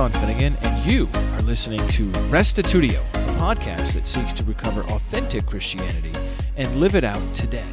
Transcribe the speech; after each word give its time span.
Sean 0.00 0.10
Finnegan, 0.12 0.56
and 0.62 0.90
you 0.90 1.06
are 1.34 1.42
listening 1.42 1.86
to 1.88 2.06
Restitutio, 2.30 3.00
a 3.12 3.38
podcast 3.38 3.92
that 3.92 4.06
seeks 4.06 4.32
to 4.32 4.42
recover 4.44 4.80
authentic 4.84 5.44
Christianity 5.44 6.14
and 6.56 6.74
live 6.76 6.94
it 6.94 7.04
out 7.04 7.20
today. 7.34 7.66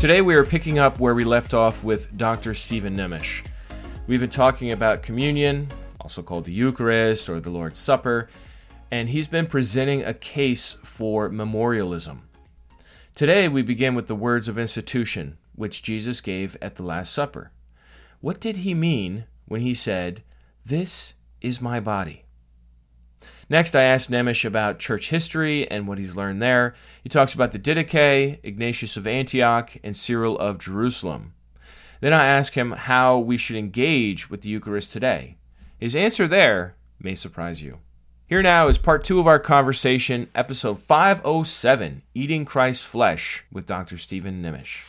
Today 0.00 0.22
we 0.22 0.34
are 0.34 0.46
picking 0.46 0.78
up 0.78 0.98
where 0.98 1.14
we 1.14 1.24
left 1.24 1.52
off 1.52 1.84
with 1.84 2.16
Dr. 2.16 2.54
Steven 2.54 2.96
Nemes. 2.96 3.46
We've 4.06 4.20
been 4.20 4.30
talking 4.30 4.72
about 4.72 5.02
communion, 5.02 5.68
also 6.00 6.22
called 6.22 6.46
the 6.46 6.52
Eucharist 6.52 7.28
or 7.28 7.40
the 7.40 7.50
Lord's 7.50 7.78
Supper, 7.78 8.26
and 8.90 9.10
he's 9.10 9.28
been 9.28 9.48
presenting 9.48 10.02
a 10.02 10.14
case 10.14 10.78
for 10.82 11.28
memorialism. 11.28 12.25
Today 13.16 13.48
we 13.48 13.62
begin 13.62 13.94
with 13.94 14.08
the 14.08 14.14
words 14.14 14.46
of 14.46 14.58
institution, 14.58 15.38
which 15.54 15.82
Jesus 15.82 16.20
gave 16.20 16.54
at 16.60 16.74
the 16.74 16.82
Last 16.82 17.14
Supper. 17.14 17.50
What 18.20 18.40
did 18.40 18.58
he 18.58 18.74
mean 18.74 19.24
when 19.46 19.62
he 19.62 19.72
said, 19.72 20.22
This 20.66 21.14
is 21.40 21.58
my 21.58 21.80
body? 21.80 22.26
Next, 23.48 23.74
I 23.74 23.84
asked 23.84 24.10
Nemes 24.10 24.44
about 24.44 24.78
church 24.78 25.08
history 25.08 25.66
and 25.70 25.88
what 25.88 25.96
he's 25.96 26.14
learned 26.14 26.42
there. 26.42 26.74
He 27.02 27.08
talks 27.08 27.32
about 27.32 27.52
the 27.52 27.58
Didache, 27.58 28.38
Ignatius 28.42 28.98
of 28.98 29.06
Antioch, 29.06 29.78
and 29.82 29.96
Cyril 29.96 30.38
of 30.38 30.58
Jerusalem. 30.58 31.32
Then 32.02 32.12
I 32.12 32.26
ask 32.26 32.52
him 32.52 32.72
how 32.72 33.18
we 33.18 33.38
should 33.38 33.56
engage 33.56 34.28
with 34.28 34.42
the 34.42 34.50
Eucharist 34.50 34.92
today. 34.92 35.38
His 35.78 35.96
answer 35.96 36.28
there 36.28 36.76
may 37.00 37.14
surprise 37.14 37.62
you. 37.62 37.78
Here 38.28 38.42
now 38.42 38.66
is 38.66 38.76
part 38.76 39.04
two 39.04 39.20
of 39.20 39.28
our 39.28 39.38
conversation, 39.38 40.28
episode 40.34 40.80
507 40.80 42.02
Eating 42.12 42.44
Christ's 42.44 42.84
Flesh 42.84 43.44
with 43.52 43.66
Dr. 43.66 43.96
Steven 43.98 44.42
Nemes. 44.42 44.82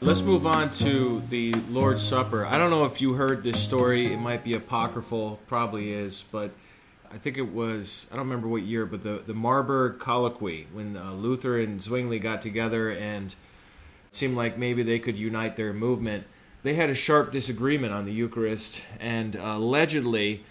Let's 0.00 0.22
move 0.22 0.46
on 0.46 0.70
to 0.70 1.22
the 1.28 1.52
Lord's 1.68 2.02
Supper. 2.02 2.46
I 2.46 2.56
don't 2.56 2.70
know 2.70 2.86
if 2.86 3.02
you 3.02 3.12
heard 3.12 3.44
this 3.44 3.60
story. 3.60 4.10
It 4.10 4.20
might 4.20 4.42
be 4.42 4.54
apocryphal, 4.54 5.40
probably 5.46 5.92
is, 5.92 6.24
but 6.32 6.52
I 7.12 7.18
think 7.18 7.36
it 7.36 7.52
was, 7.52 8.06
I 8.10 8.16
don't 8.16 8.24
remember 8.24 8.48
what 8.48 8.62
year, 8.62 8.86
but 8.86 9.02
the, 9.02 9.22
the 9.26 9.34
Marburg 9.34 9.98
Colloquy, 9.98 10.68
when 10.72 10.96
uh, 10.96 11.12
Luther 11.12 11.60
and 11.60 11.82
Zwingli 11.82 12.18
got 12.18 12.40
together 12.40 12.90
and 12.90 13.34
seemed 14.10 14.36
like 14.36 14.58
maybe 14.58 14.82
they 14.82 14.98
could 14.98 15.16
unite 15.16 15.56
their 15.56 15.72
movement. 15.72 16.24
They 16.62 16.74
had 16.74 16.90
a 16.90 16.94
sharp 16.94 17.32
disagreement 17.32 17.92
on 17.92 18.04
the 18.04 18.12
Eucharist, 18.12 18.82
and 18.98 19.36
uh, 19.36 19.54
allegedly 19.56 20.44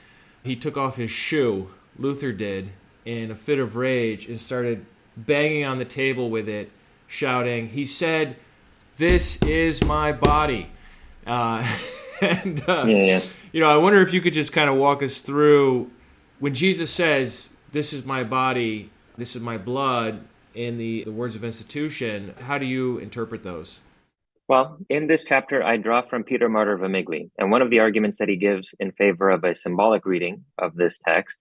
he 0.44 0.56
took 0.56 0.78
off 0.78 0.96
his 0.96 1.12
shoe, 1.12 1.70
Luther 1.98 2.32
did, 2.32 2.70
in 3.06 3.32
a 3.32 3.36
fit 3.36 3.60
of 3.60 3.76
rage 3.76 4.28
and 4.28 4.40
started 4.40 4.86
banging 5.16 5.66
on 5.66 5.80
the 5.80 5.86
table 5.86 6.30
with 6.30 6.48
it, 6.48 6.72
shouting, 7.08 7.70
He 7.70 7.86
said, 7.86 8.36
This 8.98 9.38
is 9.44 9.84
my 9.84 10.12
body. 10.12 10.70
Uh, 11.26 11.68
and, 12.22 12.64
uh, 12.68 12.86
yeah. 12.88 13.20
you 13.52 13.60
know, 13.60 13.70
I 13.70 13.78
wonder 13.78 14.02
if 14.02 14.14
you 14.14 14.22
could 14.22 14.34
just 14.34 14.54
kind 14.54 14.70
of 14.70 14.76
walk 14.76 15.04
us 15.04 15.22
through 15.22 15.90
when 16.40 16.54
Jesus 16.54 16.90
says, 16.90 17.50
This 17.72 17.94
is 17.94 18.06
my 18.06 18.24
body, 18.24 18.90
this 19.18 19.36
is 19.36 19.42
my 19.42 19.58
blood, 19.58 20.24
in 20.58 20.78
the, 20.78 21.04
the 21.04 21.12
words 21.12 21.36
of 21.36 21.44
institution, 21.44 22.34
how 22.42 22.58
do 22.58 22.66
you 22.66 22.98
interpret 22.98 23.44
those? 23.44 23.80
Well, 24.48 24.78
in 24.90 25.08
this 25.08 25.24
chapter, 25.24 25.62
I 25.62 25.78
draw 25.78 26.02
from 26.02 26.24
Peter 26.24 26.50
Martyr 26.50 26.78
Vermigli. 26.78 27.30
And 27.38 27.52
one 27.52 27.62
of 27.62 27.70
the 27.70 27.80
arguments 27.80 28.18
that 28.18 28.30
he 28.30 28.38
gives 28.38 28.74
in 28.80 28.92
favor 28.94 29.30
of 29.30 29.44
a 29.44 29.54
symbolic 29.54 30.06
reading 30.06 30.46
of 30.58 30.74
this 30.76 31.00
text 31.06 31.40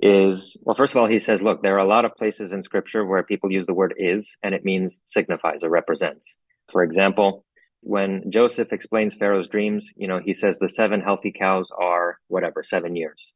is 0.00 0.56
well, 0.62 0.74
first 0.74 0.94
of 0.94 0.96
all, 0.96 1.06
he 1.06 1.18
says, 1.18 1.42
look, 1.42 1.62
there 1.62 1.74
are 1.74 1.84
a 1.84 1.88
lot 1.88 2.04
of 2.04 2.16
places 2.16 2.52
in 2.52 2.62
scripture 2.62 3.04
where 3.04 3.22
people 3.22 3.52
use 3.52 3.66
the 3.66 3.74
word 3.74 3.94
is 3.98 4.34
and 4.42 4.54
it 4.54 4.64
means 4.64 4.98
signifies 5.06 5.62
or 5.62 5.68
represents. 5.68 6.38
For 6.70 6.82
example, 6.82 7.44
when 7.82 8.30
Joseph 8.30 8.72
explains 8.72 9.14
Pharaoh's 9.14 9.48
dreams, 9.48 9.92
you 9.94 10.08
know, 10.08 10.20
he 10.24 10.32
says 10.32 10.58
the 10.58 10.68
seven 10.68 11.00
healthy 11.00 11.32
cows 11.32 11.70
are 11.78 12.18
whatever, 12.28 12.62
seven 12.62 12.96
years, 12.96 13.34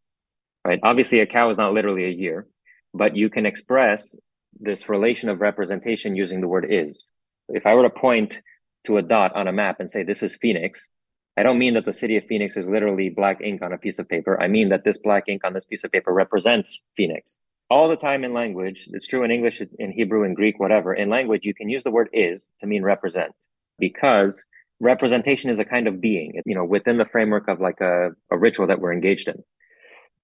right? 0.64 0.80
Obviously, 0.82 1.20
a 1.20 1.26
cow 1.26 1.50
is 1.50 1.58
not 1.58 1.74
literally 1.74 2.06
a 2.06 2.08
year, 2.08 2.46
but 2.94 3.14
you 3.14 3.28
can 3.28 3.44
express 3.44 4.14
this 4.60 4.88
relation 4.88 5.28
of 5.28 5.40
representation 5.40 6.16
using 6.16 6.40
the 6.40 6.48
word 6.48 6.66
is. 6.68 7.08
If 7.48 7.66
I 7.66 7.74
were 7.74 7.84
to 7.84 7.90
point 7.90 8.40
to 8.86 8.98
a 8.98 9.02
dot 9.02 9.34
on 9.34 9.48
a 9.48 9.52
map 9.52 9.80
and 9.80 9.90
say 9.90 10.02
this 10.02 10.22
is 10.22 10.36
Phoenix, 10.36 10.88
I 11.36 11.42
don't 11.42 11.58
mean 11.58 11.74
that 11.74 11.84
the 11.84 11.92
city 11.92 12.16
of 12.16 12.24
Phoenix 12.26 12.56
is 12.56 12.68
literally 12.68 13.10
black 13.10 13.40
ink 13.40 13.62
on 13.62 13.72
a 13.72 13.78
piece 13.78 13.98
of 13.98 14.08
paper. 14.08 14.40
I 14.40 14.48
mean 14.48 14.70
that 14.70 14.84
this 14.84 14.98
black 14.98 15.28
ink 15.28 15.42
on 15.44 15.52
this 15.52 15.64
piece 15.64 15.84
of 15.84 15.92
paper 15.92 16.12
represents 16.12 16.82
Phoenix. 16.96 17.38
All 17.70 17.88
the 17.88 17.96
time 17.96 18.24
in 18.24 18.32
language, 18.32 18.88
it's 18.92 19.06
true 19.06 19.24
in 19.24 19.30
English, 19.30 19.62
in 19.78 19.92
Hebrew, 19.92 20.24
in 20.24 20.34
Greek, 20.34 20.58
whatever. 20.58 20.94
In 20.94 21.10
language, 21.10 21.42
you 21.44 21.54
can 21.54 21.68
use 21.68 21.84
the 21.84 21.90
word 21.90 22.08
is 22.12 22.48
to 22.60 22.66
mean 22.66 22.82
represent 22.82 23.32
because 23.78 24.44
representation 24.80 25.50
is 25.50 25.58
a 25.58 25.64
kind 25.64 25.86
of 25.86 26.00
being, 26.00 26.40
you 26.46 26.54
know, 26.54 26.64
within 26.64 26.98
the 26.98 27.04
framework 27.04 27.46
of 27.48 27.60
like 27.60 27.80
a, 27.80 28.10
a 28.30 28.38
ritual 28.38 28.66
that 28.68 28.80
we're 28.80 28.92
engaged 28.92 29.28
in. 29.28 29.42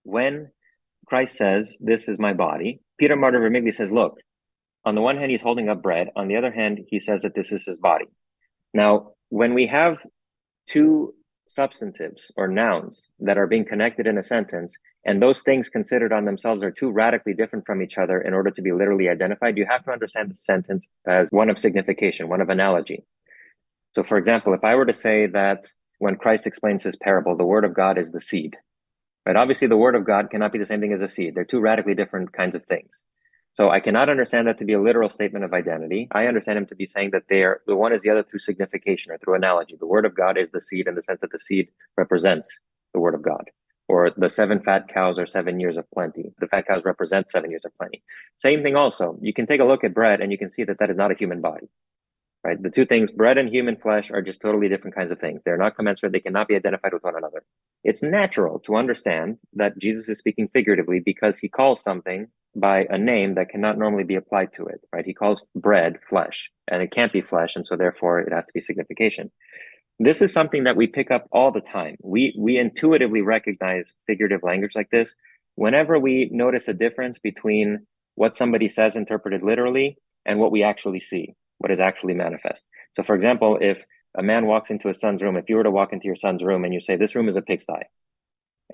When 0.03 0.51
Christ 1.06 1.37
says, 1.37 1.76
This 1.81 2.09
is 2.09 2.19
my 2.19 2.32
body, 2.32 2.81
Peter 2.98 3.16
Martyr 3.16 3.41
Vermigli 3.41 3.72
says, 3.72 3.91
Look, 3.91 4.19
on 4.84 4.94
the 4.94 5.00
one 5.00 5.16
hand, 5.16 5.31
he's 5.31 5.41
holding 5.41 5.69
up 5.69 5.82
bread. 5.82 6.09
On 6.15 6.28
the 6.28 6.37
other 6.37 6.53
hand, 6.53 6.81
he 6.88 7.00
says 7.00 7.22
that 7.22 7.34
this 7.34 7.53
is 7.53 7.65
his 7.65 7.78
body. 7.78 8.06
Now, 8.72 9.12
when 9.31 9.54
we 9.54 9.66
have 9.66 9.98
two 10.69 11.15
substantives 11.47 12.31
or 12.37 12.48
nouns 12.48 13.09
that 13.20 13.38
are 13.38 13.47
being 13.47 13.65
connected 13.65 14.06
in 14.06 14.19
a 14.19 14.22
sentence, 14.22 14.76
and 15.04 15.20
those 15.20 15.42
things 15.42 15.69
considered 15.69 16.12
on 16.12 16.25
themselves 16.25 16.62
are 16.62 16.70
too 16.70 16.91
radically 16.91 17.34
different 17.34 17.66
from 17.66 17.82
each 17.82 17.98
other 17.98 18.21
in 18.21 18.32
order 18.34 18.50
to 18.50 18.62
be 18.62 18.72
literally 18.72 19.09
identified, 19.09 19.56
you 19.56 19.66
have 19.69 19.84
to 19.84 19.91
understand 19.91 20.31
the 20.31 20.34
sentence 20.34 20.88
as 21.06 21.31
one 21.31 21.50
of 21.50 21.59
signification, 21.59 22.28
one 22.28 22.41
of 22.41 22.48
analogy. 22.48 23.04
So, 23.94 24.03
for 24.03 24.16
example, 24.16 24.54
if 24.54 24.65
I 24.65 24.75
were 24.75 24.86
to 24.86 24.92
say 24.92 25.26
that 25.26 25.66
when 25.98 26.16
Christ 26.16 26.47
explains 26.47 26.82
his 26.82 26.97
parable, 26.97 27.36
the 27.36 27.44
word 27.44 27.65
of 27.65 27.75
God 27.75 27.98
is 27.98 28.10
the 28.10 28.21
seed, 28.21 28.56
right? 29.26 29.36
Obviously, 29.36 29.68
the 29.68 29.76
word 29.76 29.94
of 29.94 30.04
God 30.04 30.30
cannot 30.30 30.52
be 30.52 30.58
the 30.58 30.66
same 30.66 30.80
thing 30.80 30.92
as 30.92 31.02
a 31.02 31.08
seed. 31.08 31.34
They're 31.34 31.44
two 31.44 31.60
radically 31.60 31.94
different 31.94 32.32
kinds 32.32 32.54
of 32.54 32.64
things. 32.66 33.02
So 33.54 33.70
I 33.70 33.78
cannot 33.78 34.08
understand 34.08 34.48
that 34.48 34.58
to 34.58 34.64
be 34.64 34.72
a 34.72 34.82
literal 34.82 35.08
statement 35.08 35.44
of 35.44 35.54
identity. 35.54 36.08
I 36.10 36.26
understand 36.26 36.58
him 36.58 36.66
to 36.66 36.74
be 36.74 36.86
saying 36.86 37.10
that 37.12 37.22
they 37.28 37.42
are 37.42 37.60
the 37.66 37.76
one 37.76 37.92
is 37.92 38.02
the 38.02 38.10
other 38.10 38.24
through 38.24 38.40
signification 38.40 39.12
or 39.12 39.18
through 39.18 39.36
analogy. 39.36 39.76
The 39.78 39.86
word 39.86 40.04
of 40.04 40.16
God 40.16 40.36
is 40.36 40.50
the 40.50 40.60
seed 40.60 40.88
in 40.88 40.96
the 40.96 41.04
sense 41.04 41.20
that 41.20 41.30
the 41.30 41.38
seed 41.38 41.68
represents 41.96 42.50
the 42.92 43.00
word 43.00 43.14
of 43.14 43.22
God. 43.22 43.50
Or 43.86 44.10
the 44.16 44.28
seven 44.28 44.60
fat 44.60 44.88
cows 44.92 45.18
are 45.18 45.26
seven 45.26 45.60
years 45.60 45.76
of 45.76 45.88
plenty. 45.92 46.32
The 46.41 46.48
fat 46.48 46.66
cows 46.66 46.82
represent 46.84 47.30
seven 47.30 47.50
years 47.50 47.64
of 47.64 47.76
plenty. 47.76 48.02
Same 48.38 48.62
thing 48.62 48.74
also. 48.74 49.18
You 49.20 49.32
can 49.32 49.46
take 49.46 49.60
a 49.60 49.64
look 49.64 49.84
at 49.84 49.94
bread 49.94 50.20
and 50.20 50.32
you 50.32 50.38
can 50.38 50.50
see 50.50 50.64
that 50.64 50.78
that 50.80 50.91
is 50.91 50.96
not 50.96 51.12
a 51.12 51.16
human 51.16 51.41
body. 51.41 51.68
Right? 52.44 52.62
The 52.62 52.71
two 52.71 52.84
things, 52.84 53.10
bread 53.10 53.38
and 53.38 53.49
human 53.49 53.77
flesh, 53.77 54.10
are 54.10 54.21
just 54.21 54.43
totally 54.43 54.69
different 54.69 54.94
kinds 54.94 55.10
of 55.10 55.19
things. 55.19 55.41
They're 55.44 55.56
not 55.56 55.77
commensurate. 55.77 56.12
They 56.12 56.21
cannot 56.21 56.47
be 56.47 56.56
identified 56.56 56.93
with 56.93 57.03
one 57.03 57.16
another. 57.16 57.43
It's 57.84 58.03
natural 58.03 58.59
to 58.60 58.77
understand 58.77 59.38
that 59.55 59.78
Jesus 59.78 60.09
is 60.09 60.19
speaking 60.19 60.49
figuratively 60.49 61.00
because 61.00 61.38
he 61.38 61.49
calls 61.49 61.83
something 61.83 62.28
by 62.54 62.87
a 62.91 62.99
name 62.99 63.34
that 63.34 63.49
cannot 63.49 63.78
normally 63.78 64.04
be 64.04 64.15
applied 64.15 64.53
to 64.54 64.66
it, 64.66 64.81
right? 64.93 65.06
He 65.06 65.15
calls 65.15 65.43
bread 65.54 65.99
flesh, 66.09 66.50
and 66.69 66.83
it 66.83 66.91
can't 66.91 67.12
be 67.12 67.21
flesh, 67.22 67.56
and 67.56 67.66
so 67.66 67.77
therefore 67.77 68.21
it 68.21 68.33
has 68.33 68.47
to 68.47 68.53
be 68.53 68.60
signification. 68.60 69.31
This 69.99 70.21
is 70.22 70.33
something 70.33 70.65
that 70.65 70.77
we 70.77 70.87
pick 70.87 71.10
up 71.10 71.27
all 71.33 71.50
the 71.50 71.60
time. 71.60 71.97
We 72.03 72.34
we 72.38 72.59
intuitively 72.59 73.22
recognize 73.22 73.94
figurative 74.06 74.43
language 74.43 74.75
like 74.75 74.91
this 74.91 75.15
whenever 75.56 75.99
we 75.99 76.28
notice 76.33 76.69
a 76.69 76.75
difference 76.75 77.19
between 77.19 77.87
what 78.16 78.37
somebody 78.37 78.69
says 78.69 78.97
interpreted 78.97 79.43
literally 79.43 79.97
and 80.27 80.38
what 80.38 80.53
we 80.53 80.62
actually 80.62 81.00
see, 81.00 81.34
what 81.64 81.70
is 81.70 81.80
actually 81.80 82.12
manifest. 82.12 82.66
So, 82.94 83.03
for 83.03 83.15
example, 83.16 83.56
if 83.59 83.86
a 84.15 84.22
man 84.22 84.44
walks 84.44 84.68
into 84.68 84.89
his 84.89 85.00
son's 85.00 85.22
room, 85.22 85.39
if 85.39 85.48
you 85.48 85.56
were 85.56 85.62
to 85.62 85.71
walk 85.71 85.94
into 85.94 86.04
your 86.04 86.15
son's 86.15 86.42
room 86.42 86.62
and 86.62 86.74
you 86.74 86.78
say, 86.78 86.97
This 86.97 87.15
room 87.15 87.27
is 87.27 87.36
a 87.36 87.41
pigsty, 87.41 87.84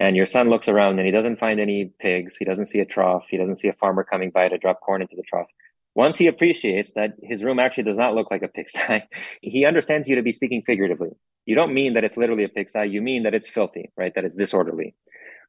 and 0.00 0.17
your 0.17 0.26
son 0.26 0.50
looks 0.50 0.67
around 0.67 0.99
and 0.99 1.06
he 1.06 1.12
doesn't 1.12 1.38
find 1.38 1.61
any 1.61 1.93
pigs. 2.00 2.37
He 2.37 2.44
doesn't 2.44 2.67
see 2.67 2.81
a 2.81 2.85
trough. 2.85 3.26
He 3.31 3.37
doesn't 3.37 3.61
see 3.61 3.69
a 3.69 3.75
farmer 3.75 4.03
coming 4.03 4.31
by 4.31 4.49
to 4.49 4.59
drop 4.59 4.81
corn 4.81 5.03
into 5.03 5.15
the 5.15 5.23
trough. 5.23 5.47
Once 5.94 6.19
he 6.19 6.26
appreciates 6.26 6.91
that 6.94 7.12
his 7.23 7.44
room 7.44 7.61
actually 7.61 7.85
does 7.85 7.97
not 7.97 8.17
look 8.17 8.29
like 8.29 8.43
a 8.43 8.49
pigsty, 8.49 9.05
he 9.41 9.65
understands 9.65 10.09
you 10.09 10.17
to 10.17 10.23
be 10.23 10.32
speaking 10.32 10.62
figuratively. 10.67 11.11
You 11.47 11.55
don't 11.55 11.73
mean 11.73 11.94
that 11.94 12.03
it's 12.03 12.17
literally 12.17 12.43
a 12.43 12.49
pigsty. 12.49 12.87
You 12.87 13.03
mean 13.03 13.23
that 13.23 13.35
it's 13.35 13.49
filthy, 13.49 13.93
right? 13.97 14.12
That 14.17 14.25
it's 14.25 14.35
disorderly. 14.35 14.97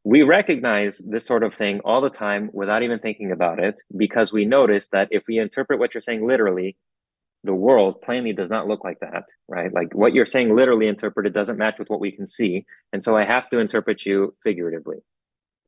We 0.03 0.21
recognize 0.21 1.01
this 1.03 1.25
sort 1.25 1.41
of 1.41 1.55
thing 1.55 1.79
all 1.83 2.01
the 2.01 2.09
time 2.11 2.51
without 2.53 2.83
even 2.83 2.99
thinking 2.99 3.31
about 3.31 3.59
it 3.59 3.81
because 3.97 4.31
we 4.31 4.45
notice 4.45 4.87
that 4.91 5.07
if 5.09 5.23
we 5.27 5.39
interpret 5.39 5.79
what 5.79 5.95
you're 5.95 6.01
saying 6.01 6.27
literally, 6.27 6.77
the 7.43 7.53
world 7.53 8.01
plainly 8.01 8.33
does 8.33 8.49
not 8.49 8.67
look 8.67 8.83
like 8.83 8.99
that, 8.99 9.23
right? 9.47 9.73
Like 9.73 9.93
what 9.93 10.13
you're 10.13 10.25
saying 10.25 10.55
literally 10.55 10.87
interpreted 10.87 11.33
doesn't 11.33 11.57
match 11.57 11.79
with 11.79 11.89
what 11.89 11.99
we 11.99 12.11
can 12.11 12.27
see. 12.27 12.65
And 12.93 13.03
so 13.03 13.15
I 13.15 13.25
have 13.25 13.49
to 13.49 13.59
interpret 13.59 14.05
you 14.05 14.35
figuratively. 14.43 14.97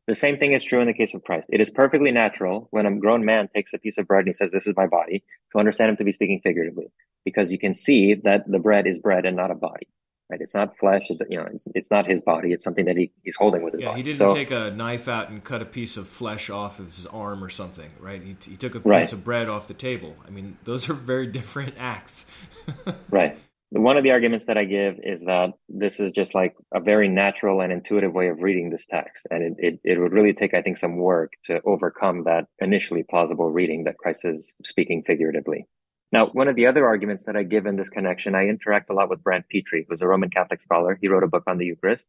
The 0.08 0.16
same 0.16 0.38
thing 0.38 0.54
is 0.54 0.64
true 0.64 0.82
in 0.82 0.88
the 0.88 0.94
case 0.94 1.14
of 1.14 1.24
Christ. 1.24 1.48
It 1.52 1.62
is 1.62 1.72
perfectly 1.72 2.12
natural 2.12 2.68
when 2.72 2.86
a 2.86 2.96
grown 2.96 3.24
man 3.24 3.48
takes 3.48 3.74
a 3.74 3.78
piece 3.78 3.98
of 3.98 4.06
bread 4.06 4.20
and 4.20 4.28
he 4.28 4.34
says, 4.34 4.52
This 4.52 4.68
is 4.68 4.76
my 4.76 4.86
body, 4.86 5.24
to 5.52 5.60
understand 5.60 5.92
him 5.92 5.98
to 5.98 6.04
be 6.04 6.12
speaking 6.12 6.42
figuratively, 6.44 6.88
because 7.24 7.52
you 7.52 7.58
can 7.58 7.74
see 7.74 8.16
that 8.16 8.44
the 8.50 8.60
bread 8.60 8.86
is 8.86 9.00
bread 9.00 9.26
and 9.26 9.38
not 9.38 9.50
a 9.50 9.56
body. 9.56 9.88
Right? 10.34 10.42
It's 10.42 10.56
not 10.56 10.78
flesh. 10.78 11.10
You 11.10 11.38
know, 11.38 11.48
it's, 11.54 11.66
it's 11.76 11.92
not 11.92 12.08
his 12.08 12.22
body. 12.22 12.54
It's 12.54 12.64
something 12.64 12.86
that 12.86 12.98
he, 12.98 13.12
he's 13.24 13.36
holding 13.36 13.62
with 13.62 13.74
his 13.74 13.82
yeah, 13.82 13.90
body. 13.90 14.02
he 14.02 14.04
didn't 14.04 14.30
so, 14.30 14.34
take 14.34 14.52
a 14.52 14.72
knife 14.72 15.08
out 15.08 15.30
and 15.30 15.44
cut 15.44 15.62
a 15.62 15.66
piece 15.66 15.96
of 15.96 16.08
flesh 16.08 16.50
off 16.50 16.80
of 16.80 16.86
his 16.86 17.06
arm 17.08 17.44
or 17.44 17.50
something, 17.50 17.92
right? 18.00 18.22
He, 18.22 18.36
he 18.42 18.58
took 18.58 18.76
a 18.76 18.80
piece 18.80 18.86
right. 18.86 19.14
of 19.14 19.24
bread 19.24 19.48
off 19.48 19.68
the 19.68 19.74
table. 19.74 20.16
I 20.28 20.32
mean, 20.32 20.58
those 20.64 20.90
are 20.90 20.94
very 20.94 21.28
different 21.28 21.76
acts. 21.78 22.26
right. 23.10 23.38
One 23.70 23.98
of 23.98 24.04
the 24.04 24.12
arguments 24.12 24.46
that 24.46 24.58
I 24.58 24.66
give 24.66 25.00
is 25.02 25.22
that 25.22 25.54
this 25.68 26.00
is 26.00 26.12
just 26.12 26.36
like 26.36 26.56
a 26.72 26.80
very 26.80 27.08
natural 27.08 27.62
and 27.62 27.72
intuitive 27.72 28.14
way 28.14 28.28
of 28.28 28.40
reading 28.40 28.70
this 28.70 28.86
text. 28.86 29.26
And 29.32 29.44
it, 29.44 29.54
it, 29.58 29.80
it 29.84 30.00
would 30.00 30.14
really 30.14 30.34
take, 30.34 30.54
I 30.54 30.62
think, 30.62 30.78
some 30.78 30.98
work 30.98 31.34
to 31.46 31.60
overcome 31.66 32.26
that 32.26 32.46
initially 32.60 33.04
plausible 33.04 33.50
reading 33.50 33.86
that 33.86 33.98
Christ 33.98 34.26
is 34.26 34.54
speaking 34.64 35.04
figuratively. 35.06 35.68
Now, 36.14 36.28
one 36.28 36.48
of 36.48 36.56
the 36.56 36.68
other 36.68 36.86
arguments 36.86 37.24
that 37.24 37.36
I 37.36 37.42
give 37.42 37.66
in 37.66 37.76
this 37.76 37.90
connection, 37.90 38.36
I 38.36 38.46
interact 38.46 38.92
a 38.92 38.94
lot 38.94 39.10
with 39.10 39.24
Brant 39.24 39.50
Pitre, 39.50 39.84
who's 39.90 40.04
a 40.04 40.08
Roman 40.08 40.30
Catholic 40.30 40.62
scholar. 40.62 40.96
He 41.02 41.08
wrote 41.08 41.24
a 41.24 41.28
book 41.28 41.42
on 41.48 41.58
the 41.58 41.66
Eucharist, 41.66 42.06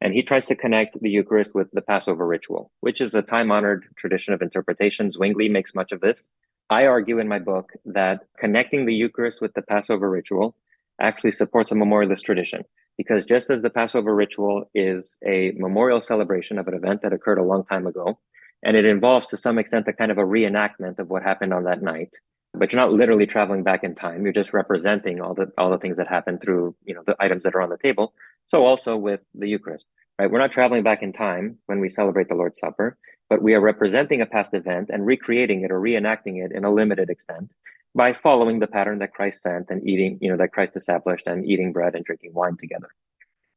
and 0.00 0.14
he 0.14 0.22
tries 0.22 0.46
to 0.46 0.54
connect 0.54 0.96
the 1.00 1.10
Eucharist 1.10 1.56
with 1.56 1.68
the 1.72 1.80
Passover 1.80 2.24
ritual, 2.24 2.70
which 2.82 3.00
is 3.00 3.16
a 3.16 3.20
time 3.20 3.50
honored 3.50 3.86
tradition 3.96 4.32
of 4.32 4.42
interpretation. 4.42 5.10
Zwingli 5.10 5.48
makes 5.48 5.74
much 5.74 5.90
of 5.90 6.00
this. 6.00 6.28
I 6.70 6.86
argue 6.86 7.18
in 7.18 7.26
my 7.26 7.40
book 7.40 7.72
that 7.84 8.26
connecting 8.38 8.86
the 8.86 8.94
Eucharist 8.94 9.40
with 9.40 9.54
the 9.54 9.62
Passover 9.62 10.08
ritual 10.08 10.54
actually 11.00 11.32
supports 11.32 11.72
a 11.72 11.74
memorialist 11.74 12.24
tradition, 12.24 12.62
because 12.96 13.24
just 13.24 13.50
as 13.50 13.60
the 13.60 13.70
Passover 13.70 14.14
ritual 14.14 14.70
is 14.72 15.18
a 15.26 15.50
memorial 15.56 16.00
celebration 16.00 16.60
of 16.60 16.68
an 16.68 16.74
event 16.74 17.02
that 17.02 17.12
occurred 17.12 17.38
a 17.38 17.42
long 17.42 17.64
time 17.64 17.88
ago, 17.88 18.20
and 18.62 18.76
it 18.76 18.86
involves 18.86 19.26
to 19.26 19.36
some 19.36 19.58
extent 19.58 19.88
a 19.88 19.92
kind 19.92 20.12
of 20.12 20.18
a 20.18 20.22
reenactment 20.22 21.00
of 21.00 21.10
what 21.10 21.24
happened 21.24 21.52
on 21.52 21.64
that 21.64 21.82
night 21.82 22.14
but 22.54 22.72
you're 22.72 22.80
not 22.80 22.92
literally 22.92 23.26
traveling 23.26 23.62
back 23.62 23.84
in 23.84 23.94
time. 23.94 24.24
You're 24.24 24.32
just 24.32 24.52
representing 24.52 25.20
all 25.20 25.34
the 25.34 25.52
all 25.58 25.70
the 25.70 25.78
things 25.78 25.96
that 25.98 26.08
happen 26.08 26.38
through 26.38 26.74
you 26.84 26.94
know 26.94 27.02
the 27.06 27.16
items 27.20 27.44
that 27.44 27.54
are 27.54 27.62
on 27.62 27.70
the 27.70 27.78
table. 27.78 28.14
So 28.46 28.64
also 28.64 28.96
with 28.96 29.20
the 29.34 29.48
Eucharist, 29.48 29.86
right? 30.18 30.30
We're 30.30 30.38
not 30.38 30.52
traveling 30.52 30.82
back 30.82 31.02
in 31.02 31.12
time 31.12 31.58
when 31.66 31.80
we 31.80 31.88
celebrate 31.88 32.28
the 32.28 32.34
Lord's 32.34 32.58
Supper, 32.58 32.96
but 33.28 33.42
we 33.42 33.54
are 33.54 33.60
representing 33.60 34.20
a 34.20 34.26
past 34.26 34.54
event 34.54 34.90
and 34.90 35.04
recreating 35.04 35.62
it 35.62 35.70
or 35.70 35.80
reenacting 35.80 36.44
it 36.44 36.52
in 36.52 36.64
a 36.64 36.72
limited 36.72 37.10
extent 37.10 37.50
by 37.94 38.12
following 38.12 38.58
the 38.58 38.66
pattern 38.66 38.98
that 39.00 39.12
Christ 39.12 39.42
sent 39.42 39.70
and 39.70 39.86
eating, 39.86 40.18
you 40.20 40.30
know, 40.30 40.36
that 40.36 40.52
Christ 40.52 40.76
established 40.76 41.26
and 41.26 41.44
eating 41.44 41.72
bread 41.72 41.94
and 41.94 42.04
drinking 42.04 42.32
wine 42.34 42.56
together. 42.56 42.88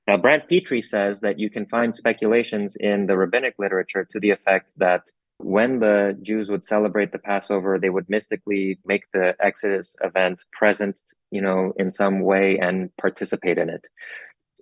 Now, 0.08 0.18
Brant 0.18 0.48
Pitre 0.48 0.82
says 0.82 1.20
that 1.22 1.40
you 1.40 1.50
can 1.50 1.68
find 1.68 1.96
speculations 1.96 2.76
in 2.80 3.06
the 3.06 3.16
rabbinic 3.16 3.56
literature 3.60 4.08
to 4.12 4.20
the 4.20 4.32
effect 4.32 4.72
that 4.78 5.04
when 5.46 5.80
the 5.80 6.18
Jews 6.22 6.50
would 6.50 6.66
celebrate 6.66 7.12
the 7.12 7.20
Passover, 7.20 7.80
they 7.80 7.90
would 7.90 8.10
mystically 8.10 8.80
make 8.86 9.04
the 9.14 9.36
Exodus 9.40 9.96
event 10.04 10.44
present, 10.52 11.02
you 11.32 11.42
know, 11.42 11.74
in 11.78 11.92
some 11.92 12.22
way 12.22 12.58
and 12.60 12.96
participate 12.98 13.58
in 13.58 13.70
it. 13.70 13.88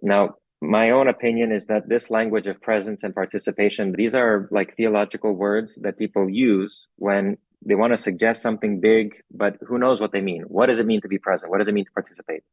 Now, 0.01 0.35
my 0.61 0.91
own 0.91 1.07
opinion 1.07 1.51
is 1.51 1.67
that 1.67 1.87
this 1.87 2.09
language 2.09 2.47
of 2.47 2.61
presence 2.61 3.03
and 3.03 3.15
participation, 3.15 3.93
these 3.93 4.13
are 4.13 4.49
like 4.51 4.75
theological 4.75 5.33
words 5.33 5.77
that 5.81 5.97
people 5.97 6.29
use 6.29 6.87
when 6.97 7.37
they 7.65 7.75
want 7.75 7.93
to 7.93 7.97
suggest 7.97 8.41
something 8.41 8.79
big, 8.79 9.15
but 9.31 9.57
who 9.67 9.77
knows 9.77 9.99
what 9.99 10.11
they 10.11 10.21
mean? 10.21 10.43
What 10.43 10.67
does 10.67 10.79
it 10.79 10.85
mean 10.85 11.01
to 11.01 11.07
be 11.07 11.17
present? 11.17 11.49
What 11.49 11.59
does 11.59 11.67
it 11.67 11.73
mean 11.73 11.85
to 11.85 11.91
participate? 11.91 12.43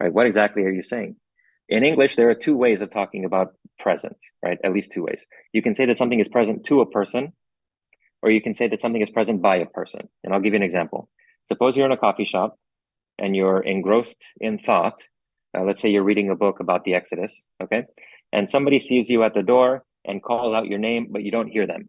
Right? 0.00 0.12
What 0.12 0.26
exactly 0.26 0.62
are 0.64 0.70
you 0.70 0.82
saying? 0.82 1.16
In 1.68 1.84
English, 1.84 2.16
there 2.16 2.30
are 2.30 2.34
two 2.34 2.56
ways 2.56 2.80
of 2.80 2.90
talking 2.90 3.24
about 3.24 3.54
presence, 3.78 4.18
right? 4.42 4.58
At 4.64 4.72
least 4.72 4.92
two 4.92 5.04
ways. 5.04 5.26
You 5.52 5.62
can 5.62 5.74
say 5.74 5.86
that 5.86 5.98
something 5.98 6.18
is 6.18 6.28
present 6.28 6.64
to 6.66 6.80
a 6.80 6.86
person, 6.86 7.32
or 8.22 8.30
you 8.30 8.40
can 8.40 8.54
say 8.54 8.68
that 8.68 8.80
something 8.80 9.02
is 9.02 9.10
present 9.10 9.42
by 9.42 9.56
a 9.56 9.66
person. 9.66 10.08
And 10.24 10.32
I'll 10.32 10.40
give 10.40 10.52
you 10.52 10.58
an 10.58 10.62
example. 10.62 11.08
Suppose 11.44 11.76
you're 11.76 11.86
in 11.86 11.92
a 11.92 11.96
coffee 11.96 12.24
shop 12.24 12.58
and 13.18 13.34
you're 13.34 13.60
engrossed 13.60 14.24
in 14.40 14.58
thought. 14.58 15.02
Uh, 15.56 15.62
let's 15.62 15.80
say 15.80 15.88
you're 15.88 16.02
reading 16.02 16.30
a 16.30 16.36
book 16.36 16.60
about 16.60 16.84
the 16.84 16.94
Exodus, 16.94 17.46
okay? 17.62 17.84
And 18.32 18.48
somebody 18.48 18.80
sees 18.80 19.08
you 19.08 19.22
at 19.22 19.34
the 19.34 19.42
door 19.42 19.84
and 20.04 20.22
calls 20.22 20.54
out 20.54 20.66
your 20.66 20.78
name, 20.78 21.08
but 21.10 21.22
you 21.22 21.30
don't 21.30 21.48
hear 21.48 21.66
them. 21.66 21.88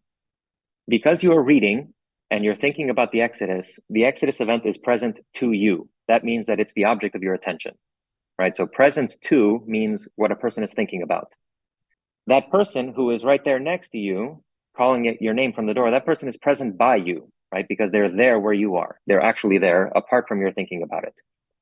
Because 0.88 1.24
you 1.24 1.34
are 1.34 1.44
reading 1.44 1.94
and 2.32 2.44
you're 2.44 2.56
thinking 2.56 2.90
about 2.90 3.12
the 3.12 3.22
Exodus, 3.22 3.80
the 3.90 4.06
Exodus 4.06 4.40
event 4.40 4.66
is 4.66 4.78
present 4.78 5.20
to 5.36 5.52
you. 5.52 5.90
That 6.08 6.24
means 6.24 6.46
that 6.46 6.60
it's 6.60 6.74
the 6.74 6.86
object 6.86 7.16
of 7.16 7.24
your 7.24 7.34
attention, 7.34 7.74
right? 8.38 8.56
So 8.56 8.66
presence 8.66 9.18
to 9.26 9.62
means 9.66 10.08
what 10.16 10.32
a 10.32 10.36
person 10.36 10.64
is 10.64 10.74
thinking 10.74 11.02
about. 11.02 11.34
That 12.28 12.50
person 12.52 12.94
who 12.96 13.12
is 13.12 13.24
right 13.24 13.44
there 13.44 13.60
next 13.60 13.90
to 13.90 13.98
you 13.98 14.44
calling 14.80 15.04
it 15.06 15.22
your 15.22 15.34
name 15.34 15.52
from 15.52 15.66
the 15.66 15.74
door, 15.74 15.92
that 15.92 16.06
person 16.06 16.30
is 16.30 16.38
present 16.38 16.78
by 16.78 16.96
you, 16.96 17.30
right? 17.52 17.68
Because 17.68 17.92
they're 17.92 18.08
there 18.08 18.40
where 18.40 18.54
you 18.54 18.78
are. 18.78 19.02
They're 19.08 19.22
actually 19.22 19.58
there 19.58 19.92
apart 19.94 20.26
from 20.30 20.40
your 20.40 20.54
thinking 20.54 20.84
about 20.84 21.04
it. 21.04 21.14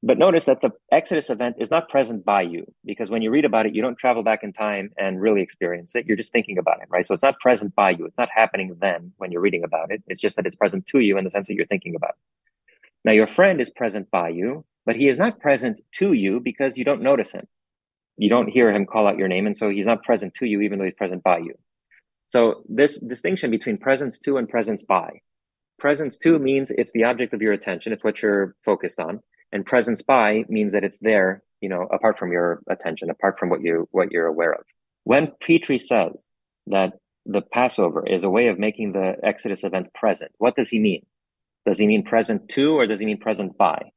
But 0.04 0.19
notice 0.19 0.44
that 0.44 0.62
the 0.62 0.69
Exodus 0.92 1.31
event 1.31 1.56
is 1.60 1.72
not 1.72 1.90
present 1.90 2.24
by 2.24 2.44
you 2.44 2.72
because 2.86 3.10
when 3.10 3.24
you 3.24 3.31
read 3.31 3.44
about 3.44 3.66
it, 3.66 3.74
you 3.74 3.81
don't 3.81 3.98
travel 3.98 4.22
back 4.22 4.44
in 4.44 4.54
time 4.54 4.92
and 5.00 5.19
really 5.19 5.42
experience 5.42 5.96
it. 5.96 6.06
You're 6.06 6.16
just 6.16 6.31
thinking 6.31 6.60
about 6.60 6.80
it, 6.84 6.90
right? 6.92 7.04
So 7.04 7.16
it's 7.16 7.24
not 7.24 7.40
present 7.40 7.74
by 7.74 7.90
you. 7.90 8.06
It's 8.06 8.19
not 8.19 8.30
happening 8.31 8.78
then 8.80 9.12
when 9.18 9.31
you're 9.31 9.42
reading 9.42 9.63
about 9.63 9.92
it. 9.92 10.04
It's 10.06 10.22
just 10.22 10.36
that 10.36 10.46
it's 10.46 10.56
present 10.56 10.86
to 10.92 11.00
you 11.00 11.18
in 11.18 11.24
the 11.24 11.31
sense 11.31 11.48
that 11.48 11.56
you're 11.56 11.66
thinking 11.66 11.96
about 11.96 12.12
it. 12.12 12.70
Now, 13.04 13.13
your 13.13 13.25
friend 13.25 13.60
is 13.60 13.72
present 13.72 14.12
by 14.12 14.30
you, 14.30 14.63
but 14.86 14.96
he 14.96 15.08
is 15.08 15.18
not 15.18 15.40
present 15.40 15.81
to 15.94 16.13
you 16.13 16.40
because 16.40 16.78
you 16.78 16.86
don't 16.86 17.02
notice 17.02 17.31
him. 17.31 17.48
You 18.18 18.30
don't 18.30 18.48
hear 18.48 18.72
him 18.72 18.86
call 18.86 19.08
out 19.08 19.18
your 19.18 19.28
name. 19.28 19.48
And 19.48 19.58
so 19.58 19.70
he's 19.70 19.88
not 19.88 20.04
present 20.04 20.36
to 20.36 20.46
you, 20.46 20.62
even 20.62 20.78
though 20.78 20.86
he's 20.86 20.94
present 20.94 21.24
by 21.24 21.40
you. 21.40 21.56
So 22.27 22.63
this 22.68 23.00
distinction 23.00 23.51
between 23.51 23.77
presence 23.77 24.19
to 24.19 24.38
and 24.38 24.50
presence 24.50 24.83
by. 24.83 25.21
Presence 25.79 26.18
to 26.18 26.38
hmm. 26.38 26.44
means 26.44 26.71
it's 26.71 26.91
the 26.91 27.06
object 27.06 27.33
of 27.33 27.41
your 27.41 27.53
attention, 27.53 27.94
it's 27.94 28.03
what 28.03 28.21
you're 28.21 28.56
focused 28.63 29.00
on, 29.00 29.21
and 29.51 29.65
presence 29.65 30.01
by 30.01 30.44
means 30.50 30.74
that 30.74 30.83
it's 30.83 30.97
there, 31.00 31.44
you 31.62 31.69
know, 31.69 31.83
apart 31.83 32.19
from 32.19 32.31
your 32.31 32.62
attention, 32.69 33.09
apart 33.09 33.39
from 33.39 33.50
what 33.50 33.62
you 33.62 33.88
what 33.91 34.12
you're 34.12 34.27
aware 34.27 34.53
of. 34.53 34.65
When 35.03 35.31
Pitre 35.39 35.77
says 35.77 36.27
that 36.68 36.94
the 37.25 37.41
Passover 37.41 38.06
is 38.06 38.24
a 38.24 38.29
way 38.29 38.47
of 38.47 38.59
making 38.59 38.91
the 38.91 39.15
Exodus 39.24 39.63
event 39.63 39.94
present, 39.94 40.31
what 40.38 40.56
does 40.56 40.69
he 40.69 40.79
mean? 40.79 41.06
Does 41.65 41.77
he 41.77 41.88
mean 41.88 42.03
present 42.03 42.50
to 42.50 42.77
or 42.79 42.88
does 42.88 43.00
he 43.00 43.06
mean 43.06 43.19
present 43.19 43.57
by? 43.57 43.91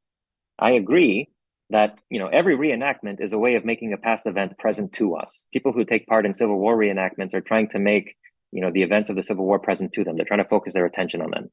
I 0.59 0.71
agree 0.71 1.29
that 1.71 1.99
you 2.09 2.19
know 2.19 2.27
every 2.27 2.55
reenactment 2.55 3.19
is 3.19 3.33
a 3.33 3.39
way 3.39 3.55
of 3.55 3.65
making 3.65 3.91
a 3.93 3.97
past 3.97 4.27
event 4.27 4.57
present 4.57 4.93
to 4.93 5.15
us. 5.15 5.45
People 5.51 5.71
who 5.73 5.83
take 5.83 6.05
part 6.05 6.25
in 6.25 6.33
Civil 6.33 6.59
War 6.59 6.77
reenactments 6.77 7.33
are 7.33 7.41
trying 7.41 7.69
to 7.69 7.79
make 7.79 8.15
you 8.51 8.61
know 8.61 8.71
the 8.71 8.83
events 8.83 9.09
of 9.09 9.15
the 9.15 9.23
civil 9.23 9.45
war 9.45 9.59
present 9.59 9.93
to 9.93 10.03
them. 10.03 10.15
They're 10.15 10.25
trying 10.25 10.43
to 10.43 10.49
focus 10.49 10.73
their 10.73 10.85
attention 10.85 11.21
on 11.21 11.31
them. 11.31 11.49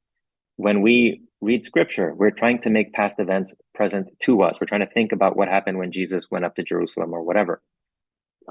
When 0.57 0.83
we 0.83 1.23
read 1.41 1.65
scripture 1.65 2.13
we're 2.15 2.31
trying 2.31 2.61
to 2.63 2.71
make 2.71 2.93
past 2.93 3.19
events 3.19 3.55
present 3.75 4.09
to 4.21 4.43
us. 4.43 4.59
We're 4.61 4.67
trying 4.67 4.87
to 4.87 4.91
think 4.91 5.13
about 5.13 5.37
what 5.37 5.49
happened 5.49 5.79
when 5.79 5.93
jesus 5.93 6.27
went 6.31 6.45
up 6.45 6.57
to 6.57 6.63
jerusalem 6.63 7.13
or 7.13 7.23
whatever. 7.23 7.63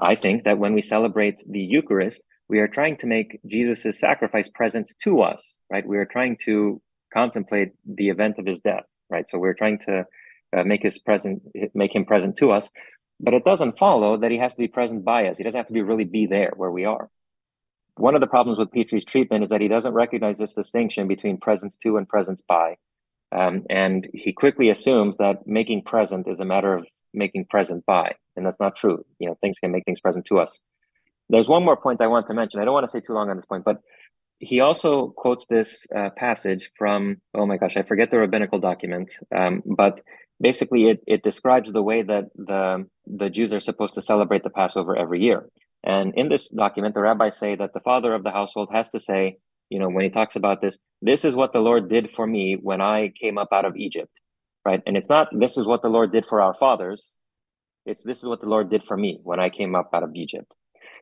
I 0.00 0.14
think 0.14 0.44
that 0.44 0.58
when 0.58 0.74
we 0.74 0.82
celebrate 0.82 1.42
the 1.48 1.60
eucharist 1.60 2.22
we 2.48 2.60
are 2.60 2.68
trying 2.68 2.96
to 2.98 3.06
make 3.06 3.40
jesus' 3.46 4.00
sacrifice 4.00 4.48
present 4.48 4.92
to 5.04 5.20
us 5.22 5.58
right? 5.70 5.86
We 5.86 5.98
are 5.98 6.06
trying 6.06 6.38
to 6.44 6.80
contemplate 7.12 7.72
the 7.86 8.08
event 8.08 8.38
of 8.38 8.46
his 8.46 8.60
death 8.60 8.84
right? 9.10 9.28
So 9.28 9.38
we're 9.38 9.54
trying 9.54 9.78
to 9.80 10.06
uh, 10.56 10.64
make 10.64 10.82
his 10.82 10.98
present 10.98 11.42
make 11.74 11.94
him 11.94 12.04
present 12.06 12.38
to 12.38 12.52
us. 12.52 12.70
But 13.20 13.34
it 13.34 13.44
doesn't 13.44 13.78
follow 13.78 14.16
that 14.18 14.30
he 14.30 14.38
has 14.38 14.52
to 14.52 14.58
be 14.58 14.68
present 14.68 15.04
by 15.04 15.26
us. 15.26 15.36
He 15.36 15.44
doesn't 15.44 15.58
have 15.58 15.66
to 15.66 15.72
be 15.72 15.82
really 15.82 16.04
be 16.04 16.26
there 16.26 16.52
where 16.56 16.70
we 16.70 16.84
are 16.84 17.10
one 17.98 18.14
of 18.14 18.20
the 18.20 18.26
problems 18.26 18.58
with 18.58 18.72
Pitre's 18.72 19.04
treatment 19.04 19.44
is 19.44 19.50
that 19.50 19.60
he 19.60 19.68
doesn't 19.68 19.92
recognize 19.92 20.38
this 20.38 20.54
distinction 20.54 21.08
between 21.08 21.38
presence 21.38 21.76
to 21.82 21.96
and 21.96 22.08
presence 22.08 22.42
by. 22.46 22.76
Um, 23.30 23.64
and 23.68 24.08
he 24.14 24.32
quickly 24.32 24.70
assumes 24.70 25.18
that 25.18 25.46
making 25.46 25.82
present 25.82 26.26
is 26.28 26.40
a 26.40 26.44
matter 26.44 26.74
of 26.74 26.86
making 27.12 27.44
present 27.46 27.84
by, 27.84 28.12
and 28.36 28.46
that's 28.46 28.60
not 28.60 28.76
true. 28.76 29.04
You 29.18 29.28
know, 29.28 29.38
things 29.40 29.58
can 29.58 29.70
make 29.70 29.84
things 29.84 30.00
present 30.00 30.24
to 30.26 30.38
us. 30.38 30.58
There's 31.28 31.48
one 31.48 31.64
more 31.64 31.76
point 31.76 32.00
I 32.00 32.06
want 32.06 32.26
to 32.28 32.34
mention. 32.34 32.60
I 32.60 32.64
don't 32.64 32.72
want 32.72 32.86
to 32.86 32.90
say 32.90 33.00
too 33.00 33.12
long 33.12 33.28
on 33.28 33.36
this 33.36 33.44
point, 33.44 33.64
but 33.64 33.78
he 34.38 34.60
also 34.60 35.12
quotes 35.16 35.44
this 35.46 35.86
uh, 35.94 36.10
passage 36.16 36.70
from 36.76 37.20
oh 37.34 37.44
my 37.44 37.58
gosh, 37.58 37.76
I 37.76 37.82
forget 37.82 38.10
the 38.10 38.18
rabbinical 38.18 38.60
document, 38.60 39.12
um, 39.36 39.62
but 39.66 40.00
basically 40.40 40.88
it 40.88 41.00
it 41.06 41.22
describes 41.22 41.70
the 41.70 41.82
way 41.82 42.02
that 42.02 42.26
the 42.34 42.86
the 43.06 43.28
Jews 43.28 43.52
are 43.52 43.60
supposed 43.60 43.94
to 43.94 44.02
celebrate 44.02 44.42
the 44.42 44.50
Passover 44.50 44.96
every 44.96 45.20
year. 45.20 45.48
And 45.84 46.12
in 46.16 46.28
this 46.28 46.48
document, 46.48 46.94
the 46.94 47.00
rabbis 47.00 47.38
say 47.38 47.54
that 47.56 47.72
the 47.72 47.80
father 47.80 48.14
of 48.14 48.24
the 48.24 48.30
household 48.30 48.70
has 48.72 48.88
to 48.90 49.00
say, 49.00 49.38
you 49.70 49.78
know, 49.78 49.88
when 49.88 50.04
he 50.04 50.10
talks 50.10 50.36
about 50.36 50.60
this, 50.60 50.78
this 51.02 51.24
is 51.24 51.34
what 51.34 51.52
the 51.52 51.60
Lord 51.60 51.88
did 51.88 52.10
for 52.14 52.26
me 52.26 52.56
when 52.60 52.80
I 52.80 53.12
came 53.20 53.38
up 53.38 53.48
out 53.52 53.64
of 53.64 53.76
Egypt, 53.76 54.12
right? 54.64 54.82
And 54.86 54.96
it's 54.96 55.08
not 55.08 55.28
this 55.32 55.56
is 55.56 55.66
what 55.66 55.82
the 55.82 55.88
Lord 55.88 56.12
did 56.12 56.26
for 56.26 56.40
our 56.40 56.54
fathers. 56.54 57.14
It's 57.86 58.02
this 58.02 58.18
is 58.18 58.26
what 58.26 58.40
the 58.40 58.48
Lord 58.48 58.70
did 58.70 58.82
for 58.84 58.96
me 58.96 59.20
when 59.22 59.40
I 59.40 59.50
came 59.50 59.74
up 59.74 59.90
out 59.94 60.02
of 60.02 60.14
Egypt. 60.14 60.52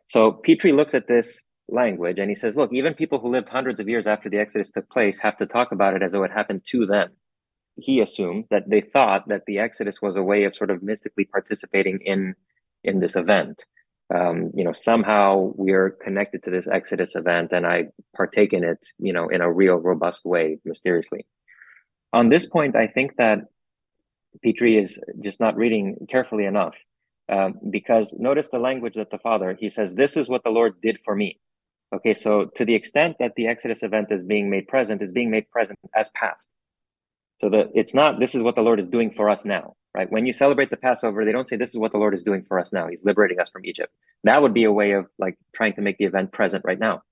So 0.09 0.33
Pitre 0.33 0.73
looks 0.73 0.95
at 0.95 1.09
this 1.09 1.42
language 1.68 2.18
and 2.18 2.28
he 2.28 2.35
says, 2.35 2.54
look, 2.54 2.73
even 2.73 2.95
people 2.95 3.18
who 3.18 3.30
lived 3.30 3.49
hundreds 3.49 3.80
of 3.80 3.88
years 3.88 4.06
after 4.06 4.28
the 4.30 4.38
Exodus 4.38 4.71
took 4.71 4.88
place 4.88 5.18
have 5.21 5.37
to 5.38 5.47
talk 5.47 5.73
about 5.73 5.95
it 5.95 6.02
as 6.02 6.12
though 6.12 6.23
it 6.23 6.30
happened 6.30 6.62
to 6.66 6.87
them. 6.87 7.11
He 7.76 8.00
assumes 8.00 8.47
that 8.50 8.68
they 8.68 8.80
thought 8.80 9.28
that 9.28 9.42
the 9.47 9.59
Exodus 9.59 10.00
was 10.00 10.16
a 10.16 10.23
way 10.23 10.45
of 10.45 10.54
sort 10.54 10.71
of 10.71 10.83
mystically 10.83 11.25
participating 11.25 12.00
in 12.04 12.35
in 12.85 13.00
this 13.00 13.16
event 13.16 13.64
um, 14.15 14.53
you 14.55 14.65
know, 14.65 14.73
somehow 14.73 15.53
we 15.57 15.73
are 15.73 15.91
connected 15.91 16.43
to 16.45 16.51
this 16.51 16.69
Exodus 16.69 17.17
event 17.17 17.53
and 17.53 17.67
I 17.67 17.89
partake 18.15 18.53
in 18.53 18.65
it, 18.65 18.87
you 18.99 19.13
know, 19.13 19.29
in 19.29 19.41
a 19.41 19.51
real 19.53 19.77
robust 19.77 20.25
way, 20.25 20.59
mysteriously. 20.65 21.27
On 22.13 22.29
this 22.29 22.47
point, 22.47 22.77
I 22.77 22.87
think 22.87 23.17
that 23.17 23.41
Pitre 24.43 24.77
is 24.79 24.99
just 25.21 25.41
not 25.41 25.57
reading 25.57 26.07
carefully 26.11 26.45
enough. 26.47 26.75
um, 27.29 27.59
because 27.71 28.15
notice 28.19 28.49
the 28.49 28.59
language 28.59 28.95
that 28.95 29.11
the 29.11 29.19
father 29.19 29.57
he 29.59 29.69
says, 29.69 29.95
"This 29.95 30.17
is 30.17 30.29
what 30.29 30.45
the 30.45 30.51
Lord 30.51 30.81
did 30.81 31.01
for 31.05 31.15
me." 31.17 31.41
Okay, 31.95 32.15
so 32.15 32.47
to 32.57 32.65
the 32.65 32.75
extent 32.75 33.17
that 33.21 33.33
the 33.37 33.49
Exodus 33.49 33.83
event 33.83 34.09
is 34.13 34.23
being 34.23 34.51
made 34.51 34.69
present, 34.69 35.03
is 35.03 35.13
being 35.13 35.31
made 35.31 35.51
present 35.51 35.79
as 35.95 36.09
past. 36.15 36.49
So 37.40 37.50
that 37.50 37.71
it's 37.75 37.95
not 37.95 38.19
this 38.19 38.35
is 38.35 38.43
what 38.43 38.55
the 38.55 38.62
Lord 38.62 38.81
is 38.81 38.87
doing 38.87 39.11
for 39.11 39.28
us 39.28 39.45
now, 39.45 39.75
right? 39.95 40.11
When 40.11 40.26
you 40.26 40.33
celebrate 40.33 40.71
the 40.71 40.76
Passover, 40.76 41.25
they 41.25 41.33
don't 41.33 41.47
say 41.47 41.57
this 41.57 41.71
is 41.71 41.78
what 41.78 41.93
the 41.93 41.99
Lord 41.99 42.14
is 42.14 42.23
doing 42.23 42.45
for 42.45 42.59
us 42.59 42.73
now. 42.73 42.88
He's 42.88 43.05
liberating 43.05 43.40
us 43.40 43.50
from 43.50 43.66
Egypt. 43.66 43.93
That 44.25 44.40
would 44.40 44.55
be 44.55 44.64
a 44.64 44.73
way 44.73 44.93
of 44.93 45.07
like 45.19 45.37
trying 45.55 45.75
to 45.75 45.83
make 45.83 45.99
the 45.99 46.07
event 46.07 46.33
present 46.33 46.64
right 46.64 46.78
now. 46.78 47.02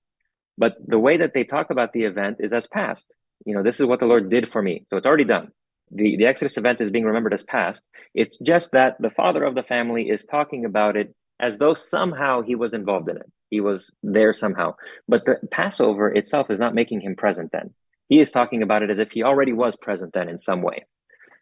But 0.56 0.76
the 0.86 0.98
way 0.98 1.18
that 1.18 1.34
they 1.34 1.44
talk 1.44 1.70
about 1.70 1.92
the 1.92 2.04
event 2.04 2.38
is 2.40 2.52
as 2.52 2.66
past. 2.66 3.14
You 3.44 3.54
know, 3.54 3.62
this 3.62 3.80
is 3.80 3.86
what 3.86 4.00
the 4.00 4.06
Lord 4.06 4.30
did 4.30 4.50
for 4.50 4.62
me. 4.62 4.86
So 4.88 4.96
it's 4.96 5.06
already 5.06 5.24
done. 5.24 5.48
The 5.90 6.16
the 6.16 6.26
Exodus 6.26 6.56
event 6.56 6.80
is 6.80 6.90
being 6.90 7.04
remembered 7.04 7.34
as 7.34 7.42
past. 7.42 7.82
It's 8.14 8.38
just 8.38 8.72
that 8.72 8.96
the 9.00 9.10
father 9.10 9.44
of 9.44 9.54
the 9.54 9.62
family 9.62 10.08
is 10.08 10.24
talking 10.24 10.64
about 10.64 10.96
it 10.96 11.14
as 11.38 11.58
though 11.58 11.74
somehow 11.74 12.42
he 12.42 12.54
was 12.54 12.72
involved 12.72 13.08
in 13.08 13.16
it. 13.16 13.30
He 13.50 13.60
was 13.60 13.92
there 14.02 14.32
somehow. 14.32 14.76
But 15.08 15.24
the 15.24 15.36
Passover 15.50 16.10
itself 16.12 16.50
is 16.50 16.58
not 16.58 16.74
making 16.74 17.00
him 17.00 17.16
present 17.16 17.50
then. 17.52 17.74
He 18.08 18.20
is 18.20 18.30
talking 18.30 18.62
about 18.62 18.82
it 18.82 18.90
as 18.90 18.98
if 18.98 19.12
he 19.12 19.22
already 19.22 19.52
was 19.52 19.76
present 19.76 20.12
then 20.14 20.28
in 20.28 20.38
some 20.38 20.62
way. 20.62 20.84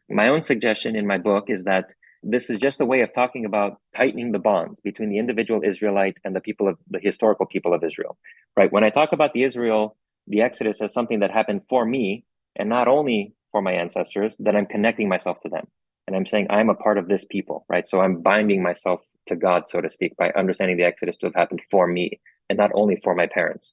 My 0.08 0.28
own 0.28 0.42
suggestion 0.44 0.96
in 0.96 1.06
my 1.06 1.18
book 1.18 1.46
is 1.48 1.64
that 1.64 1.94
this 2.22 2.50
is 2.50 2.60
just 2.60 2.80
a 2.80 2.84
way 2.86 3.00
of 3.00 3.12
talking 3.14 3.44
about 3.44 3.80
tightening 3.96 4.32
the 4.32 4.38
bonds 4.38 4.80
between 4.80 5.10
the 5.10 5.18
individual 5.18 5.62
Israelite 5.64 6.18
and 6.24 6.36
the 6.36 6.40
people 6.40 6.68
of 6.68 6.78
the 6.90 7.00
historical 7.00 7.46
people 7.46 7.74
of 7.74 7.82
Israel. 7.84 8.16
Right? 8.56 8.72
When 8.72 8.84
I 8.84 8.90
talk 8.90 9.12
about 9.12 9.32
the 9.32 9.42
Israel, 9.44 9.96
the 10.28 10.42
Exodus 10.42 10.80
as 10.80 10.92
something 10.94 11.20
that 11.20 11.32
happened 11.32 11.62
for 11.68 11.84
me 11.84 12.24
and 12.56 12.68
not 12.68 12.88
only 12.88 13.34
for 13.50 13.62
my 13.62 13.72
ancestors, 13.72 14.36
then 14.38 14.56
I'm 14.56 14.66
connecting 14.66 15.08
myself 15.08 15.40
to 15.42 15.48
them. 15.48 15.66
And 16.06 16.16
I'm 16.16 16.26
saying 16.26 16.48
I'm 16.50 16.70
a 16.70 16.74
part 16.74 16.98
of 16.98 17.08
this 17.08 17.24
people, 17.24 17.64
right? 17.68 17.88
So 17.88 18.00
I'm 18.00 18.22
binding 18.22 18.62
myself 18.62 19.04
to 19.28 19.36
God, 19.36 19.68
so 19.68 19.80
to 19.80 19.90
speak, 19.90 20.16
by 20.16 20.30
understanding 20.36 20.76
the 20.76 20.84
Exodus 20.84 21.16
to 21.18 21.26
have 21.26 21.34
happened 21.34 21.62
for 21.70 21.86
me 21.88 22.20
and 22.48 22.58
not 22.58 22.70
only 22.74 22.96
for 22.96 23.14
my 23.14 23.26
parents. 23.26 23.72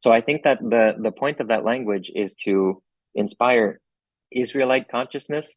So 0.00 0.10
I 0.10 0.20
think 0.20 0.42
that 0.44 0.58
the 0.60 0.94
the 0.98 1.12
point 1.12 1.40
of 1.40 1.48
that 1.48 1.64
language 1.64 2.10
is 2.14 2.34
to 2.46 2.82
inspire 3.14 3.80
Israelite 4.30 4.88
consciousness 4.88 5.56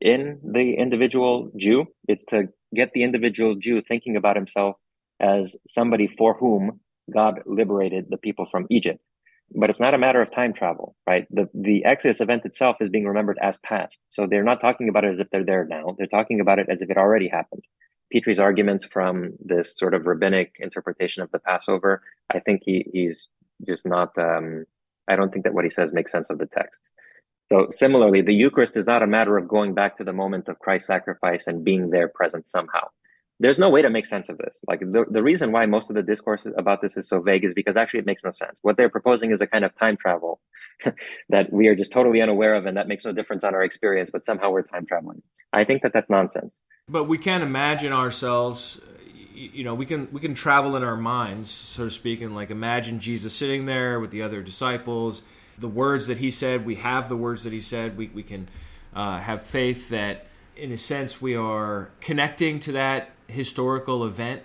in 0.00 0.40
the 0.42 0.74
individual 0.74 1.50
Jew. 1.56 1.86
It's 2.08 2.24
to 2.24 2.48
get 2.74 2.92
the 2.92 3.02
individual 3.02 3.54
Jew 3.54 3.82
thinking 3.82 4.16
about 4.16 4.36
himself 4.36 4.76
as 5.20 5.56
somebody 5.66 6.06
for 6.06 6.34
whom 6.34 6.80
God 7.12 7.40
liberated 7.46 8.06
the 8.10 8.16
people 8.16 8.44
from 8.44 8.66
Egypt. 8.70 9.00
But 9.54 9.70
it's 9.70 9.78
not 9.78 9.94
a 9.94 9.98
matter 9.98 10.20
of 10.20 10.34
time 10.34 10.52
travel, 10.52 10.96
right? 11.06 11.26
The 11.30 11.48
the 11.54 11.84
Exodus 11.84 12.20
event 12.20 12.44
itself 12.44 12.76
is 12.80 12.88
being 12.88 13.06
remembered 13.06 13.38
as 13.40 13.58
past. 13.58 14.00
So 14.10 14.26
they're 14.26 14.42
not 14.42 14.60
talking 14.60 14.88
about 14.88 15.04
it 15.04 15.14
as 15.14 15.20
if 15.20 15.30
they're 15.30 15.44
there 15.44 15.64
now. 15.64 15.94
They're 15.96 16.08
talking 16.08 16.40
about 16.40 16.58
it 16.58 16.66
as 16.68 16.82
if 16.82 16.90
it 16.90 16.96
already 16.96 17.28
happened. 17.28 17.62
Pitre's 18.10 18.38
arguments 18.38 18.84
from 18.84 19.32
this 19.40 19.76
sort 19.76 19.94
of 19.94 20.06
rabbinic 20.06 20.56
interpretation 20.58 21.22
of 21.22 21.30
the 21.30 21.40
Passover, 21.40 22.02
I 22.32 22.38
think 22.40 22.62
he, 22.64 22.86
he's 22.92 23.28
just 23.66 23.86
not 23.86 24.16
um, 24.18 24.64
i 25.08 25.16
don't 25.16 25.32
think 25.32 25.44
that 25.44 25.54
what 25.54 25.64
he 25.64 25.70
says 25.70 25.92
makes 25.92 26.12
sense 26.12 26.30
of 26.30 26.38
the 26.38 26.46
text. 26.46 26.92
So 27.52 27.68
similarly 27.70 28.22
the 28.22 28.34
eucharist 28.34 28.76
is 28.76 28.86
not 28.86 29.02
a 29.02 29.06
matter 29.06 29.36
of 29.36 29.46
going 29.46 29.72
back 29.74 29.96
to 29.98 30.04
the 30.04 30.12
moment 30.12 30.48
of 30.48 30.58
christ's 30.58 30.88
sacrifice 30.88 31.46
and 31.46 31.64
being 31.64 31.90
there 31.90 32.08
present 32.08 32.46
somehow. 32.46 32.88
There's 33.38 33.58
no 33.58 33.68
way 33.68 33.82
to 33.82 33.90
make 33.90 34.06
sense 34.06 34.30
of 34.30 34.38
this. 34.38 34.58
Like 34.66 34.80
the, 34.80 35.04
the 35.10 35.22
reason 35.22 35.52
why 35.52 35.66
most 35.66 35.90
of 35.90 35.94
the 35.94 36.02
discourse 36.02 36.46
about 36.56 36.80
this 36.80 36.96
is 36.96 37.06
so 37.06 37.20
vague 37.20 37.44
is 37.44 37.52
because 37.52 37.76
actually 37.76 38.00
it 38.00 38.06
makes 38.06 38.24
no 38.24 38.32
sense. 38.32 38.56
What 38.62 38.78
they're 38.78 38.88
proposing 38.88 39.30
is 39.30 39.42
a 39.42 39.46
kind 39.46 39.62
of 39.62 39.78
time 39.78 39.98
travel 39.98 40.40
that 41.28 41.52
we 41.52 41.68
are 41.68 41.76
just 41.76 41.92
totally 41.92 42.22
unaware 42.22 42.54
of 42.54 42.64
and 42.64 42.78
that 42.78 42.88
makes 42.88 43.04
no 43.04 43.12
difference 43.12 43.44
on 43.44 43.54
our 43.54 43.62
experience 43.62 44.10
but 44.10 44.24
somehow 44.24 44.50
we're 44.50 44.62
time 44.62 44.86
traveling. 44.86 45.22
I 45.52 45.64
think 45.64 45.82
that 45.82 45.92
that's 45.92 46.10
nonsense. 46.10 46.58
But 46.88 47.04
we 47.04 47.18
can't 47.18 47.42
imagine 47.42 47.92
ourselves 47.92 48.80
you 49.36 49.62
know 49.62 49.74
we 49.74 49.84
can 49.84 50.08
we 50.12 50.20
can 50.20 50.34
travel 50.34 50.76
in 50.76 50.82
our 50.82 50.96
minds 50.96 51.50
so 51.50 51.84
to 51.84 51.90
speak 51.90 52.22
and 52.22 52.34
like 52.34 52.50
imagine 52.50 52.98
jesus 52.98 53.34
sitting 53.34 53.66
there 53.66 54.00
with 54.00 54.10
the 54.10 54.22
other 54.22 54.42
disciples. 54.42 55.22
The 55.58 55.68
words 55.68 56.06
that 56.06 56.18
he 56.18 56.30
said 56.30 56.66
we 56.66 56.76
have 56.76 57.08
the 57.08 57.16
words 57.16 57.44
that 57.44 57.52
he 57.52 57.60
said. 57.60 57.96
We, 57.96 58.08
we 58.08 58.22
can 58.22 58.48
uh, 58.94 59.18
have 59.18 59.42
faith 59.42 59.88
that 59.90 60.26
in 60.54 60.72
a 60.72 60.78
sense 60.78 61.20
we 61.20 61.36
are 61.36 61.90
connecting 62.00 62.60
to 62.60 62.72
that 62.72 63.10
historical 63.26 64.04
event. 64.04 64.42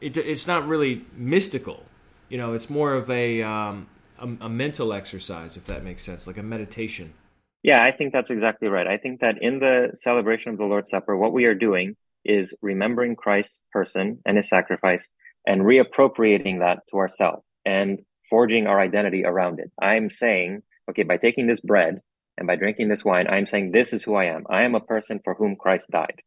It, 0.00 0.16
it's 0.16 0.46
not 0.46 0.66
really 0.66 1.04
mystical. 1.16 1.84
You 2.28 2.38
know 2.38 2.52
it's 2.52 2.70
more 2.70 2.94
of 2.94 3.10
a, 3.10 3.42
um, 3.42 3.88
a, 4.18 4.28
a 4.42 4.48
mental 4.48 4.92
exercise 4.92 5.56
if 5.56 5.66
that 5.66 5.84
makes 5.84 6.02
sense 6.04 6.26
like 6.26 6.38
a 6.38 6.42
meditation. 6.42 7.14
Yeah 7.62 7.82
i 7.82 7.90
think 7.90 8.12
that's 8.12 8.30
exactly 8.30 8.68
right. 8.68 8.86
I 8.86 8.96
think 8.96 9.20
that 9.20 9.42
in 9.42 9.58
the 9.58 9.90
celebration 9.94 10.52
of 10.52 10.58
the 10.58 10.64
lord's 10.64 10.90
supper 10.90 11.16
what 11.16 11.32
we 11.32 11.44
are 11.44 11.54
doing 11.54 11.96
is 12.24 12.54
remembering 12.62 13.16
Christ's 13.16 13.62
person 13.72 14.18
and 14.26 14.36
his 14.36 14.48
sacrifice 14.48 15.08
and 15.46 15.62
reappropriating 15.62 16.60
that 16.60 16.80
to 16.90 16.98
ourselves 16.98 17.42
and 17.64 18.00
forging 18.28 18.66
our 18.66 18.80
identity 18.80 19.24
around 19.24 19.58
it. 19.58 19.70
I'm 19.80 20.10
saying, 20.10 20.62
okay, 20.90 21.02
by 21.02 21.16
taking 21.16 21.46
this 21.46 21.60
bread 21.60 22.00
and 22.36 22.46
by 22.46 22.56
drinking 22.56 22.88
this 22.88 23.04
wine, 23.04 23.26
I'm 23.28 23.46
saying 23.46 23.72
this 23.72 23.92
is 23.92 24.02
who 24.02 24.14
I 24.14 24.26
am. 24.26 24.44
I 24.50 24.64
am 24.64 24.74
a 24.74 24.80
person 24.80 25.20
for 25.24 25.34
whom 25.34 25.56
Christ 25.56 25.90
died. 25.90 26.20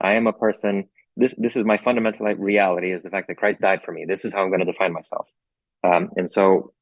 I 0.00 0.14
am 0.14 0.26
a 0.26 0.32
person. 0.32 0.88
This 1.16 1.34
this 1.38 1.56
is 1.56 1.64
my 1.64 1.78
fundamental 1.78 2.26
reality 2.34 2.92
is 2.92 3.02
the 3.02 3.10
fact 3.10 3.28
that 3.28 3.38
Christ 3.38 3.60
died 3.60 3.80
for 3.84 3.92
me. 3.92 4.04
This 4.06 4.24
is 4.24 4.34
how 4.34 4.42
I'm 4.42 4.50
going 4.50 4.60
to 4.60 4.70
define 4.70 4.92
myself. 4.92 5.26
Um, 5.82 6.10
and 6.16 6.30
so 6.30 6.72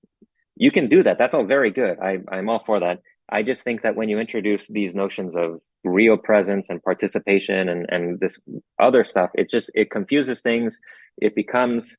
you 0.56 0.70
can 0.70 0.88
do 0.88 1.02
that. 1.02 1.18
That's 1.18 1.34
all 1.34 1.44
very 1.44 1.70
good. 1.70 1.98
I, 2.00 2.18
I'm 2.30 2.48
all 2.48 2.62
for 2.64 2.80
that. 2.80 3.00
I 3.28 3.42
just 3.42 3.62
think 3.62 3.82
that 3.82 3.96
when 3.96 4.08
you 4.08 4.18
introduce 4.18 4.66
these 4.66 4.94
notions 4.94 5.36
of 5.36 5.60
real 5.84 6.16
presence 6.16 6.68
and 6.68 6.82
participation 6.82 7.68
and, 7.68 7.86
and 7.90 8.20
this 8.20 8.38
other 8.80 9.04
stuff, 9.04 9.30
it's 9.34 9.52
just, 9.52 9.70
it 9.74 9.90
confuses 9.90 10.40
things. 10.40 10.78
It 11.18 11.34
becomes 11.34 11.96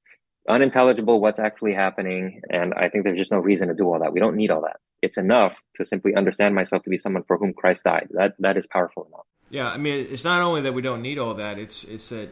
unintelligible 0.49 1.19
what's 1.19 1.39
actually 1.39 1.73
happening. 1.73 2.41
And 2.49 2.73
I 2.73 2.89
think 2.89 3.03
there's 3.03 3.17
just 3.17 3.31
no 3.31 3.39
reason 3.39 3.67
to 3.69 3.73
do 3.73 3.85
all 3.85 3.99
that. 3.99 4.13
We 4.13 4.19
don't 4.19 4.35
need 4.35 4.51
all 4.51 4.61
that. 4.61 4.77
It's 5.01 5.17
enough 5.17 5.61
to 5.75 5.85
simply 5.85 6.15
understand 6.15 6.55
myself 6.55 6.83
to 6.83 6.89
be 6.89 6.97
someone 6.97 7.23
for 7.23 7.37
whom 7.37 7.53
Christ 7.53 7.83
died. 7.83 8.07
That 8.11 8.33
that 8.39 8.57
is 8.57 8.65
powerful 8.65 9.05
enough. 9.07 9.25
Yeah, 9.49 9.67
I 9.67 9.77
mean, 9.77 10.07
it's 10.09 10.23
not 10.23 10.41
only 10.41 10.61
that 10.61 10.73
we 10.73 10.81
don't 10.81 11.01
need 11.01 11.19
all 11.19 11.35
that. 11.35 11.59
It's 11.59 11.83
it's 11.83 12.09
that 12.09 12.29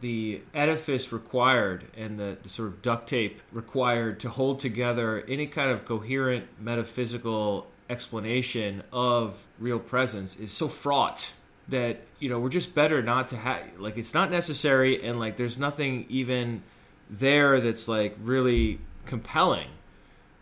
the 0.00 0.40
edifice 0.54 1.12
required 1.12 1.84
and 1.96 2.18
the, 2.18 2.38
the, 2.42 2.48
sort 2.48 2.68
of 2.68 2.82
duct 2.82 3.08
tape 3.08 3.40
required 3.52 4.18
to 4.20 4.30
hold 4.30 4.58
together 4.58 5.24
any 5.28 5.46
kind 5.46 5.70
of 5.70 5.84
coherent 5.84 6.46
metaphysical 6.58 7.66
explanation 7.90 8.82
of 8.92 9.46
real 9.58 9.80
presence 9.80 10.36
is 10.36 10.52
so 10.52 10.68
fraught 10.68 11.32
that 11.68 12.02
you 12.18 12.28
know 12.28 12.38
we're 12.38 12.48
just 12.48 12.74
better 12.74 13.02
not 13.02 13.28
to 13.28 13.36
have 13.36 13.62
like 13.78 13.98
it's 13.98 14.14
not 14.14 14.30
necessary 14.30 15.02
and 15.02 15.18
like 15.18 15.36
there's 15.36 15.58
nothing 15.58 16.06
even 16.08 16.62
there 17.08 17.60
that's 17.60 17.88
like 17.88 18.16
really 18.22 18.78
compelling 19.06 19.68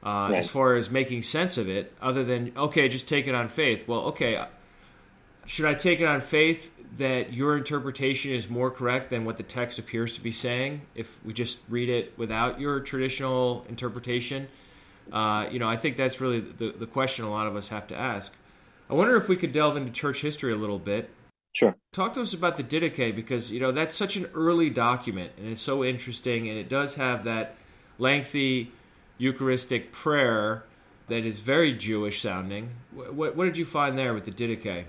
uh, 0.05 0.29
right. 0.31 0.35
as 0.35 0.51
far 0.51 0.75
as 0.75 0.91
making 0.91 1.23
sense 1.23 1.57
of 1.57 1.69
it 1.69 1.93
other 2.01 2.23
than 2.23 2.53
okay 2.57 2.89
just 2.89 3.09
take 3.09 3.27
it 3.27 3.35
on 3.35 3.49
faith 3.49 3.89
well 3.89 4.01
okay 4.01 4.45
should 5.47 5.65
i 5.65 5.75
take 5.75 6.01
it 6.01 6.07
on 6.07 6.21
faith 6.21 6.75
that 6.97 7.33
your 7.33 7.57
interpretation 7.57 8.33
is 8.33 8.49
more 8.49 8.71
correct 8.71 9.11
than 9.11 9.25
what 9.25 9.37
the 9.37 9.43
text 9.43 9.79
appears 9.79 10.13
to 10.13 10.21
be 10.21 10.31
saying 10.31 10.81
if 10.95 11.23
we 11.25 11.33
just 11.33 11.61
read 11.69 11.89
it 11.89 12.17
without 12.19 12.61
your 12.61 12.81
traditional 12.81 13.65
interpretation 13.69 14.49
uh, 15.13 15.49
you 15.51 15.59
know, 15.59 15.69
I 15.69 15.77
think 15.77 15.97
that's 15.97 16.21
really 16.21 16.41
the, 16.41 16.73
the 16.73 16.87
question 16.87 17.25
a 17.25 17.31
lot 17.31 17.47
of 17.47 17.57
us 17.57 17.69
have 17.69 17.87
to 17.89 17.97
ask. 17.97 18.33
I 18.91 18.95
wonder 18.95 19.17
if 19.17 19.29
we 19.29 19.37
could 19.37 19.53
delve 19.53 19.77
into 19.77 19.93
church 19.93 20.23
history 20.23 20.53
a 20.53 20.57
little 20.57 20.79
bit. 20.79 21.11
Sure. 21.53 21.77
Talk 21.93 22.15
to 22.15 22.23
us 22.23 22.35
about 22.35 22.57
the 22.57 22.63
Didache 22.63 23.15
because, 23.15 23.51
you 23.51 23.61
know, 23.61 23.73
that's 23.73 23.97
such 23.97 24.17
an 24.17 24.27
early 24.35 24.71
document 24.71 25.33
and 25.39 25.49
it's 25.49 25.61
so 25.61 25.83
interesting 25.83 26.49
and 26.49 26.59
it 26.59 26.69
does 26.69 26.95
have 26.95 27.25
that 27.25 27.57
lengthy 27.99 28.73
Eucharistic 29.19 29.93
prayer 29.93 30.65
that 31.09 31.25
is 31.25 31.41
very 31.41 31.73
Jewish 31.73 32.21
sounding. 32.21 32.71
What, 32.93 33.35
what 33.35 33.45
did 33.45 33.57
you 33.57 33.65
find 33.65 33.99
there 33.99 34.15
with 34.15 34.25
the 34.25 34.31
Didache? 34.31 34.85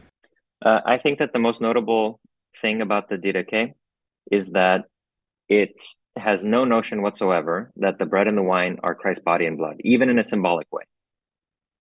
Uh, 0.64 0.82
I 0.86 0.98
think 0.98 1.20
that 1.20 1.34
the 1.34 1.40
most 1.40 1.62
notable 1.62 2.20
thing 2.62 2.82
about 2.82 3.10
the 3.10 3.16
Didache 3.16 3.74
is 4.32 4.52
that 4.52 4.86
it 5.48 5.82
has 6.20 6.44
no 6.44 6.66
notion 6.66 7.02
whatsoever 7.02 7.72
that 7.78 7.98
the 8.00 8.06
bread 8.06 8.28
and 8.28 8.38
the 8.38 8.44
wine 8.44 8.80
are 8.84 8.96
Christ's 8.96 9.24
body 9.24 9.46
and 9.46 9.58
blood, 9.58 9.78
even 9.84 10.10
in 10.10 10.20
a 10.20 10.26
symbolic 10.26 10.72
way. 10.72 10.84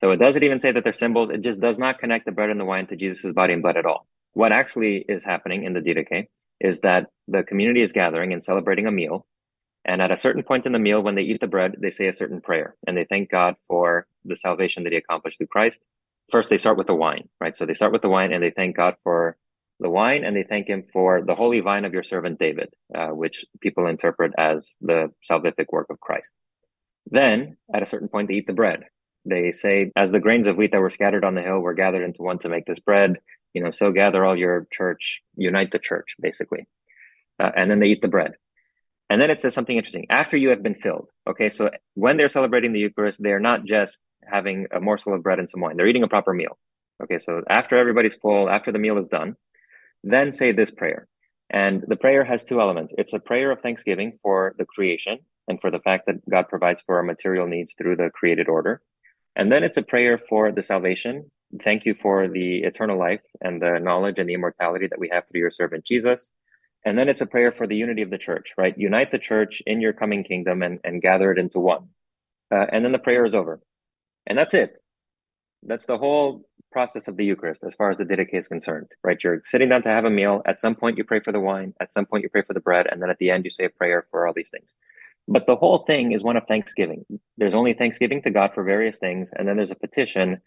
So 0.01 0.11
it 0.13 0.19
doesn't 0.19 0.43
even 0.43 0.61
say 0.61 0.73
that 0.73 0.85
they're 0.85 0.93
symbols. 0.93 1.31
It 1.31 1.43
just 1.43 1.61
does 1.61 1.79
not 1.79 1.99
connect 1.99 2.25
the 2.25 2.33
bread 2.33 2.51
and 2.51 2.61
the 2.61 2.65
wine 2.65 2.87
to 2.87 2.97
Jesus' 2.97 3.33
body 3.33 3.53
and 3.53 3.63
blood 3.63 3.77
at 3.77 3.87
all. 3.87 4.07
What 4.33 4.53
actually 4.53 5.05
is 5.09 5.25
happening 5.25 5.65
in 5.65 5.73
the 5.73 5.81
Didache 5.81 6.29
is 6.61 6.81
that 6.81 7.07
the 7.27 7.43
community 7.43 7.83
is 7.83 7.93
gathering 7.93 8.33
and 8.33 8.43
celebrating 8.43 8.87
a 8.87 8.93
meal. 8.93 9.27
And 9.85 10.03
at 10.03 10.13
a 10.13 10.17
certain 10.17 10.43
point 10.43 10.67
in 10.67 10.73
the 10.73 10.79
meal, 10.79 11.03
when 11.03 11.15
they 11.15 11.23
eat 11.23 11.41
the 11.41 11.47
bread, 11.47 11.77
they 11.81 11.91
say 11.91 12.09
a 12.09 12.13
certain 12.13 12.41
prayer 12.41 12.77
and 12.87 12.97
they 12.97 13.05
thank 13.05 13.31
God 13.31 13.55
for 13.67 14.07
the 14.25 14.37
salvation 14.37 14.85
that 14.85 14.93
he 14.93 14.99
accomplished 14.99 15.39
through 15.39 15.49
Christ. 15.49 15.81
First, 16.31 16.51
they 16.51 16.59
start 16.59 16.77
with 16.77 16.87
the 16.87 16.95
wine, 16.95 17.29
right? 17.41 17.57
So 17.57 17.65
they 17.65 17.75
start 17.75 17.93
with 17.93 18.03
the 18.03 18.09
wine 18.09 18.33
and 18.33 18.43
they 18.43 18.51
thank 18.51 18.77
God 18.77 18.95
for 19.03 19.37
the 19.81 19.91
wine 19.91 20.25
and 20.25 20.37
they 20.37 20.45
thank 20.45 20.69
him 20.69 20.85
for 20.93 21.23
the 21.25 21.35
holy 21.35 21.61
vine 21.61 21.85
of 21.85 21.93
your 21.93 22.03
servant 22.03 22.39
David, 22.39 22.69
uh, 22.95 23.09
which 23.09 23.45
people 23.61 23.87
interpret 23.87 24.33
as 24.39 24.77
the 24.81 25.11
salvific 25.29 25.67
work 25.71 25.87
of 25.91 26.01
Christ. 26.01 26.33
Then, 27.11 27.57
at 27.73 27.83
a 27.83 27.87
certain 27.87 28.09
point, 28.09 28.29
they 28.29 28.35
eat 28.35 28.47
the 28.47 28.53
bread. 28.53 28.85
They 29.25 29.53
say, 29.53 29.93
as 29.97 30.11
the 30.11 30.21
grains 30.21 30.47
of 30.47 30.57
wheat 30.57 30.73
that 30.73 30.81
were 30.81 30.91
scattered 30.91 31.25
on 31.25 31.35
the 31.35 31.43
hill 31.43 31.59
were 31.61 31.75
gathered 31.75 32.05
into 32.05 32.23
one 32.23 32.39
to 32.41 32.49
make 32.49 32.67
this 32.67 32.81
bread, 32.81 33.17
you 33.55 33.63
know, 33.63 33.71
so 33.71 33.93
gather 33.93 34.25
all 34.25 34.37
your 34.37 34.67
church, 34.73 35.21
unite 35.37 35.71
the 35.71 35.79
church, 35.79 36.17
basically. 36.21 36.67
Uh, 37.41 37.51
and 37.57 37.71
then 37.71 37.79
they 37.79 37.87
eat 37.87 38.03
the 38.03 38.09
bread. 38.09 38.33
And 39.11 39.21
then 39.21 39.31
it 39.31 39.41
says 39.41 39.55
something 39.55 39.77
interesting. 39.77 40.07
After 40.11 40.37
you 40.37 40.51
have 40.51 40.63
been 40.63 40.75
filled. 40.75 41.09
Okay, 41.29 41.49
so 41.49 41.71
when 41.95 42.17
they're 42.17 42.29
celebrating 42.29 42.73
the 42.73 42.81
Eucharist, 42.81 43.19
they're 43.23 43.41
not 43.41 43.65
just 43.65 43.99
having 44.31 44.67
a 44.71 44.81
morsel 44.81 45.15
of 45.15 45.23
bread 45.23 45.39
and 45.39 45.49
some 45.49 45.61
wine. 45.61 45.77
They're 45.77 45.87
eating 45.87 46.03
a 46.03 46.09
proper 46.09 46.35
meal. 46.35 46.59
Okay, 47.03 47.19
so 47.19 47.43
after 47.49 47.79
everybody's 47.79 48.17
full, 48.17 48.51
after 48.51 48.73
the 48.73 48.79
meal 48.79 48.99
is 48.99 49.09
done, 49.09 49.37
then 50.03 50.33
say 50.33 50.53
this 50.53 50.71
prayer. 50.71 51.09
And 51.51 51.83
the 51.87 51.97
prayer 51.97 52.25
has 52.25 52.45
two 52.45 52.61
elements. 52.61 52.95
It's 52.99 53.15
a 53.15 53.19
prayer 53.19 53.51
of 53.51 53.61
thanksgiving 53.61 54.19
for 54.23 54.55
the 54.59 54.67
creation 54.67 55.19
and 55.49 55.61
for 55.61 55.71
the 55.71 55.81
fact 55.81 56.07
that 56.07 56.29
God 56.29 56.49
provides 56.49 56.83
for 56.83 56.97
our 56.97 57.03
material 57.03 57.47
needs 57.47 57.75
through 57.75 57.97
the 57.97 58.11
created 58.11 58.49
order. 58.49 58.83
And 59.35 59.51
then 59.51 59.65
it's 59.65 59.79
a 59.79 59.83
prayer 59.83 60.19
for 60.19 60.53
the 60.53 60.63
salvation. 60.63 61.31
Thank 61.63 61.87
you 61.87 61.95
for 61.95 62.29
the 62.29 62.59
eternal 62.59 62.99
life 62.99 63.23
and 63.41 63.63
the 63.63 63.79
knowledge 63.79 64.19
and 64.19 64.29
the 64.29 64.35
immortality 64.35 64.89
that 64.89 64.99
we 64.99 65.09
have 65.11 65.25
through 65.27 65.41
your 65.41 65.51
servant 65.51 65.87
Jesus. 65.87 66.31
And 66.85 66.99
then 66.99 67.09
it's 67.09 67.23
a 67.23 67.27
prayer 67.27 67.51
for 67.51 67.67
the 67.67 67.77
unity 67.77 68.03
of 68.03 68.11
the 68.11 68.19
church, 68.19 68.53
right? 68.59 68.77
Unite 68.77 69.11
the 69.11 69.19
church 69.19 69.63
in 69.67 69.81
your 69.81 69.93
coming 69.93 70.25
kingdom 70.25 70.63
and, 70.63 70.81
and 70.85 71.01
gather 71.01 71.33
it 71.33 71.39
into 71.39 71.61
one. 71.61 71.89
Uh, 72.51 72.67
and 72.71 72.85
then 72.85 72.93
the 72.93 72.99
prayer 72.99 73.25
is 73.25 73.35
over. 73.35 73.61
And 74.27 74.39
that's 74.39 74.55
it. 74.55 74.79
That's 75.63 75.87
the 75.87 75.99
whole 75.99 76.45
process 76.73 77.09
of 77.09 77.17
the 77.17 77.25
Eucharist 77.25 77.65
as 77.65 77.75
far 77.75 77.91
as 77.91 77.99
the 77.99 78.05
Didache 78.05 78.35
is 78.35 78.49
concerned, 78.49 78.89
right? 79.03 79.23
You're 79.23 79.43
sitting 79.45 79.69
down 79.69 79.83
to 79.83 79.91
have 79.91 80.05
a 80.05 80.11
meal. 80.11 80.43
At 80.47 80.61
some 80.61 80.75
point, 80.75 80.99
you 80.99 81.05
pray 81.05 81.21
for 81.21 81.33
the 81.33 81.41
wine. 81.41 81.75
At 81.81 81.93
some 81.93 82.07
point, 82.07 82.23
you 82.23 82.29
pray 82.29 82.43
for 82.43 82.55
the 82.55 82.61
bread. 82.61 82.87
And 82.91 83.01
then 83.03 83.11
at 83.11 83.19
the 83.19 83.31
end, 83.31 83.45
you 83.45 83.51
say 83.51 83.65
a 83.65 83.71
prayer 83.71 84.07
for 84.11 84.27
all 84.27 84.35
these 84.35 84.51
things. 84.51 84.75
But 85.27 85.47
the 85.47 85.57
whole 85.57 85.79
thing 85.79 86.13
is 86.13 86.23
one 86.23 86.37
of 86.37 86.47
thanksgiving. 86.47 87.05
There's 87.37 87.55
only 87.55 87.75
thanksgiving 87.75 88.23
to 88.23 88.31
God 88.31 88.53
for 88.55 88.63
various 88.63 88.99
things. 88.99 89.31
And 89.37 89.47
then 89.47 89.57
there's 89.57 89.71
a 89.71 89.77
petition 89.77 90.41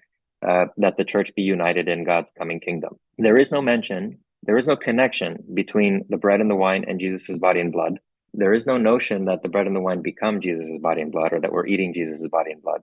uh, 0.48 0.66
that 0.78 0.98
the 0.98 1.06
church 1.06 1.34
be 1.36 1.44
united 1.44 1.88
in 1.88 2.04
God's 2.04 2.32
coming 2.32 2.60
kingdom. 2.60 2.98
There 3.20 3.38
is 3.38 3.52
no 3.52 3.62
mention, 3.62 4.18
there 4.44 4.58
is 4.58 4.68
no 4.68 4.76
connection 4.76 5.44
between 5.54 6.06
the 6.10 6.18
bread 6.18 6.42
and 6.42 6.50
the 6.50 6.56
wine 6.56 6.84
and 6.88 7.00
Jesus' 7.00 7.38
body 7.38 7.60
and 7.60 7.72
blood. 7.72 8.00
There 8.34 8.54
is 8.54 8.66
no 8.66 8.78
notion 8.78 9.26
that 9.26 9.44
the 9.44 9.50
bread 9.50 9.68
and 9.68 9.76
the 9.76 9.82
wine 9.82 10.02
become 10.02 10.42
Jesus' 10.42 10.80
body 10.82 11.02
and 11.02 11.12
blood 11.12 11.34
or 11.34 11.42
that 11.42 11.52
we're 11.52 11.68
eating 11.68 11.94
Jesus' 11.94 12.28
body 12.28 12.52
and 12.52 12.62
blood. 12.62 12.82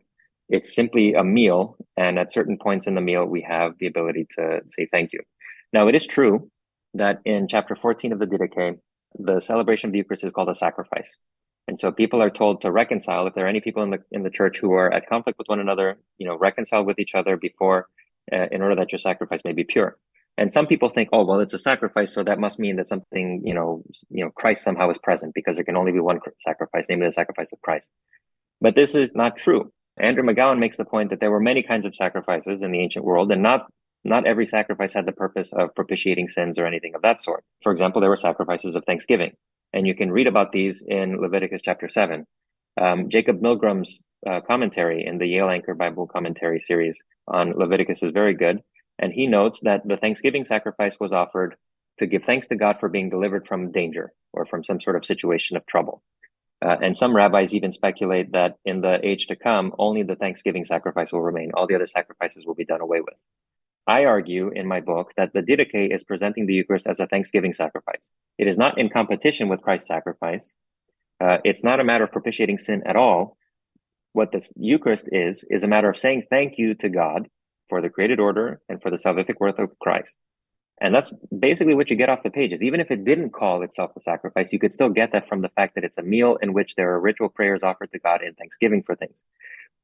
It's 0.49 0.75
simply 0.75 1.15
a 1.15 1.25
meal. 1.25 1.77
And 1.97 2.19
at 2.19 2.33
certain 2.33 2.59
points 2.59 2.87
in 2.87 2.95
the 2.95 3.01
meal, 3.01 3.25
we 3.25 3.43
have 3.43 3.73
the 3.79 3.87
ability 3.87 4.27
to 4.37 4.61
say 4.67 4.87
thank 4.91 5.13
you. 5.13 5.21
Now, 5.73 5.89
it 5.89 5.95
is 5.95 6.07
true 6.07 6.51
that 6.95 7.21
in 7.25 7.49
chapter 7.49 7.77
14 7.77 8.13
of 8.13 8.19
the 8.19 8.27
Didache, 8.27 8.79
the 9.19 9.41
celebration 9.41 9.89
of 9.89 9.93
the 9.93 9.99
Eucharist 9.99 10.25
is 10.25 10.33
called 10.33 10.49
a 10.49 10.55
sacrifice. 10.55 11.19
And 11.67 11.79
so 11.79 11.93
people 11.93 12.23
are 12.23 12.31
told 12.31 12.63
to 12.63 12.71
reconcile. 12.71 13.27
If 13.27 13.35
there 13.35 13.45
are 13.45 13.49
any 13.49 13.61
people 13.61 13.83
in 13.83 13.91
the 13.91 13.99
in 14.11 14.23
the 14.23 14.31
church 14.31 14.59
who 14.59 14.73
are 14.73 14.91
at 14.91 15.07
conflict 15.07 15.39
with 15.39 15.49
one 15.49 15.61
another, 15.61 15.99
you 16.17 16.27
know, 16.27 16.37
reconcile 16.37 16.83
with 16.83 16.99
each 16.99 17.15
other 17.15 17.37
before, 17.37 17.89
uh, 18.33 18.47
in 18.51 18.63
order 18.63 18.75
that 18.77 18.91
your 18.91 18.99
sacrifice 18.99 19.43
may 19.45 19.53
be 19.53 19.65
pure. 19.65 19.99
And 20.39 20.53
some 20.53 20.67
people 20.67 20.89
think, 20.89 21.11
oh, 21.13 21.25
well, 21.25 21.41
it's 21.41 21.53
a 21.53 21.59
sacrifice, 21.59 22.15
so 22.15 22.23
that 22.23 22.39
must 22.39 22.61
mean 22.61 22.77
that 22.77 22.89
something, 22.89 23.43
you 23.45 23.53
know, 23.53 23.83
you 24.09 24.25
know, 24.25 24.31
Christ 24.31 24.63
somehow 24.63 24.89
is 24.89 24.97
present 24.97 25.35
because 25.35 25.57
there 25.57 25.65
can 25.65 25.77
only 25.77 25.93
be 25.93 25.99
one 25.99 26.21
sacrifice, 26.41 26.87
namely 26.89 27.07
the 27.07 27.13
sacrifice 27.13 27.53
of 27.53 27.61
Christ. 27.61 27.91
But 28.61 28.77
this 28.77 28.95
is 28.95 29.15
not 29.15 29.37
true. 29.37 29.73
Andrew 30.01 30.25
McGowan 30.25 30.59
makes 30.59 30.77
the 30.77 30.85
point 30.85 31.11
that 31.11 31.21
there 31.21 31.31
were 31.31 31.41
many 31.41 31.63
kinds 31.63 31.87
of 31.87 31.95
sacrifices 31.95 32.63
in 32.63 32.71
the 32.73 32.81
ancient 32.81 33.05
world, 33.05 33.31
and 33.33 33.43
not 33.43 33.67
not 34.05 34.27
every 34.27 34.47
sacrifice 34.47 34.93
had 34.93 35.07
the 35.07 35.13
purpose 35.13 35.53
of 35.53 35.75
propitiating 35.75 36.29
sins 36.29 36.59
or 36.59 36.67
anything 36.67 36.95
of 36.95 37.03
that 37.03 37.21
sort. 37.21 37.45
For 37.63 37.73
example, 37.73 38.01
there 38.01 38.11
were 38.11 38.17
sacrifices 38.17 38.77
of 38.77 38.85
thanksgiving, 38.85 39.33
and 39.73 39.87
you 39.87 39.95
can 39.95 40.13
read 40.13 40.27
about 40.27 40.53
these 40.53 40.83
in 40.87 41.21
Leviticus 41.21 41.63
chapter 41.63 41.89
seven. 41.89 42.27
Um, 42.81 43.11
Jacob 43.11 43.41
Milgrom's 43.41 44.03
uh, 44.29 44.41
commentary 44.41 45.05
in 45.05 45.19
the 45.19 45.27
Yale 45.27 45.49
Anchor 45.49 45.75
Bible 45.75 46.07
Commentary 46.07 46.61
series 46.61 46.99
on 47.27 47.53
Leviticus 47.53 48.03
is 48.03 48.13
very 48.13 48.35
good, 48.35 48.63
and 48.99 49.13
he 49.13 49.27
notes 49.27 49.61
that 49.63 49.87
the 49.87 49.97
Thanksgiving 49.97 50.45
sacrifice 50.45 50.97
was 51.01 51.13
offered 51.13 51.57
to 51.99 52.07
give 52.07 52.23
thanks 52.23 52.47
to 52.47 52.57
God 52.57 52.77
for 52.79 52.89
being 52.89 53.11
delivered 53.11 53.47
from 53.47 53.73
danger 53.73 54.13
or 54.33 54.47
from 54.47 54.63
some 54.63 54.81
sort 54.81 54.97
of 54.97 55.05
situation 55.05 55.57
of 55.57 55.67
trouble. 55.67 56.03
Uh, 56.65 56.77
and 56.83 56.97
some 56.97 57.15
rabbis 57.15 57.55
even 57.55 57.73
speculate 57.73 58.33
that 58.33 58.57
in 58.65 58.81
the 58.81 58.99
age 59.07 59.27
to 59.29 59.37
come, 59.37 59.73
only 59.79 60.03
the 60.03 60.17
Thanksgiving 60.17 60.65
sacrifice 60.65 61.13
will 61.13 61.23
remain. 61.23 61.53
All 61.55 61.67
the 61.69 61.77
other 61.77 61.87
sacrifices 61.87 62.45
will 62.47 62.55
be 62.55 62.65
done 62.65 62.81
away 62.81 63.01
with. 63.01 63.15
I 63.87 64.05
argue 64.05 64.51
in 64.55 64.67
my 64.67 64.81
book 64.81 65.13
that 65.17 65.33
the 65.33 65.41
Didache 65.41 65.95
is 65.95 66.05
presenting 66.05 66.47
the 66.47 66.55
Eucharist 66.55 66.87
as 66.87 67.01
a 67.01 67.07
Thanksgiving 67.07 67.55
sacrifice. 67.55 68.11
It 68.37 68.49
is 68.49 68.59
not 68.59 68.77
in 68.79 68.91
competition 68.91 69.49
with 69.49 69.63
Christ's 69.63 69.89
sacrifice. 69.89 70.55
Uh, 71.21 71.39
it's 71.45 71.65
not 71.65 71.81
a 71.81 71.85
matter 71.85 72.05
of 72.05 72.13
propitiating 72.13 72.59
sin 72.59 72.83
at 72.85 72.97
all. 72.97 73.37
What 74.13 74.33
the 74.33 74.47
Eucharist 74.57 75.09
is, 75.13 75.45
is 75.49 75.63
a 75.63 75.69
matter 75.69 75.89
of 75.89 75.97
saying 75.97 76.25
thank 76.29 76.59
you 76.59 76.75
to 76.75 76.89
God 76.89 77.29
for 77.69 77.81
the 77.81 77.89
created 77.89 78.21
order 78.21 78.61
and 78.69 78.83
for 78.83 78.91
the 78.91 78.97
salvific 78.97 79.41
worth 79.41 79.59
of 79.59 79.79
Christ. 79.79 80.17
And 80.81 80.95
that's 80.95 81.13
basically 81.37 81.75
what 81.75 81.91
you 81.91 81.97
get 81.97 82.09
off 82.09 82.23
the 82.23 82.31
pages. 82.31 82.63
Even 82.63 82.81
if 82.81 82.91
it 82.91 83.05
didn't 83.05 83.31
call 83.31 83.63
itself 83.63 83.91
a 83.97 84.01
sacrifice, 84.01 84.53
you 84.53 84.59
could 84.59 84.73
still 84.73 84.89
get 84.89 85.13
that 85.13 85.29
from 85.29 85.43
the 85.43 85.49
fact 85.49 85.75
that 85.75 85.85
it's 85.85 85.99
a 85.99 86.03
meal 86.03 86.37
in 86.41 86.53
which 86.53 86.77
there 86.77 86.93
are 86.93 87.01
ritual 87.01 87.29
prayers 87.29 87.63
offered 87.63 87.91
to 87.93 87.99
God 87.99 88.23
in 88.23 88.35
thanksgiving 88.35 88.83
for 88.83 88.95
things. 88.95 89.25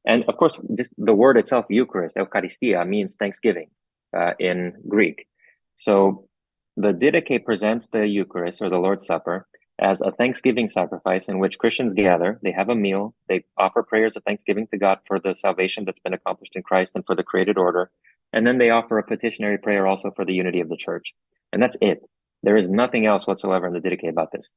And 0.04 0.24
of 0.24 0.36
course, 0.36 0.58
the 0.98 1.14
word 1.14 1.36
itself, 1.36 1.66
Eucharist, 1.68 2.16
Eucharistia, 2.16 2.86
means 2.86 3.14
thanksgiving 3.14 3.70
uh, 4.16 4.32
in 4.38 4.74
Greek. 4.86 5.26
So 5.74 6.28
the 6.76 6.92
Didache 6.92 7.44
presents 7.44 7.86
the 7.90 8.06
Eucharist 8.06 8.60
or 8.60 8.70
the 8.70 8.78
Lord's 8.78 9.06
Supper 9.06 9.46
as 9.78 10.00
a 10.00 10.12
thanksgiving 10.12 10.68
sacrifice 10.68 11.26
in 11.26 11.38
which 11.38 11.58
Christians 11.58 11.94
gather, 11.94 12.38
they 12.42 12.52
have 12.52 12.68
a 12.68 12.74
meal, 12.76 13.14
they 13.28 13.44
offer 13.56 13.82
prayers 13.82 14.16
of 14.16 14.22
thanksgiving 14.22 14.68
to 14.68 14.78
God 14.78 14.98
for 15.06 15.18
the 15.18 15.34
salvation 15.34 15.84
that's 15.84 15.98
been 15.98 16.14
accomplished 16.14 16.54
in 16.54 16.62
Christ 16.62 16.92
and 16.94 17.04
for 17.04 17.16
the 17.16 17.24
created 17.24 17.58
order. 17.58 17.90
And 18.32 18.46
then 18.46 18.58
they 18.58 18.70
offer 18.70 18.98
a 18.98 19.04
petitionary 19.04 19.58
prayer 19.58 19.86
also 19.86 20.10
for 20.10 20.24
the 20.24 20.34
unity 20.34 20.60
of 20.60 20.68
the 20.68 20.76
church. 20.76 21.14
And 21.52 21.62
that's 21.62 21.76
it. 21.80 22.02
There 22.42 22.56
is 22.56 22.68
nothing 22.68 23.06
else 23.06 23.26
whatsoever 23.26 23.66
in 23.66 23.72
the 23.72 23.80
Didache 23.80 24.08
about 24.08 24.32
this. 24.32 24.50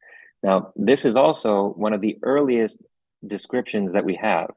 Now, 0.44 0.74
this 0.76 1.06
is 1.06 1.16
also 1.16 1.74
one 1.76 1.94
of 1.94 2.02
the 2.02 2.18
earliest 2.24 2.80
descriptions 3.26 3.94
that 3.94 4.06
we 4.06 4.16
have 4.16 4.52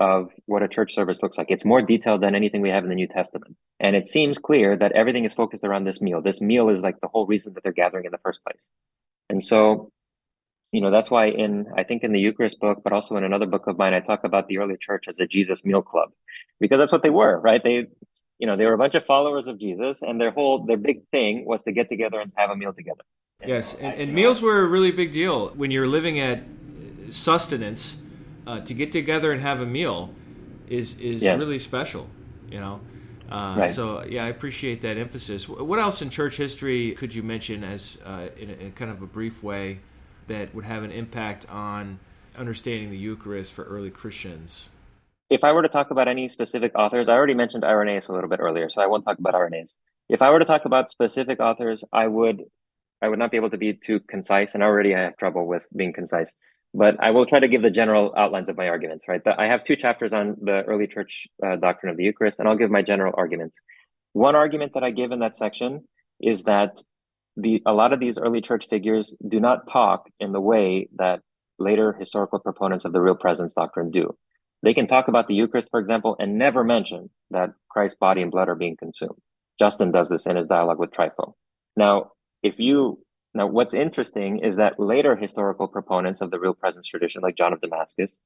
of 0.00 0.30
what 0.46 0.62
a 0.62 0.68
church 0.68 0.94
service 0.94 1.22
looks 1.22 1.36
like. 1.36 1.50
It's 1.50 1.64
more 1.64 1.82
detailed 1.82 2.22
than 2.22 2.34
anything 2.34 2.60
we 2.60 2.70
have 2.70 2.84
in 2.84 2.88
the 2.88 2.94
New 2.94 3.08
Testament. 3.08 3.56
And 3.80 3.96
it 3.96 4.06
seems 4.06 4.38
clear 4.38 4.76
that 4.76 4.92
everything 4.92 5.24
is 5.24 5.34
focused 5.34 5.64
around 5.64 5.84
this 5.84 6.00
meal. 6.00 6.22
This 6.22 6.40
meal 6.40 6.68
is 6.68 6.80
like 6.80 7.00
the 7.00 7.08
whole 7.08 7.26
reason 7.26 7.54
that 7.54 7.64
they're 7.64 7.72
gathering 7.72 8.04
in 8.04 8.12
the 8.12 8.18
first 8.18 8.40
place. 8.44 8.68
And 9.28 9.44
so, 9.44 9.90
you 10.70 10.80
know, 10.80 10.92
that's 10.92 11.10
why 11.10 11.30
in, 11.30 11.66
I 11.76 11.82
think 11.82 12.04
in 12.04 12.12
the 12.12 12.20
Eucharist 12.20 12.60
book, 12.60 12.82
but 12.84 12.92
also 12.92 13.16
in 13.16 13.24
another 13.24 13.46
book 13.46 13.66
of 13.66 13.76
mine, 13.76 13.92
I 13.92 14.00
talk 14.00 14.22
about 14.22 14.46
the 14.46 14.58
early 14.58 14.76
church 14.80 15.06
as 15.08 15.18
a 15.18 15.26
Jesus 15.26 15.64
meal 15.64 15.82
club 15.82 16.10
because 16.60 16.78
that's 16.78 16.92
what 16.92 17.02
they 17.02 17.10
were, 17.10 17.38
right? 17.40 17.62
They, 17.62 17.86
you 18.38 18.46
know, 18.46 18.56
they 18.56 18.66
were 18.66 18.74
a 18.74 18.78
bunch 18.78 18.94
of 18.94 19.04
followers 19.04 19.46
of 19.46 19.58
Jesus, 19.58 20.02
and 20.02 20.20
their 20.20 20.30
whole 20.30 20.64
their 20.64 20.76
big 20.76 21.06
thing 21.10 21.44
was 21.44 21.62
to 21.64 21.72
get 21.72 21.88
together 21.88 22.20
and 22.20 22.32
have 22.36 22.50
a 22.50 22.56
meal 22.56 22.72
together. 22.72 23.02
yes, 23.44 23.74
and, 23.74 23.94
and 24.00 24.14
meals 24.14 24.40
were 24.40 24.60
a 24.62 24.66
really 24.66 24.90
big 24.92 25.12
deal 25.12 25.48
when 25.50 25.70
you're 25.70 25.88
living 25.88 26.18
at 26.18 26.42
sustenance. 27.10 27.98
Uh, 28.46 28.60
to 28.60 28.72
get 28.72 28.90
together 28.90 29.30
and 29.30 29.42
have 29.42 29.60
a 29.60 29.66
meal 29.66 30.08
is 30.68 30.94
is 30.94 31.20
yeah. 31.20 31.34
really 31.34 31.58
special, 31.58 32.08
you 32.50 32.58
know. 32.58 32.80
Uh, 33.30 33.56
right. 33.58 33.74
So 33.74 34.04
yeah, 34.04 34.24
I 34.24 34.28
appreciate 34.28 34.80
that 34.82 34.96
emphasis. 34.96 35.48
What 35.48 35.78
else 35.78 36.00
in 36.00 36.08
church 36.08 36.36
history 36.36 36.92
could 36.92 37.14
you 37.14 37.22
mention 37.22 37.62
as 37.62 37.98
uh, 38.04 38.28
in, 38.38 38.50
a, 38.50 38.52
in 38.54 38.72
kind 38.72 38.90
of 38.90 39.02
a 39.02 39.06
brief 39.06 39.42
way 39.42 39.80
that 40.28 40.54
would 40.54 40.64
have 40.64 40.82
an 40.82 40.90
impact 40.90 41.46
on 41.50 41.98
understanding 42.38 42.90
the 42.90 42.96
Eucharist 42.96 43.52
for 43.52 43.64
early 43.64 43.90
Christians? 43.90 44.70
If 45.30 45.44
I 45.44 45.52
were 45.52 45.62
to 45.62 45.68
talk 45.68 45.90
about 45.90 46.08
any 46.08 46.28
specific 46.28 46.72
authors, 46.74 47.08
I 47.08 47.12
already 47.12 47.34
mentioned 47.34 47.64
Irenaeus 47.64 48.08
a 48.08 48.12
little 48.12 48.30
bit 48.30 48.40
earlier, 48.40 48.70
so 48.70 48.80
I 48.80 48.86
won't 48.86 49.04
talk 49.04 49.18
about 49.18 49.34
Irenaeus. 49.34 49.76
If 50.08 50.22
I 50.22 50.30
were 50.30 50.38
to 50.38 50.44
talk 50.44 50.64
about 50.64 50.90
specific 50.90 51.38
authors, 51.40 51.84
I 51.92 52.06
would 52.06 52.44
I 53.00 53.08
would 53.08 53.18
not 53.18 53.30
be 53.30 53.36
able 53.36 53.50
to 53.50 53.58
be 53.58 53.74
too 53.74 54.00
concise, 54.00 54.54
and 54.54 54.62
already 54.62 54.94
I 54.94 55.00
have 55.00 55.16
trouble 55.16 55.46
with 55.46 55.66
being 55.76 55.92
concise. 55.92 56.34
But 56.74 56.96
I 57.00 57.10
will 57.10 57.26
try 57.26 57.40
to 57.40 57.48
give 57.48 57.62
the 57.62 57.70
general 57.70 58.12
outlines 58.16 58.48
of 58.48 58.56
my 58.56 58.68
arguments. 58.68 59.06
Right, 59.06 59.20
I 59.26 59.46
have 59.46 59.64
two 59.64 59.76
chapters 59.76 60.12
on 60.12 60.36
the 60.40 60.62
early 60.64 60.86
church 60.86 61.28
uh, 61.44 61.56
doctrine 61.56 61.90
of 61.90 61.96
the 61.96 62.04
Eucharist, 62.04 62.38
and 62.38 62.48
I'll 62.48 62.56
give 62.56 62.70
my 62.70 62.82
general 62.82 63.14
arguments. 63.16 63.60
One 64.14 64.34
argument 64.34 64.72
that 64.74 64.82
I 64.82 64.90
give 64.90 65.12
in 65.12 65.20
that 65.20 65.36
section 65.36 65.84
is 66.20 66.44
that 66.44 66.82
the 67.36 67.62
a 67.66 67.72
lot 67.72 67.92
of 67.92 68.00
these 68.00 68.18
early 68.18 68.40
church 68.40 68.66
figures 68.68 69.14
do 69.26 69.40
not 69.40 69.68
talk 69.70 70.08
in 70.18 70.32
the 70.32 70.40
way 70.40 70.88
that 70.96 71.20
later 71.58 71.92
historical 71.92 72.38
proponents 72.38 72.84
of 72.86 72.92
the 72.92 73.00
real 73.00 73.14
presence 73.14 73.52
doctrine 73.52 73.90
do. 73.90 74.16
They 74.62 74.74
can 74.74 74.86
talk 74.86 75.08
about 75.08 75.28
the 75.28 75.34
Eucharist, 75.34 75.70
for 75.70 75.80
example, 75.80 76.16
and 76.18 76.36
never 76.36 76.64
mention 76.64 77.10
that 77.30 77.50
Christ's 77.70 77.98
body 77.98 78.22
and 78.22 78.30
blood 78.30 78.48
are 78.48 78.54
being 78.54 78.76
consumed. 78.76 79.20
Justin 79.58 79.92
does 79.92 80.08
this 80.08 80.26
in 80.26 80.36
his 80.36 80.46
dialogue 80.46 80.78
with 80.78 80.90
Trypho. 80.90 81.34
Now, 81.76 82.12
if 82.42 82.58
you 82.58 83.00
now, 83.34 83.46
what's 83.46 83.74
interesting 83.74 84.38
is 84.40 84.56
that 84.56 84.80
later 84.80 85.14
historical 85.14 85.68
proponents 85.68 86.20
of 86.20 86.30
the 86.30 86.40
real 86.40 86.54
presence 86.54 86.88
tradition, 86.88 87.22
like 87.22 87.36
John 87.36 87.52
of 87.52 87.60
Damascus, 87.60 88.16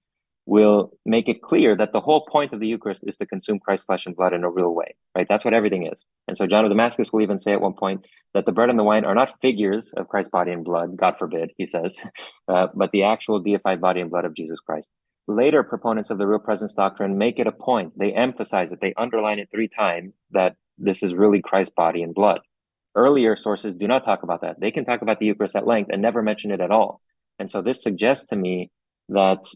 will 0.46 0.90
make 1.04 1.28
it 1.28 1.42
clear 1.42 1.76
that 1.76 1.92
the 1.92 2.00
whole 2.00 2.24
point 2.26 2.52
of 2.52 2.60
the 2.60 2.66
Eucharist 2.66 3.04
is 3.06 3.16
to 3.16 3.26
consume 3.26 3.60
Christ's 3.60 3.86
flesh 3.86 4.06
and 4.06 4.16
blood 4.16 4.32
in 4.32 4.42
a 4.42 4.50
real 4.50 4.74
way, 4.74 4.94
right? 5.14 5.26
That's 5.28 5.44
what 5.44 5.54
everything 5.54 5.86
is. 5.86 6.04
And 6.26 6.36
so 6.36 6.46
John 6.46 6.64
of 6.64 6.70
Damascus 6.70 7.12
will 7.12 7.20
even 7.20 7.38
say 7.38 7.52
at 7.52 7.60
one 7.60 7.74
point 7.74 8.06
that 8.34 8.46
the 8.46 8.52
bread 8.52 8.70
and 8.70 8.78
the 8.78 8.84
wine 8.84 9.04
are 9.04 9.14
not 9.14 9.40
figures 9.40 9.92
of 9.96 10.08
Christ's 10.08 10.30
body 10.30 10.50
and 10.50 10.64
blood, 10.64 10.96
God 10.96 11.16
forbid, 11.16 11.52
he 11.58 11.66
says, 11.66 11.98
uh, 12.48 12.68
but 12.74 12.90
the 12.90 13.04
actual 13.04 13.40
deified 13.40 13.80
body 13.80 14.00
and 14.00 14.10
blood 14.10 14.24
of 14.24 14.34
Jesus 14.34 14.60
Christ. 14.60 14.88
Later 15.28 15.62
proponents 15.62 16.11
of 16.11 16.18
the 16.18 16.26
real 16.26 16.40
presence 16.40 16.74
doctrine 16.74 17.16
make 17.16 17.38
it 17.38 17.46
a 17.46 17.52
point. 17.52 17.96
They 17.98 18.12
emphasize 18.12 18.72
it. 18.72 18.80
They 18.80 18.92
underline 18.96 19.38
it 19.38 19.48
three 19.50 19.68
times 19.68 20.14
that 20.32 20.56
this 20.78 21.02
is 21.02 21.14
really 21.14 21.40
Christ's 21.40 21.74
body 21.76 22.02
and 22.02 22.14
blood. 22.14 22.40
Earlier 22.94 23.37
sources 23.37 23.76
do 23.76 23.87
not 23.87 24.04
talk 24.04 24.22
about 24.22 24.42
that. 24.42 24.61
They 24.61 24.70
can 24.70 24.85
talk 24.85 25.00
about 25.02 25.18
the 25.20 25.26
Eucharist 25.26 25.56
at 25.56 25.66
length 25.66 25.90
and 25.92 26.02
never 26.02 26.22
mention 26.22 26.50
it 26.50 26.61
at 26.61 26.70
all. 26.70 27.00
And 27.38 27.50
so 27.50 27.62
this 27.62 27.82
suggests 27.82 28.26
to 28.26 28.37
me 28.37 28.70
that 29.08 29.46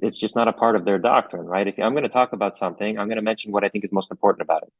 it's 0.00 0.18
just 0.18 0.34
not 0.34 0.48
a 0.48 0.52
part 0.52 0.76
of 0.76 0.84
their 0.84 0.98
doctrine, 0.98 1.46
right? 1.46 1.68
If 1.68 1.78
I'm 1.78 1.92
going 1.92 2.02
to 2.04 2.08
talk 2.08 2.32
about 2.32 2.56
something, 2.56 2.98
I'm 2.98 3.06
going 3.06 3.16
to 3.16 3.22
mention 3.22 3.52
what 3.52 3.64
I 3.64 3.68
think 3.68 3.84
is 3.84 3.92
most 3.92 4.10
important 4.10 4.42
about 4.42 4.62
it. 4.62 4.72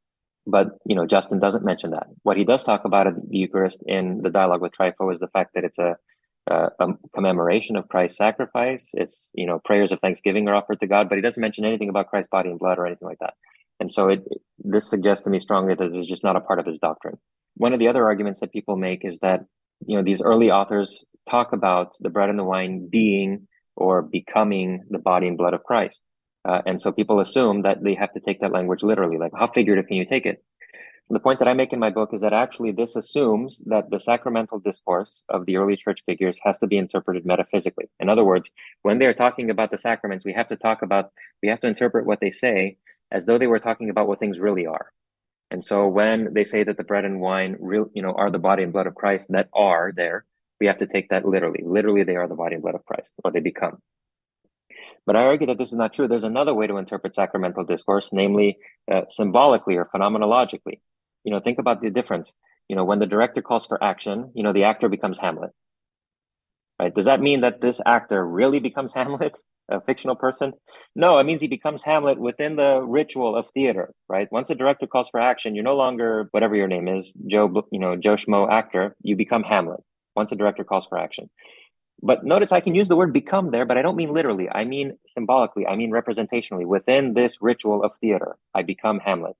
But 0.47 0.69
you 0.85 0.95
know, 0.95 1.05
Justin 1.05 1.39
doesn't 1.39 1.63
mention 1.63 1.91
that. 1.91 2.07
What 2.23 2.37
he 2.37 2.43
does 2.43 2.63
talk 2.63 2.83
about 2.83 3.07
at 3.07 3.15
the 3.15 3.37
Eucharist 3.37 3.83
in 3.85 4.21
the 4.23 4.29
dialogue 4.29 4.61
with 4.61 4.73
Trypho 4.73 5.13
is 5.13 5.19
the 5.19 5.27
fact 5.27 5.51
that 5.53 5.63
it's 5.63 5.77
a, 5.77 5.97
a, 6.47 6.69
a 6.79 6.87
commemoration 7.13 7.75
of 7.75 7.87
Christ's 7.87 8.17
sacrifice. 8.17 8.89
It's 8.93 9.29
you 9.33 9.45
know, 9.45 9.59
prayers 9.63 9.91
of 9.91 9.99
thanksgiving 9.99 10.47
are 10.47 10.55
offered 10.55 10.79
to 10.81 10.87
God, 10.87 11.09
but 11.09 11.15
he 11.15 11.21
doesn't 11.21 11.41
mention 11.41 11.65
anything 11.65 11.89
about 11.89 12.09
Christ's 12.09 12.29
body 12.31 12.49
and 12.49 12.59
blood 12.59 12.77
or 12.77 12.85
anything 12.85 13.07
like 13.07 13.19
that. 13.19 13.33
And 13.79 13.91
so 13.91 14.09
it 14.09 14.23
this 14.59 14.89
suggests 14.89 15.23
to 15.23 15.29
me 15.29 15.39
strongly 15.39 15.75
that 15.75 15.93
it's 15.93 16.07
just 16.07 16.23
not 16.23 16.35
a 16.35 16.41
part 16.41 16.59
of 16.59 16.65
his 16.65 16.77
doctrine. 16.79 17.17
One 17.55 17.73
of 17.73 17.79
the 17.79 17.87
other 17.87 18.05
arguments 18.05 18.39
that 18.39 18.51
people 18.51 18.75
make 18.75 19.03
is 19.03 19.19
that 19.19 19.45
you 19.85 19.97
know 19.97 20.03
these 20.03 20.21
early 20.21 20.51
authors 20.51 21.03
talk 21.29 21.53
about 21.53 21.95
the 21.99 22.09
bread 22.09 22.29
and 22.29 22.39
the 22.39 22.43
wine 22.43 22.87
being 22.91 23.47
or 23.75 24.01
becoming 24.01 24.83
the 24.89 24.99
body 24.99 25.27
and 25.27 25.37
blood 25.37 25.53
of 25.53 25.63
Christ. 25.63 26.01
Uh, 26.43 26.61
and 26.65 26.81
so 26.81 26.91
people 26.91 27.19
assume 27.19 27.63
that 27.63 27.83
they 27.83 27.95
have 27.95 28.13
to 28.13 28.19
take 28.19 28.41
that 28.41 28.51
language 28.51 28.83
literally. 28.83 29.17
Like, 29.17 29.31
how 29.37 29.47
figurative 29.47 29.87
can 29.87 29.97
you 29.97 30.05
take 30.05 30.25
it? 30.25 30.43
The 31.11 31.19
point 31.19 31.39
that 31.39 31.49
I 31.49 31.53
make 31.53 31.73
in 31.73 31.79
my 31.79 31.89
book 31.89 32.13
is 32.13 32.21
that 32.21 32.31
actually 32.31 32.71
this 32.71 32.95
assumes 32.95 33.61
that 33.65 33.89
the 33.89 33.99
sacramental 33.99 34.59
discourse 34.59 35.25
of 35.27 35.45
the 35.45 35.57
early 35.57 35.75
church 35.75 36.03
figures 36.05 36.39
has 36.45 36.57
to 36.59 36.67
be 36.67 36.77
interpreted 36.77 37.25
metaphysically. 37.25 37.89
In 37.99 38.07
other 38.07 38.23
words, 38.23 38.49
when 38.83 38.97
they're 38.97 39.13
talking 39.13 39.49
about 39.49 39.71
the 39.71 39.77
sacraments, 39.77 40.23
we 40.23 40.31
have 40.31 40.47
to 40.47 40.55
talk 40.55 40.83
about, 40.83 41.11
we 41.43 41.49
have 41.49 41.59
to 41.61 41.67
interpret 41.67 42.05
what 42.05 42.21
they 42.21 42.31
say 42.31 42.77
as 43.11 43.25
though 43.25 43.37
they 43.37 43.47
were 43.47 43.59
talking 43.59 43.89
about 43.89 44.07
what 44.07 44.19
things 44.19 44.39
really 44.39 44.65
are. 44.65 44.93
And 45.51 45.65
so 45.65 45.85
when 45.89 46.33
they 46.33 46.45
say 46.45 46.63
that 46.63 46.77
the 46.77 46.85
bread 46.85 47.03
and 47.03 47.19
wine 47.19 47.57
real, 47.59 47.89
you 47.93 48.01
know, 48.01 48.13
are 48.13 48.31
the 48.31 48.39
body 48.39 48.63
and 48.63 48.71
blood 48.71 48.87
of 48.87 48.95
Christ 48.95 49.27
that 49.31 49.49
are 49.53 49.91
there, 49.93 50.23
we 50.61 50.67
have 50.67 50.79
to 50.79 50.87
take 50.87 51.09
that 51.09 51.27
literally. 51.27 51.61
Literally, 51.61 52.05
they 52.05 52.15
are 52.15 52.29
the 52.29 52.35
body 52.35 52.55
and 52.55 52.61
blood 52.61 52.75
of 52.75 52.85
Christ, 52.85 53.11
or 53.21 53.31
they 53.31 53.41
become. 53.41 53.81
But 55.05 55.17
I 55.17 55.23
argue 55.23 55.47
that 55.47 55.57
this 55.57 55.73
is 55.73 55.77
not 55.77 55.93
true. 55.93 56.07
There's 56.07 56.23
another 56.23 56.53
way 56.53 56.67
to 56.67 56.77
interpret 56.77 57.15
sacramental 57.15 57.65
discourse, 57.65 58.11
namely 58.13 58.59
uh, 58.89 59.01
symbolically 59.09 59.75
or 59.75 59.89
phenomenologically. 59.93 60.79
You 61.23 61.31
know, 61.31 61.39
think 61.39 61.59
about 61.59 61.81
the 61.81 61.89
difference. 61.89 62.33
You 62.67 62.75
know, 62.75 62.85
when 62.85 62.99
the 62.99 63.05
director 63.05 63.41
calls 63.41 63.65
for 63.65 63.83
action, 63.83 64.31
you 64.33 64.43
know, 64.43 64.53
the 64.53 64.63
actor 64.63 64.89
becomes 64.89 65.17
Hamlet. 65.17 65.51
Right? 66.79 66.93
Does 66.93 67.05
that 67.05 67.21
mean 67.21 67.41
that 67.41 67.61
this 67.61 67.79
actor 67.85 68.25
really 68.25 68.59
becomes 68.59 68.93
Hamlet, 68.99 69.37
a 69.69 69.81
fictional 69.81 70.15
person? 70.15 70.53
No, 70.95 71.19
it 71.19 71.25
means 71.25 71.41
he 71.41 71.47
becomes 71.47 71.83
Hamlet 71.83 72.19
within 72.19 72.55
the 72.55 72.81
ritual 72.81 73.35
of 73.35 73.45
theater. 73.53 73.93
Right? 74.09 74.31
Once 74.31 74.47
the 74.47 74.55
director 74.55 74.87
calls 74.87 75.09
for 75.09 75.19
action, 75.19 75.53
you're 75.53 75.63
no 75.63 75.75
longer 75.75 76.27
whatever 76.31 76.55
your 76.55 76.67
name 76.67 76.87
is, 76.87 77.13
Joe, 77.27 77.67
you 77.71 77.79
know, 77.79 77.95
Joe 77.95 78.15
Schmo 78.15 78.49
actor. 78.49 78.95
You 79.01 79.15
become 79.15 79.43
Hamlet 79.43 79.81
once 80.15 80.29
the 80.29 80.35
director 80.35 80.63
calls 80.63 80.87
for 80.87 80.97
action. 80.97 81.29
But 82.03 82.23
notice 82.25 82.51
I 82.51 82.61
can 82.61 82.73
use 82.73 82.87
the 82.87 82.95
word 82.95 83.13
become 83.13 83.51
there, 83.51 83.65
but 83.65 83.77
I 83.77 83.83
don't 83.83 83.95
mean 83.95 84.13
literally. 84.13 84.49
I 84.49 84.65
mean 84.65 84.97
symbolically. 85.05 85.67
I 85.67 85.75
mean 85.75 85.91
representationally. 85.91 86.65
Within 86.65 87.13
this 87.13 87.37
ritual 87.41 87.83
of 87.83 87.91
theater, 87.99 88.37
I 88.55 88.63
become 88.63 88.99
Hamlet. 88.99 89.35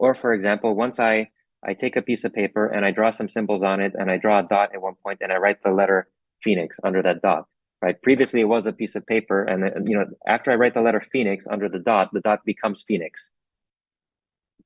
Or, 0.00 0.14
for 0.14 0.32
example, 0.32 0.74
once 0.74 0.98
I, 0.98 1.28
I 1.62 1.74
take 1.74 1.96
a 1.96 2.02
piece 2.02 2.24
of 2.24 2.32
paper 2.32 2.66
and 2.66 2.86
I 2.86 2.90
draw 2.90 3.10
some 3.10 3.28
symbols 3.28 3.62
on 3.62 3.80
it 3.80 3.92
and 3.94 4.10
I 4.10 4.16
draw 4.16 4.40
a 4.40 4.42
dot 4.42 4.70
at 4.74 4.80
one 4.80 4.96
point 5.04 5.18
and 5.20 5.30
I 5.30 5.36
write 5.36 5.62
the 5.62 5.72
letter 5.72 6.08
Phoenix 6.42 6.80
under 6.82 7.02
that 7.02 7.20
dot. 7.20 7.44
Right. 7.82 8.00
Previously, 8.02 8.40
it 8.40 8.52
was 8.56 8.66
a 8.66 8.74
piece 8.74 8.94
of 8.94 9.06
paper, 9.06 9.42
and 9.42 9.64
uh, 9.64 9.70
you 9.86 9.96
know, 9.96 10.04
after 10.26 10.50
I 10.50 10.56
write 10.56 10.74
the 10.74 10.82
letter 10.82 11.02
Phoenix 11.12 11.46
under 11.50 11.66
the 11.66 11.78
dot, 11.78 12.10
the 12.12 12.20
dot 12.20 12.40
becomes 12.44 12.84
Phoenix 12.86 13.30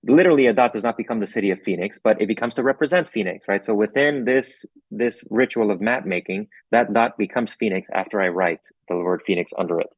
literally 0.06 0.46
a 0.46 0.52
dot 0.52 0.72
does 0.72 0.84
not 0.84 0.96
become 0.96 1.20
the 1.20 1.26
city 1.26 1.50
of 1.50 1.58
phoenix 1.62 1.98
but 2.02 2.20
it 2.20 2.28
becomes 2.28 2.54
to 2.54 2.62
represent 2.62 3.08
phoenix 3.08 3.46
right 3.48 3.64
so 3.64 3.74
within 3.74 4.24
this 4.24 4.64
this 4.90 5.24
ritual 5.30 5.70
of 5.70 5.80
map 5.80 6.04
making 6.04 6.46
that 6.70 6.92
dot 6.92 7.16
becomes 7.16 7.54
phoenix 7.54 7.88
after 7.94 8.20
i 8.20 8.28
write 8.28 8.60
the 8.88 8.96
word 8.96 9.22
phoenix 9.26 9.52
under 9.58 9.80
it 9.80 9.88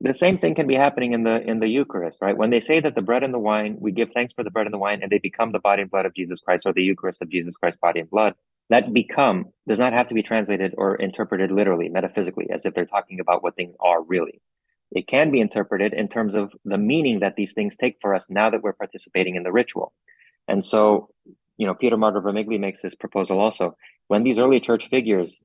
the 0.00 0.14
same 0.14 0.38
thing 0.38 0.54
can 0.54 0.66
be 0.66 0.74
happening 0.74 1.12
in 1.12 1.22
the 1.22 1.40
in 1.40 1.60
the 1.60 1.68
eucharist 1.68 2.18
right 2.20 2.36
when 2.36 2.50
they 2.50 2.60
say 2.60 2.80
that 2.80 2.94
the 2.94 3.02
bread 3.02 3.22
and 3.22 3.32
the 3.32 3.38
wine 3.38 3.76
we 3.78 3.92
give 3.92 4.10
thanks 4.12 4.32
for 4.32 4.44
the 4.44 4.50
bread 4.50 4.66
and 4.66 4.74
the 4.74 4.78
wine 4.78 5.00
and 5.02 5.10
they 5.10 5.18
become 5.18 5.52
the 5.52 5.58
body 5.58 5.82
and 5.82 5.90
blood 5.90 6.06
of 6.06 6.14
jesus 6.14 6.40
christ 6.40 6.66
or 6.66 6.72
the 6.72 6.82
eucharist 6.82 7.22
of 7.22 7.28
jesus 7.28 7.56
Christ, 7.56 7.80
body 7.80 8.00
and 8.00 8.10
blood 8.10 8.34
that 8.70 8.92
become 8.92 9.46
does 9.68 9.78
not 9.78 9.92
have 9.92 10.08
to 10.08 10.14
be 10.14 10.22
translated 10.22 10.74
or 10.76 10.96
interpreted 10.96 11.50
literally 11.50 11.88
metaphysically 11.88 12.48
as 12.50 12.64
if 12.64 12.74
they're 12.74 12.86
talking 12.86 13.20
about 13.20 13.42
what 13.42 13.56
things 13.56 13.74
are 13.80 14.02
really 14.02 14.40
it 14.94 15.08
can 15.08 15.30
be 15.30 15.40
interpreted 15.40 15.92
in 15.92 16.08
terms 16.08 16.34
of 16.34 16.52
the 16.64 16.78
meaning 16.78 17.20
that 17.20 17.34
these 17.36 17.52
things 17.52 17.76
take 17.76 17.96
for 18.00 18.14
us 18.14 18.30
now 18.30 18.50
that 18.50 18.62
we're 18.62 18.72
participating 18.72 19.34
in 19.34 19.42
the 19.42 19.52
ritual. 19.52 19.92
And 20.46 20.64
so, 20.64 21.10
you 21.56 21.66
know, 21.66 21.74
Peter 21.74 21.96
Martyr 21.96 22.20
Vermigli 22.20 22.60
makes 22.60 22.80
this 22.80 22.94
proposal 22.94 23.40
also. 23.40 23.76
When 24.06 24.22
these 24.22 24.38
early 24.38 24.60
church 24.60 24.88
figures 24.88 25.42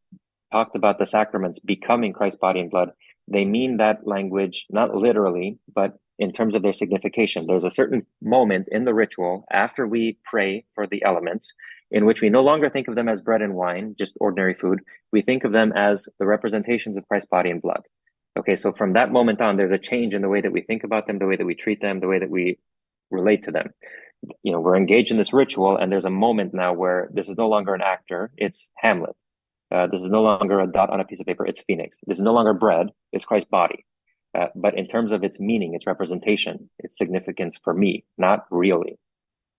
talked 0.52 0.76
about 0.76 1.00
the 1.00 1.06
sacraments 1.06 1.60
becoming 1.60 2.14
Christ's 2.14 2.40
body 2.40 2.60
and 2.60 2.70
blood, 2.70 2.92
they 3.32 3.46
mean 3.46 3.78
that 3.78 4.06
language 4.06 4.66
not 4.70 4.96
literally, 4.96 5.60
but 5.74 6.00
in 6.18 6.34
terms 6.34 6.54
of 6.54 6.62
their 6.62 6.74
signification. 6.74 7.48
There's 7.48 7.64
a 7.64 7.72
certain 7.72 8.06
moment 8.22 8.68
in 8.72 8.84
the 8.84 8.94
ritual 8.94 9.46
after 9.52 9.88
we 9.88 10.18
pray 10.26 10.66
for 10.76 10.86
the 10.86 11.04
elements 11.04 11.54
in 11.92 12.06
which 12.06 12.22
we 12.22 12.30
no 12.30 12.42
longer 12.42 12.70
think 12.70 12.88
of 12.88 12.96
them 12.96 13.10
as 13.10 13.22
bread 13.22 13.42
and 13.42 13.56
wine, 13.56 13.96
just 13.98 14.18
ordinary 14.20 14.54
food. 14.54 14.82
We 15.12 15.22
think 15.22 15.44
of 15.44 15.54
them 15.54 15.72
as 15.72 16.08
the 16.20 16.26
representations 16.26 16.98
of 16.98 17.08
Christ's 17.08 17.30
body 17.30 17.50
and 17.50 17.62
blood. 17.62 17.82
Okay, 18.38 18.56
so 18.56 18.72
from 18.72 18.94
that 18.94 19.12
moment 19.12 19.42
on, 19.42 19.58
there's 19.58 19.72
a 19.72 19.78
change 19.78 20.14
in 20.14 20.22
the 20.22 20.30
way 20.30 20.42
that 20.42 20.52
we 20.52 20.62
think 20.62 20.84
about 20.84 21.08
them, 21.08 21.18
the 21.18 21.26
way 21.26 21.36
that 21.36 21.46
we 21.46 21.56
treat 21.56 21.82
them, 21.82 22.00
the 22.00 22.08
way 22.08 22.20
that 22.20 22.30
we 22.30 22.60
relate 23.10 23.44
to 23.44 23.52
them. 23.52 23.74
You 24.44 24.52
know, 24.52 24.60
we're 24.60 24.76
engaged 24.76 25.12
in 25.12 25.18
this 25.18 25.34
ritual, 25.34 25.78
and 25.78 25.92
there's 25.92 26.06
a 26.06 26.12
moment 26.12 26.54
now 26.54 26.74
where 26.74 27.10
this 27.12 27.28
is 27.28 27.38
no 27.38 27.48
longer 27.48 27.74
an 27.74 27.82
actor, 27.82 28.32
it's 28.38 28.70
Hamlet. 28.76 29.16
Uh, 29.72 29.88
this 29.88 30.02
is 30.02 30.10
no 30.10 30.22
longer 30.22 30.60
a 30.60 30.68
dot 30.68 30.90
on 30.90 31.00
a 31.00 31.06
piece 31.06 31.20
of 31.20 31.26
paper, 31.26 31.46
it's 31.46 31.62
Phoenix. 31.62 32.00
This 32.06 32.18
is 32.18 32.24
no 32.24 32.34
longer 32.34 32.54
bread, 32.54 32.88
it's 33.12 33.26
Christ's 33.26 33.50
body. 33.50 33.86
Uh, 34.38 34.48
but 34.56 34.78
in 34.78 34.88
terms 34.88 35.12
of 35.12 35.24
its 35.24 35.40
meaning, 35.40 35.74
its 35.74 35.88
representation, 35.88 36.70
its 36.80 36.98
significance 36.98 37.60
for 37.64 37.74
me, 37.74 38.06
not 38.18 38.46
really. 38.52 39.00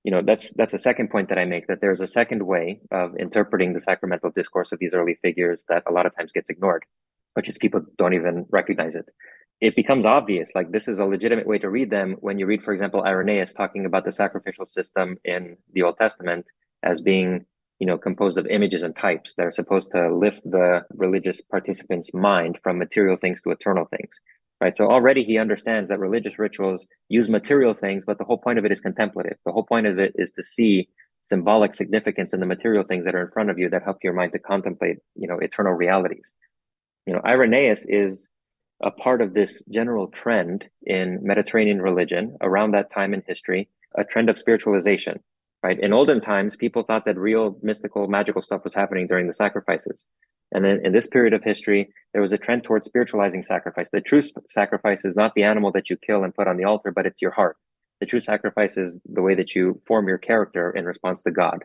You 0.04 0.12
know, 0.12 0.22
that's 0.22 0.52
that's 0.54 0.72
a 0.72 0.78
second 0.78 1.10
point 1.10 1.28
that 1.28 1.38
I 1.38 1.44
make 1.44 1.66
that 1.66 1.80
there's 1.80 2.00
a 2.00 2.06
second 2.06 2.42
way 2.46 2.80
of 2.90 3.16
interpreting 3.16 3.72
the 3.72 3.80
sacramental 3.80 4.30
discourse 4.30 4.72
of 4.72 4.78
these 4.78 4.94
early 4.94 5.18
figures 5.20 5.64
that 5.68 5.82
a 5.86 5.92
lot 5.92 6.06
of 6.06 6.16
times 6.16 6.32
gets 6.32 6.48
ignored 6.48 6.84
which 7.34 7.48
is 7.48 7.58
people 7.58 7.82
don't 7.96 8.14
even 8.14 8.46
recognize 8.50 8.96
it. 8.96 9.06
It 9.60 9.76
becomes 9.76 10.06
obvious, 10.06 10.50
like 10.54 10.70
this 10.70 10.88
is 10.88 10.98
a 10.98 11.04
legitimate 11.04 11.46
way 11.46 11.58
to 11.58 11.68
read 11.68 11.90
them 11.90 12.16
when 12.20 12.38
you 12.38 12.46
read, 12.46 12.62
for 12.62 12.72
example, 12.72 13.02
Irenaeus 13.02 13.52
talking 13.52 13.84
about 13.84 14.04
the 14.04 14.12
sacrificial 14.12 14.64
system 14.64 15.16
in 15.24 15.58
the 15.72 15.82
Old 15.82 15.98
Testament 15.98 16.46
as 16.82 17.00
being, 17.00 17.44
you 17.80 17.86
know, 17.86 17.98
composed 17.98 18.38
of 18.38 18.46
images 18.46 18.82
and 18.82 18.94
types 18.94 19.34
that 19.34 19.46
are 19.46 19.50
supposed 19.50 19.90
to 19.90 20.14
lift 20.14 20.42
the 20.44 20.84
religious 20.94 21.40
participant's 21.40 22.12
mind 22.14 22.58
from 22.62 22.78
material 22.78 23.16
things 23.16 23.42
to 23.42 23.50
eternal 23.50 23.86
things. 23.86 24.20
Right. 24.60 24.76
So 24.76 24.90
already 24.90 25.24
he 25.24 25.38
understands 25.38 25.88
that 25.88 25.98
religious 25.98 26.38
rituals 26.38 26.86
use 27.08 27.30
material 27.30 27.72
things, 27.72 28.04
but 28.06 28.18
the 28.18 28.24
whole 28.24 28.36
point 28.36 28.58
of 28.58 28.66
it 28.66 28.72
is 28.72 28.80
contemplative. 28.82 29.38
The 29.46 29.52
whole 29.52 29.64
point 29.64 29.86
of 29.86 29.98
it 29.98 30.12
is 30.16 30.32
to 30.32 30.42
see 30.42 30.90
symbolic 31.22 31.72
significance 31.72 32.34
in 32.34 32.40
the 32.40 32.46
material 32.46 32.84
things 32.84 33.06
that 33.06 33.14
are 33.14 33.22
in 33.22 33.30
front 33.30 33.48
of 33.48 33.58
you 33.58 33.70
that 33.70 33.82
help 33.82 34.04
your 34.04 34.12
mind 34.12 34.32
to 34.32 34.38
contemplate, 34.38 34.98
you 35.14 35.26
know, 35.26 35.38
eternal 35.38 35.72
realities. 35.72 36.34
You 37.06 37.14
know, 37.14 37.22
Irenaeus 37.24 37.86
is 37.88 38.28
a 38.82 38.90
part 38.90 39.22
of 39.22 39.32
this 39.32 39.62
general 39.70 40.08
trend 40.08 40.68
in 40.82 41.20
Mediterranean 41.22 41.80
religion 41.80 42.36
around 42.42 42.72
that 42.72 42.92
time 42.92 43.14
in 43.14 43.22
history, 43.26 43.70
a 43.96 44.04
trend 44.04 44.28
of 44.28 44.36
spiritualization, 44.36 45.20
right? 45.62 45.78
In 45.78 45.92
olden 45.92 46.20
times, 46.20 46.56
people 46.56 46.82
thought 46.82 47.04
that 47.04 47.18
real 47.18 47.58
mystical, 47.62 48.06
magical 48.06 48.42
stuff 48.42 48.64
was 48.64 48.74
happening 48.74 49.06
during 49.06 49.26
the 49.26 49.34
sacrifices. 49.34 50.06
And 50.52 50.64
then 50.64 50.80
in 50.84 50.92
this 50.92 51.06
period 51.06 51.32
of 51.32 51.44
history, 51.44 51.92
there 52.12 52.22
was 52.22 52.32
a 52.32 52.38
trend 52.38 52.64
towards 52.64 52.86
spiritualizing 52.86 53.44
sacrifice. 53.44 53.88
The 53.92 54.00
true 54.00 54.22
sacrifice 54.48 55.04
is 55.04 55.16
not 55.16 55.34
the 55.34 55.44
animal 55.44 55.70
that 55.72 55.90
you 55.90 55.96
kill 55.96 56.24
and 56.24 56.34
put 56.34 56.48
on 56.48 56.56
the 56.56 56.64
altar, 56.64 56.90
but 56.90 57.06
it's 57.06 57.22
your 57.22 57.30
heart. 57.30 57.56
The 58.00 58.06
true 58.06 58.20
sacrifice 58.20 58.76
is 58.76 59.00
the 59.04 59.22
way 59.22 59.34
that 59.34 59.54
you 59.54 59.80
form 59.86 60.08
your 60.08 60.18
character 60.18 60.70
in 60.70 60.86
response 60.86 61.22
to 61.22 61.30
God. 61.30 61.64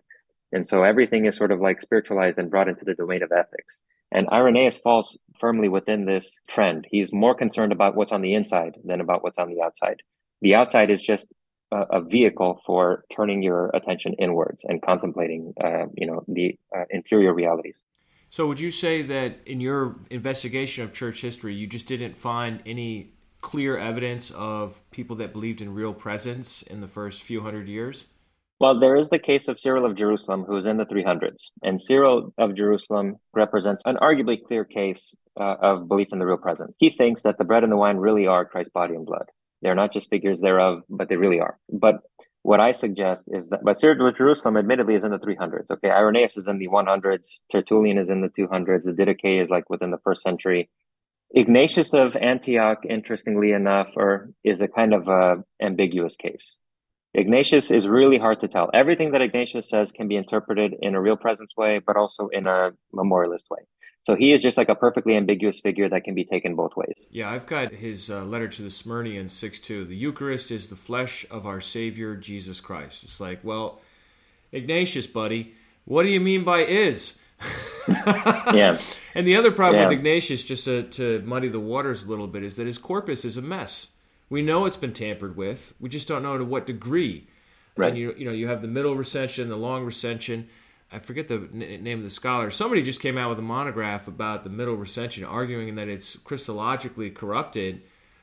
And 0.51 0.67
so 0.67 0.83
everything 0.83 1.25
is 1.25 1.35
sort 1.35 1.51
of 1.51 1.61
like 1.61 1.81
spiritualized 1.81 2.37
and 2.37 2.51
brought 2.51 2.69
into 2.69 2.85
the 2.85 2.93
domain 2.93 3.23
of 3.23 3.31
ethics. 3.31 3.81
And 4.11 4.29
Irenaeus 4.31 4.79
falls 4.79 5.17
firmly 5.39 5.67
within 5.67 6.05
this 6.05 6.39
trend. 6.47 6.85
He's 6.89 7.11
more 7.11 7.33
concerned 7.33 7.71
about 7.71 7.95
what's 7.95 8.11
on 8.11 8.21
the 8.21 8.35
inside 8.35 8.77
than 8.83 9.01
about 9.01 9.23
what's 9.23 9.39
on 9.39 9.49
the 9.49 9.61
outside. 9.61 10.01
The 10.41 10.55
outside 10.55 10.91
is 10.91 11.01
just 11.01 11.27
a, 11.71 11.81
a 11.91 12.01
vehicle 12.01 12.59
for 12.65 13.05
turning 13.11 13.41
your 13.41 13.69
attention 13.73 14.13
inwards 14.19 14.63
and 14.67 14.81
contemplating, 14.81 15.53
uh, 15.63 15.85
you 15.95 16.07
know, 16.07 16.23
the 16.27 16.57
uh, 16.75 16.83
interior 16.89 17.33
realities. 17.33 17.81
So, 18.29 18.47
would 18.47 18.59
you 18.59 18.71
say 18.71 19.01
that 19.03 19.37
in 19.45 19.61
your 19.61 19.97
investigation 20.09 20.83
of 20.83 20.93
church 20.93 21.21
history, 21.21 21.55
you 21.55 21.67
just 21.67 21.87
didn't 21.87 22.17
find 22.17 22.61
any 22.65 23.13
clear 23.41 23.77
evidence 23.77 24.31
of 24.31 24.81
people 24.91 25.15
that 25.17 25.31
believed 25.31 25.61
in 25.61 25.73
real 25.73 25.93
presence 25.93 26.61
in 26.63 26.81
the 26.81 26.87
first 26.87 27.21
few 27.21 27.41
hundred 27.41 27.67
years? 27.67 28.05
Well, 28.59 28.79
there 28.79 28.95
is 28.95 29.09
the 29.09 29.19
case 29.19 29.47
of 29.49 29.59
Cyril 29.59 29.85
of 29.85 29.95
Jerusalem, 29.95 30.45
who 30.45 30.55
is 30.55 30.65
in 30.65 30.77
the 30.77 30.85
300s. 30.85 31.49
And 31.61 31.81
Cyril 31.81 32.33
of 32.37 32.55
Jerusalem 32.55 33.17
represents 33.33 33.83
an 33.85 33.97
arguably 33.97 34.41
clear 34.41 34.63
case 34.63 35.13
uh, 35.39 35.55
of 35.61 35.89
belief 35.89 36.07
in 36.13 36.19
the 36.19 36.25
real 36.25 36.37
presence. 36.37 36.77
He 36.79 36.89
thinks 36.89 37.23
that 37.23 37.37
the 37.37 37.43
bread 37.43 37.63
and 37.63 37.71
the 37.71 37.77
wine 37.77 37.97
really 37.97 38.27
are 38.27 38.45
Christ's 38.45 38.71
body 38.71 38.95
and 38.95 39.05
blood. 39.05 39.25
They're 39.61 39.75
not 39.75 39.93
just 39.93 40.09
figures 40.09 40.41
thereof, 40.41 40.83
but 40.89 41.09
they 41.09 41.15
really 41.15 41.39
are. 41.39 41.57
But 41.71 42.01
what 42.43 42.59
I 42.59 42.73
suggest 42.73 43.25
is 43.27 43.47
that, 43.49 43.63
but 43.63 43.83
of 43.83 44.15
Jerusalem 44.15 44.57
admittedly 44.57 44.95
is 44.95 45.03
in 45.03 45.11
the 45.11 45.17
300s. 45.17 45.71
Okay, 45.71 45.89
Irenaeus 45.89 46.37
is 46.37 46.47
in 46.47 46.59
the 46.59 46.67
100s, 46.67 47.39
Tertullian 47.51 47.97
is 47.97 48.09
in 48.09 48.21
the 48.21 48.29
200s, 48.29 48.83
the 48.83 48.91
Didache 48.91 49.41
is 49.41 49.49
like 49.49 49.69
within 49.69 49.89
the 49.89 49.97
first 50.03 50.21
century. 50.21 50.69
Ignatius 51.31 51.93
of 51.93 52.15
Antioch, 52.15 52.85
interestingly 52.87 53.51
enough, 53.51 53.87
or 53.95 54.29
is 54.43 54.61
a 54.61 54.67
kind 54.67 54.93
of 54.93 55.07
a 55.07 55.43
ambiguous 55.61 56.15
case. 56.15 56.59
Ignatius 57.15 57.71
is 57.71 57.87
really 57.87 58.17
hard 58.17 58.41
to 58.41 58.47
tell. 58.47 58.69
Everything 58.73 59.11
that 59.11 59.21
Ignatius 59.21 59.69
says 59.69 59.91
can 59.91 60.07
be 60.07 60.17
interpreted 60.17 60.75
in 60.81 60.95
a 60.95 61.01
real 61.01 61.15
presence 61.15 61.51
way, 61.57 61.79
but 61.79 61.97
also 61.97 62.27
in 62.27 62.45
a 62.45 62.71
memorialist 62.93 63.45
way. 63.49 63.61
So 64.05 64.15
he 64.15 64.33
is 64.33 64.43
just 64.43 64.55
like 64.55 64.69
a 64.69 64.75
perfectly 64.75 65.15
ambiguous 65.15 65.59
figure 65.59 65.89
that 65.89 66.03
can 66.03 66.13
be 66.13 66.25
taken 66.25 66.55
both 66.55 66.75
ways. 66.75 67.07
Yeah, 67.09 67.31
I've 67.31 67.47
got 67.47 67.71
his 67.71 68.11
uh, 68.11 68.23
letter 68.23 68.47
to 68.47 68.61
the 68.61 68.69
Smyrnaeans 68.69 69.31
6 69.31 69.59
2. 69.59 69.85
The 69.85 69.95
Eucharist 69.95 70.51
is 70.51 70.69
the 70.69 70.75
flesh 70.75 71.25
of 71.31 71.47
our 71.47 71.59
Savior, 71.59 72.15
Jesus 72.15 72.59
Christ. 72.59 73.03
It's 73.03 73.19
like, 73.19 73.39
well, 73.43 73.81
Ignatius, 74.51 75.07
buddy, 75.07 75.55
what 75.85 76.03
do 76.03 76.09
you 76.09 76.19
mean 76.19 76.43
by 76.43 76.59
is? 76.59 77.15
yeah. 78.53 78.77
And 79.17 79.25
the 79.25 79.37
other 79.37 79.49
problem 79.49 79.81
yeah. 79.81 79.87
with 79.87 79.99
Ignatius, 79.99 80.43
just 80.43 80.65
to, 80.65 80.83
to 80.83 81.21
muddy 81.21 81.47
the 81.47 81.57
waters 81.57 82.03
a 82.03 82.09
little 82.09 82.27
bit, 82.27 82.43
is 82.43 82.57
that 82.57 82.65
his 82.65 82.77
corpus 82.77 83.23
is 83.23 83.37
a 83.37 83.41
mess. 83.41 83.87
We 84.29 84.41
know 84.41 84.65
it's 84.65 84.75
been 84.75 84.91
tampered 84.91 85.37
with. 85.37 85.73
We 85.79 85.87
just 85.87 86.05
don't 86.05 86.21
know 86.21 86.37
to 86.37 86.43
what 86.43 86.65
degree. 86.65 87.25
Right. 87.77 87.91
And 87.91 87.97
you, 87.97 88.13
you 88.17 88.25
know, 88.25 88.33
you 88.33 88.49
have 88.49 88.61
the 88.61 88.67
middle 88.67 88.93
recension, 88.93 89.47
the 89.47 89.55
long 89.55 89.85
recension 89.85 90.49
I 90.91 90.99
forget 90.99 91.27
the 91.27 91.47
name 91.51 91.97
of 91.97 92.03
the 92.03 92.09
scholar. 92.09 92.51
Somebody 92.51 92.81
just 92.81 93.01
came 93.01 93.17
out 93.17 93.29
with 93.29 93.39
a 93.39 93.43
monograph 93.43 94.07
about 94.07 94.43
the 94.43 94.49
Middle 94.49 94.75
Recension, 94.75 95.23
arguing 95.23 95.75
that 95.75 95.87
it's 95.87 96.15
Christologically 96.15 97.13
corrupted 97.13 97.81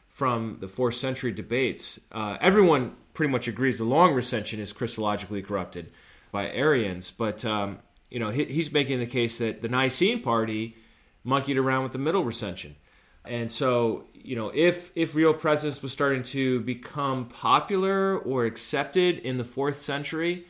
from 0.08 0.58
the 0.60 0.68
fourth 0.68 0.94
century 0.94 1.32
debates. 1.32 1.98
Uh, 2.12 2.36
everyone 2.40 2.94
pretty 3.14 3.32
much 3.32 3.48
agrees 3.48 3.78
the 3.78 3.84
Long 3.84 4.14
Recension 4.14 4.60
is 4.60 4.72
Christologically 4.72 5.44
corrupted 5.44 5.90
by 6.30 6.50
Arians, 6.50 7.10
but 7.10 7.44
um, 7.44 7.80
you 8.10 8.20
know 8.20 8.30
he, 8.30 8.44
he's 8.44 8.72
making 8.72 9.00
the 9.00 9.06
case 9.06 9.38
that 9.38 9.62
the 9.62 9.68
Nicene 9.68 10.22
party 10.22 10.76
monkeyed 11.24 11.56
around 11.56 11.82
with 11.82 11.92
the 11.92 11.98
Middle 11.98 12.24
Recension, 12.24 12.76
and 13.24 13.50
so 13.50 14.04
you 14.14 14.36
know 14.36 14.50
if 14.54 14.92
if 14.94 15.14
real 15.14 15.34
presence 15.34 15.82
was 15.82 15.92
starting 15.92 16.22
to 16.24 16.60
become 16.60 17.26
popular 17.26 18.18
or 18.18 18.44
accepted 18.46 19.18
in 19.18 19.38
the 19.38 19.44
fourth 19.44 19.78
century 19.78 20.46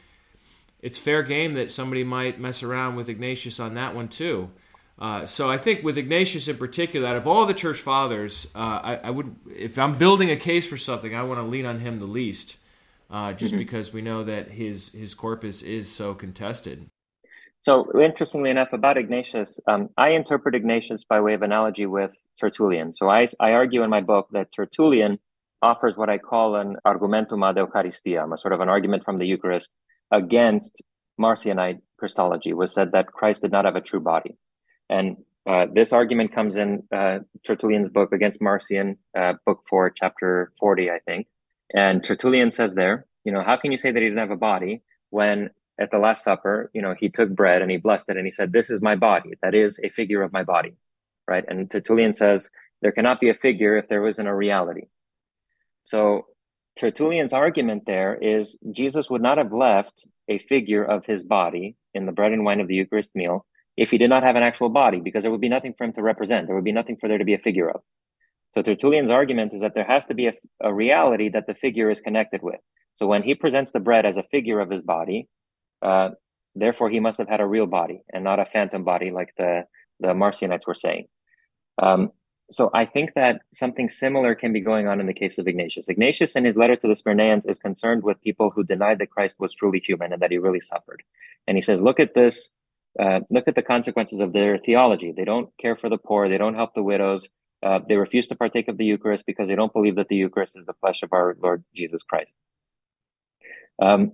it's 0.82 0.98
fair 0.98 1.22
game 1.22 1.54
that 1.54 1.70
somebody 1.70 2.04
might 2.04 2.40
mess 2.40 2.62
around 2.62 2.96
with 2.96 3.08
Ignatius 3.08 3.60
on 3.60 3.74
that 3.74 3.94
one 3.94 4.08
too. 4.08 4.50
Uh, 4.98 5.26
so 5.26 5.50
I 5.50 5.56
think 5.56 5.82
with 5.82 5.96
Ignatius 5.96 6.48
in 6.48 6.56
particular, 6.56 7.08
out 7.08 7.16
of 7.16 7.26
all 7.26 7.46
the 7.46 7.54
church 7.54 7.80
fathers, 7.80 8.46
uh, 8.54 8.58
I, 8.58 9.00
I, 9.04 9.10
would, 9.10 9.34
if 9.56 9.78
I'm 9.78 9.96
building 9.96 10.30
a 10.30 10.36
case 10.36 10.66
for 10.68 10.76
something, 10.76 11.14
I 11.14 11.22
want 11.22 11.40
to 11.40 11.46
lean 11.46 11.66
on 11.66 11.80
him 11.80 11.98
the 11.98 12.06
least, 12.06 12.56
uh, 13.10 13.32
just 13.32 13.52
mm-hmm. 13.52 13.58
because 13.58 13.92
we 13.92 14.02
know 14.02 14.22
that 14.24 14.50
his 14.50 14.90
his 14.92 15.14
corpus 15.14 15.62
is 15.62 15.90
so 15.90 16.14
contested. 16.14 16.88
So 17.62 18.00
interestingly 18.00 18.50
enough, 18.50 18.72
about 18.72 18.98
Ignatius, 18.98 19.60
um, 19.66 19.88
I 19.96 20.10
interpret 20.10 20.54
Ignatius 20.54 21.04
by 21.04 21.20
way 21.20 21.34
of 21.34 21.42
analogy 21.42 21.86
with 21.86 22.14
Tertullian. 22.38 22.92
So 22.92 23.08
I 23.08 23.28
I 23.40 23.52
argue 23.52 23.82
in 23.82 23.90
my 23.90 24.00
book 24.00 24.28
that 24.32 24.52
Tertullian 24.52 25.18
offers 25.62 25.96
what 25.96 26.10
I 26.10 26.18
call 26.18 26.56
an 26.56 26.76
argumentum 26.84 27.42
ad 27.42 27.56
Eucharistiam, 27.56 28.34
a 28.34 28.36
sort 28.36 28.52
of 28.52 28.60
an 28.60 28.68
argument 28.68 29.04
from 29.04 29.18
the 29.18 29.26
Eucharist 29.26 29.68
against 30.12 30.82
Marcionite 31.20 31.80
Christology 31.98 32.52
was 32.52 32.72
said 32.72 32.92
that 32.92 33.12
Christ 33.12 33.42
did 33.42 33.50
not 33.50 33.64
have 33.64 33.76
a 33.76 33.80
true 33.80 34.00
body. 34.00 34.36
And 34.88 35.16
uh, 35.46 35.66
this 35.72 35.92
argument 35.92 36.34
comes 36.34 36.56
in 36.56 36.84
uh, 36.94 37.20
Tertullian's 37.44 37.88
book 37.88 38.12
against 38.12 38.40
Marcion, 38.40 38.98
uh, 39.18 39.34
book 39.44 39.62
four, 39.68 39.90
chapter 39.90 40.52
40, 40.60 40.90
I 40.90 41.00
think. 41.00 41.26
And 41.74 42.04
Tertullian 42.04 42.50
says 42.50 42.74
there, 42.74 43.06
you 43.24 43.32
know, 43.32 43.42
how 43.42 43.56
can 43.56 43.72
you 43.72 43.78
say 43.78 43.90
that 43.90 44.00
he 44.00 44.08
didn't 44.08 44.20
have 44.20 44.30
a 44.30 44.36
body 44.36 44.82
when 45.10 45.50
at 45.80 45.90
the 45.90 45.98
Last 45.98 46.22
Supper, 46.24 46.70
you 46.74 46.82
know, 46.82 46.94
he 46.98 47.08
took 47.08 47.30
bread 47.30 47.62
and 47.62 47.70
he 47.70 47.76
blessed 47.76 48.08
it 48.08 48.16
and 48.16 48.26
he 48.26 48.30
said, 48.30 48.52
This 48.52 48.70
is 48.70 48.82
my 48.82 48.94
body. 48.94 49.30
That 49.42 49.54
is 49.54 49.80
a 49.82 49.88
figure 49.88 50.22
of 50.22 50.32
my 50.32 50.44
body. 50.44 50.74
Right. 51.26 51.44
And 51.48 51.70
Tertullian 51.70 52.14
says, 52.14 52.50
There 52.82 52.92
cannot 52.92 53.20
be 53.20 53.30
a 53.30 53.34
figure 53.34 53.76
if 53.78 53.88
there 53.88 54.02
wasn't 54.02 54.28
a 54.28 54.34
reality. 54.34 54.88
So 55.84 56.26
Tertullian's 56.78 57.32
argument 57.32 57.84
there 57.86 58.14
is 58.14 58.58
Jesus 58.70 59.10
would 59.10 59.22
not 59.22 59.38
have 59.38 59.52
left 59.52 60.06
a 60.28 60.38
figure 60.38 60.84
of 60.84 61.04
his 61.04 61.22
body 61.22 61.76
in 61.94 62.06
the 62.06 62.12
bread 62.12 62.32
and 62.32 62.44
wine 62.44 62.60
of 62.60 62.68
the 62.68 62.74
Eucharist 62.74 63.14
meal 63.14 63.44
if 63.76 63.90
he 63.90 63.98
did 63.98 64.10
not 64.10 64.22
have 64.22 64.36
an 64.36 64.42
actual 64.42 64.68
body, 64.68 65.00
because 65.00 65.22
there 65.22 65.30
would 65.30 65.40
be 65.40 65.48
nothing 65.48 65.74
for 65.76 65.84
him 65.84 65.92
to 65.94 66.02
represent. 66.02 66.46
There 66.46 66.54
would 66.54 66.64
be 66.64 66.72
nothing 66.72 66.96
for 66.98 67.08
there 67.08 67.18
to 67.18 67.24
be 67.24 67.34
a 67.34 67.38
figure 67.38 67.70
of. 67.70 67.80
So 68.52 68.60
Tertullian's 68.60 69.10
argument 69.10 69.54
is 69.54 69.62
that 69.62 69.74
there 69.74 69.84
has 69.84 70.04
to 70.06 70.14
be 70.14 70.26
a, 70.26 70.34
a 70.60 70.72
reality 70.72 71.30
that 71.30 71.46
the 71.46 71.54
figure 71.54 71.90
is 71.90 72.00
connected 72.00 72.42
with. 72.42 72.60
So 72.96 73.06
when 73.06 73.22
he 73.22 73.34
presents 73.34 73.70
the 73.70 73.80
bread 73.80 74.04
as 74.04 74.18
a 74.18 74.22
figure 74.24 74.60
of 74.60 74.70
his 74.70 74.82
body, 74.82 75.28
uh, 75.80 76.10
therefore 76.54 76.90
he 76.90 77.00
must 77.00 77.18
have 77.18 77.28
had 77.28 77.40
a 77.40 77.46
real 77.46 77.66
body 77.66 78.02
and 78.12 78.22
not 78.24 78.40
a 78.40 78.44
phantom 78.44 78.84
body 78.84 79.10
like 79.10 79.32
the 79.36 79.64
the 80.00 80.08
Marcionites 80.08 80.66
were 80.66 80.74
saying. 80.74 81.06
Um, 81.80 82.10
so 82.50 82.70
I 82.74 82.84
think 82.84 83.14
that 83.14 83.42
something 83.52 83.88
similar 83.88 84.34
can 84.34 84.52
be 84.52 84.60
going 84.60 84.86
on 84.86 85.00
in 85.00 85.06
the 85.06 85.14
case 85.14 85.38
of 85.38 85.48
Ignatius. 85.48 85.88
Ignatius, 85.88 86.36
in 86.36 86.44
his 86.44 86.56
letter 86.56 86.76
to 86.76 86.86
the 86.86 86.94
Smyrnaeans, 86.94 87.48
is 87.48 87.58
concerned 87.58 88.02
with 88.02 88.20
people 88.20 88.50
who 88.50 88.64
denied 88.64 88.98
that 88.98 89.10
Christ 89.10 89.36
was 89.38 89.54
truly 89.54 89.80
human 89.80 90.12
and 90.12 90.20
that 90.20 90.30
he 90.30 90.38
really 90.38 90.60
suffered. 90.60 91.02
And 91.46 91.56
he 91.56 91.62
says, 91.62 91.80
look 91.80 91.98
at 91.98 92.14
this, 92.14 92.50
uh, 93.00 93.20
look 93.30 93.48
at 93.48 93.54
the 93.54 93.62
consequences 93.62 94.20
of 94.20 94.32
their 94.32 94.58
theology. 94.58 95.12
They 95.12 95.24
don't 95.24 95.50
care 95.58 95.76
for 95.76 95.88
the 95.88 95.98
poor, 95.98 96.28
they 96.28 96.38
don't 96.38 96.54
help 96.54 96.74
the 96.74 96.82
widows, 96.82 97.28
uh, 97.62 97.78
they 97.88 97.96
refuse 97.96 98.28
to 98.28 98.34
partake 98.34 98.68
of 98.68 98.76
the 98.76 98.84
Eucharist 98.84 99.24
because 99.24 99.48
they 99.48 99.54
don't 99.54 99.72
believe 99.72 99.96
that 99.96 100.08
the 100.08 100.16
Eucharist 100.16 100.58
is 100.58 100.66
the 100.66 100.74
flesh 100.74 101.02
of 101.02 101.12
our 101.12 101.36
Lord 101.40 101.64
Jesus 101.74 102.02
Christ. 102.02 102.34
Um, 103.80 104.12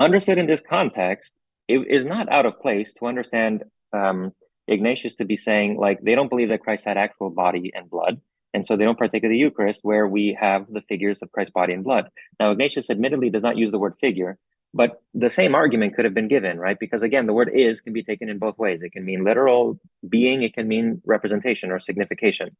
understood 0.00 0.38
in 0.38 0.46
this 0.46 0.62
context, 0.66 1.34
it 1.68 1.86
is 1.88 2.04
not 2.04 2.30
out 2.30 2.46
of 2.46 2.60
place 2.60 2.94
to 2.94 3.06
understand 3.06 3.64
um, 3.92 4.32
Ignatius 4.68 5.16
to 5.16 5.24
be 5.24 5.36
saying 5.36 5.76
like 5.78 6.00
they 6.00 6.14
don't 6.14 6.28
believe 6.28 6.48
that 6.48 6.62
Christ 6.62 6.84
had 6.84 6.96
actual 6.96 7.30
body 7.30 7.72
and 7.74 7.88
blood, 7.90 8.20
and 8.52 8.66
so 8.66 8.76
they 8.76 8.84
don't 8.84 8.98
partake 8.98 9.24
of 9.24 9.30
the 9.30 9.36
Eucharist 9.36 9.80
where 9.82 10.06
we 10.06 10.36
have 10.40 10.66
the 10.70 10.82
figures 10.82 11.20
of 11.22 11.32
Christ's 11.32 11.52
body 11.52 11.72
and 11.72 11.84
blood. 11.84 12.08
Now 12.40 12.50
Ignatius 12.50 12.90
admittedly 12.90 13.30
does 13.30 13.42
not 13.42 13.56
use 13.56 13.70
the 13.70 13.78
word 13.78 13.94
figure, 14.00 14.38
but 14.72 15.02
the 15.14 15.30
same 15.30 15.54
argument 15.54 15.94
could 15.94 16.04
have 16.04 16.14
been 16.14 16.28
given, 16.28 16.58
right? 16.58 16.78
Because 16.78 17.02
again, 17.02 17.26
the 17.26 17.32
word 17.32 17.50
is 17.52 17.80
can 17.80 17.92
be 17.92 18.02
taken 18.02 18.28
in 18.28 18.38
both 18.38 18.58
ways. 18.58 18.82
It 18.82 18.92
can 18.92 19.04
mean 19.04 19.24
literal 19.24 19.78
being, 20.08 20.42
it 20.42 20.54
can 20.54 20.66
mean 20.66 21.02
representation 21.04 21.70
or 21.70 21.78
signification. 21.78 22.56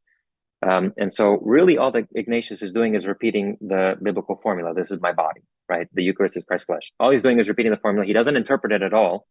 Um, 0.64 0.92
and 0.96 1.12
so, 1.12 1.38
really, 1.42 1.76
all 1.76 1.90
that 1.92 2.08
Ignatius 2.14 2.62
is 2.62 2.72
doing 2.72 2.94
is 2.94 3.04
repeating 3.06 3.58
the 3.60 3.98
biblical 4.02 4.36
formula. 4.36 4.72
This 4.72 4.90
is 4.90 5.00
my 5.00 5.12
body, 5.12 5.42
right? 5.68 5.88
The 5.92 6.02
Eucharist 6.02 6.36
is 6.36 6.44
Christ's 6.44 6.66
flesh. 6.66 6.92
All 6.98 7.10
he's 7.10 7.22
doing 7.22 7.38
is 7.38 7.48
repeating 7.48 7.72
the 7.72 7.78
formula. 7.78 8.06
He 8.06 8.14
doesn't 8.14 8.36
interpret 8.36 8.72
it 8.72 8.82
at 8.82 8.94
all, 8.94 9.26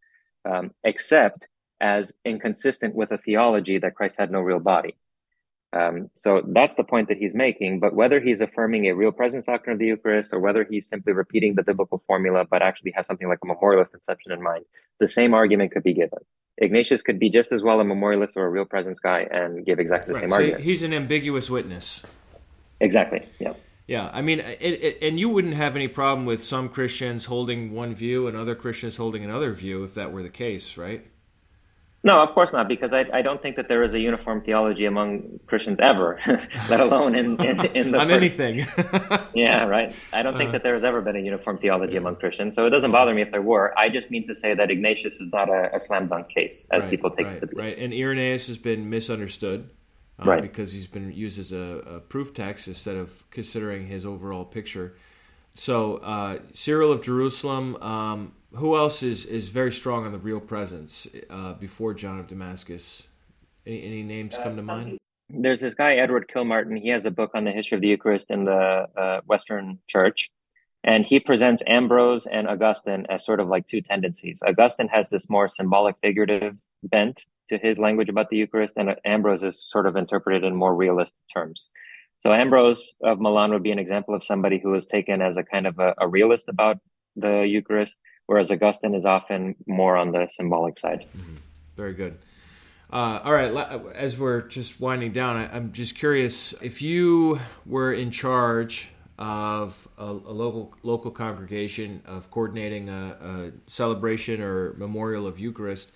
um, 0.46 0.72
except 0.84 1.48
as 1.84 2.14
inconsistent 2.24 2.96
with 2.96 3.12
a 3.12 3.18
theology 3.18 3.78
that 3.78 3.94
Christ 3.94 4.16
had 4.18 4.32
no 4.32 4.40
real 4.40 4.60
body. 4.60 4.96
Um, 5.74 6.10
so 6.16 6.42
that's 6.48 6.76
the 6.76 6.84
point 6.84 7.10
that 7.10 7.18
he's 7.18 7.34
making. 7.34 7.82
But 7.82 7.94
whether 7.94 8.22
he's 8.22 8.40
affirming 8.40 8.86
a 8.86 8.96
real 8.96 9.12
presence 9.12 9.46
doctrine 9.46 9.74
of 9.74 9.80
the 9.80 9.88
Eucharist 9.88 10.32
or 10.32 10.40
whether 10.40 10.64
he's 10.64 10.88
simply 10.88 11.12
repeating 11.12 11.56
the 11.56 11.64
biblical 11.64 12.02
formula 12.08 12.46
but 12.50 12.62
actually 12.62 12.94
has 12.96 13.06
something 13.06 13.28
like 13.28 13.40
a 13.44 13.48
memorialist 13.48 13.92
conception 13.92 14.32
in 14.32 14.42
mind, 14.42 14.64
the 15.00 15.08
same 15.10 15.34
argument 15.34 15.74
could 15.74 15.84
be 15.84 15.94
given. 15.94 16.20
Ignatius 16.58 17.02
could 17.02 17.20
be 17.20 17.30
just 17.30 17.52
as 17.52 17.62
well 17.62 17.82
a 17.82 17.84
memorialist 17.84 18.38
or 18.38 18.46
a 18.46 18.50
real 18.50 18.66
presence 18.66 19.00
guy 19.00 19.28
and 19.30 19.66
give 19.66 19.80
exactly 19.80 20.14
the 20.14 20.22
right. 20.22 20.22
same 20.22 20.30
so 20.30 20.36
argument. 20.36 20.64
He's 20.64 20.84
an 20.84 20.94
ambiguous 20.94 21.50
witness. 21.50 22.02
Exactly. 22.80 23.24
Yeah. 23.40 23.54
Yeah, 23.88 24.10
I 24.14 24.22
mean, 24.22 24.40
it, 24.40 24.62
it, 24.62 24.98
and 25.02 25.20
you 25.20 25.28
wouldn't 25.28 25.56
have 25.56 25.76
any 25.76 25.90
problem 25.90 26.26
with 26.26 26.42
some 26.42 26.70
Christians 26.70 27.26
holding 27.26 27.74
one 27.74 27.94
view 27.94 28.28
and 28.28 28.38
other 28.38 28.56
Christians 28.56 28.96
holding 28.96 29.26
another 29.26 29.52
view 29.52 29.84
if 29.84 29.96
that 29.96 30.14
were 30.14 30.24
the 30.24 30.30
case, 30.30 30.78
right? 30.78 31.06
No, 32.06 32.22
of 32.22 32.34
course 32.34 32.52
not, 32.52 32.68
because 32.68 32.92
I, 32.92 33.06
I 33.14 33.22
don't 33.22 33.42
think 33.42 33.56
that 33.56 33.70
there 33.70 33.82
is 33.82 33.94
a 33.94 34.00
uniform 34.00 34.42
theology 34.42 34.86
among 34.86 35.40
Christians 35.48 35.80
ever, 35.82 36.20
let 36.70 36.82
alone 36.82 37.16
in, 37.16 37.42
in, 37.42 37.66
in 37.68 37.92
the 37.94 37.98
on 38.02 38.10
first... 38.10 38.40
anything. 38.40 38.68
yeah, 39.34 39.64
right. 39.64 39.96
I 40.12 40.22
don't 40.22 40.36
think 40.36 40.50
uh, 40.50 40.54
that 40.54 40.64
there 40.64 40.74
has 40.74 40.84
ever 40.84 41.02
been 41.02 41.16
a 41.16 41.22
uniform 41.22 41.60
theology 41.60 41.94
yeah. 41.94 42.00
among 42.00 42.18
Christians, 42.18 42.56
so 42.56 42.66
it 42.66 42.72
doesn't 42.72 42.92
bother 42.92 43.14
me 43.16 43.22
if 43.22 43.32
there 43.32 43.42
were. 43.42 43.78
I 43.80 43.88
just 43.88 44.12
mean 44.12 44.28
to 44.28 44.36
say 44.36 44.54
that 44.54 44.70
Ignatius 44.70 45.22
is 45.22 45.30
not 45.32 45.48
a, 45.48 45.74
a 45.74 45.80
slam 45.80 46.10
dunk 46.10 46.28
case, 46.28 46.68
as 46.72 46.82
right, 46.84 46.90
people 46.90 47.10
take 47.10 47.28
right, 47.28 47.38
it 47.38 47.40
to 47.40 47.48
be. 47.48 47.56
Right, 47.56 47.78
and 47.78 47.94
Irenaeus 47.94 48.48
has 48.48 48.58
been 48.58 48.90
misunderstood. 48.90 49.70
Uh, 50.20 50.26
right. 50.26 50.42
Because 50.42 50.72
he's 50.72 50.86
been 50.86 51.12
used 51.12 51.40
as 51.40 51.52
a, 51.52 51.58
a, 51.58 52.00
proof 52.00 52.36
text 52.36 52.68
instead 52.68 52.96
of 52.96 53.28
considering 53.32 53.88
his 53.88 54.06
overall 54.06 54.46
picture. 54.46 54.96
So, 55.56 55.98
uh, 55.98 56.38
Cyril 56.54 56.92
of 56.92 57.02
Jerusalem, 57.02 57.76
um, 57.78 58.34
who 58.56 58.78
else 58.78 59.02
is, 59.04 59.26
is 59.26 59.50
very 59.50 59.72
strong 59.72 60.06
on 60.06 60.12
the 60.12 60.18
real 60.18 60.40
presence 60.40 61.08
uh, 61.30 61.54
before 61.54 61.94
John 61.94 62.20
of 62.20 62.28
Damascus? 62.28 63.08
Any, 63.66 63.84
any 63.84 64.04
names 64.04 64.36
come 64.36 64.54
uh, 64.54 64.58
to 64.58 64.62
mind? 64.62 64.98
There's 65.30 65.62
this 65.62 65.74
guy, 65.74 65.96
Edward 65.96 66.30
Kilmartin. 66.34 66.80
He 66.80 66.90
has 66.90 67.06
a 67.06 67.12
book 67.12 67.32
on 67.34 67.46
the 67.46 67.52
history 67.52 67.76
of 67.76 67.82
the 67.82 67.88
Eucharist 67.88 68.30
in 68.30 68.46
the 68.46 68.88
uh, 68.96 69.22
Western 69.26 69.80
Church. 69.88 70.30
And 70.84 71.06
he 71.06 71.20
presents 71.20 71.64
Ambrose 71.66 72.28
and 72.28 72.48
Augustine 72.48 73.06
as 73.10 73.26
sort 73.26 73.40
of 73.40 73.48
like 73.48 73.68
two 73.68 73.82
tendencies. 73.82 74.44
Augustine 74.46 74.90
has 74.90 75.08
this 75.10 75.30
more 75.30 75.48
symbolic, 75.48 75.96
figurative 76.02 76.56
bent 76.84 77.26
to 77.50 77.58
his 77.58 77.80
language 77.80 78.10
about 78.10 78.30
the 78.30 78.38
Eucharist, 78.38 78.76
and 78.78 78.94
Ambrose 79.06 79.44
is 79.44 79.64
sort 79.66 79.88
of 79.88 79.96
interpreted 79.96 80.44
in 80.44 80.56
more 80.56 80.76
realist 80.76 81.14
terms. 81.34 81.70
So 82.20 82.34
Ambrose 82.34 82.96
of 83.02 83.20
Milan 83.20 83.52
would 83.52 83.64
be 83.64 83.72
an 83.72 83.80
example 83.80 84.14
of 84.14 84.24
somebody 84.24 84.60
who 84.60 84.72
was 84.72 84.86
taken 84.86 85.22
as 85.22 85.38
a 85.38 85.44
kind 85.44 85.68
of 85.68 85.80
a, 85.80 85.94
a 85.98 86.08
realist 86.08 86.50
about 86.50 86.80
the 87.16 87.42
Eucharist, 87.42 87.98
whereas 88.28 88.52
Augustine 88.52 88.96
is 88.96 89.06
often 89.06 89.56
more 89.68 89.98
on 89.98 90.12
the 90.12 90.28
symbolic 90.36 90.78
side. 90.78 91.06
Mm-hmm. 91.18 91.36
Very 91.76 91.94
good. 91.94 92.18
Uh, 92.92 93.20
all 93.24 93.34
right, 93.34 93.52
as 93.96 94.20
we're 94.20 94.42
just 94.42 94.80
winding 94.80 95.12
down, 95.12 95.36
I, 95.36 95.58
am 95.58 95.72
just 95.72 95.96
curious 95.96 96.54
if 96.62 96.82
you 96.82 97.40
were 97.66 97.92
in 97.92 98.12
charge 98.12 98.90
of 99.18 99.88
a, 99.98 100.06
a 100.06 100.34
local 100.34 100.74
local 100.84 101.10
congregation 101.10 102.02
of 102.06 102.30
coordinating 102.30 102.90
a, 102.90 103.18
a, 103.22 103.52
celebration 103.68 104.42
or 104.42 104.74
memorial 104.74 105.26
of 105.26 105.40
Eucharist, 105.40 105.92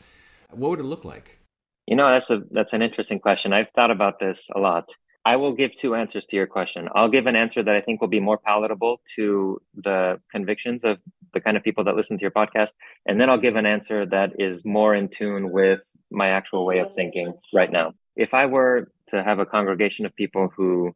what 0.51 0.69
would 0.71 0.79
it 0.79 0.83
look 0.85 1.05
like? 1.05 1.37
You 1.85 1.95
know, 1.95 2.09
that's 2.09 2.31
a 2.31 2.41
that's 2.51 2.73
an 2.73 2.81
interesting 2.81 3.19
question. 3.19 3.53
I've 3.53 3.69
thought 3.75 3.91
about 3.91 4.19
this 4.19 4.47
a 4.55 4.59
lot. 4.59 4.89
I 5.25 5.35
will 5.35 5.51
give 5.51 5.75
two 5.75 5.93
answers 5.93 6.25
to 6.27 6.35
your 6.35 6.47
question. 6.47 6.87
I'll 6.95 7.09
give 7.09 7.27
an 7.27 7.35
answer 7.35 7.61
that 7.61 7.75
I 7.75 7.81
think 7.81 7.99
will 7.99 8.07
be 8.07 8.21
more 8.21 8.37
palatable 8.37 9.01
to 9.15 9.61
the 9.75 10.21
convictions 10.31 10.83
of 10.83 10.99
the 11.33 11.41
kind 11.41 11.57
of 11.57 11.63
people 11.63 11.83
that 11.85 11.95
listen 11.95 12.17
to 12.17 12.21
your 12.21 12.31
podcast. 12.31 12.71
And 13.05 13.19
then 13.19 13.29
I'll 13.29 13.37
give 13.37 13.55
an 13.55 13.65
answer 13.65 14.05
that 14.07 14.33
is 14.39 14.65
more 14.65 14.95
in 14.95 15.09
tune 15.09 15.51
with 15.51 15.83
my 16.11 16.29
actual 16.29 16.65
way 16.65 16.79
of 16.79 16.93
thinking 16.93 17.33
right 17.53 17.71
now. 17.71 17.93
If 18.15 18.33
I 18.33 18.45
were 18.45 18.91
to 19.09 19.23
have 19.23 19.39
a 19.39 19.45
congregation 19.45 20.05
of 20.05 20.15
people 20.15 20.51
who 20.55 20.95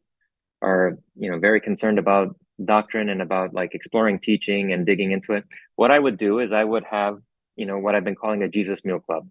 are, 0.60 0.98
you 1.16 1.30
know, 1.30 1.38
very 1.38 1.60
concerned 1.60 1.98
about 1.98 2.36
doctrine 2.64 3.08
and 3.08 3.22
about 3.22 3.54
like 3.54 3.74
exploring 3.74 4.18
teaching 4.18 4.72
and 4.72 4.86
digging 4.86 5.12
into 5.12 5.32
it, 5.32 5.44
what 5.76 5.90
I 5.90 5.98
would 5.98 6.18
do 6.18 6.40
is 6.40 6.52
I 6.52 6.64
would 6.64 6.84
have, 6.84 7.18
you 7.56 7.66
know, 7.66 7.78
what 7.78 7.94
I've 7.94 8.04
been 8.04 8.14
calling 8.14 8.42
a 8.42 8.48
Jesus 8.48 8.84
meal 8.84 9.00
club. 9.00 9.28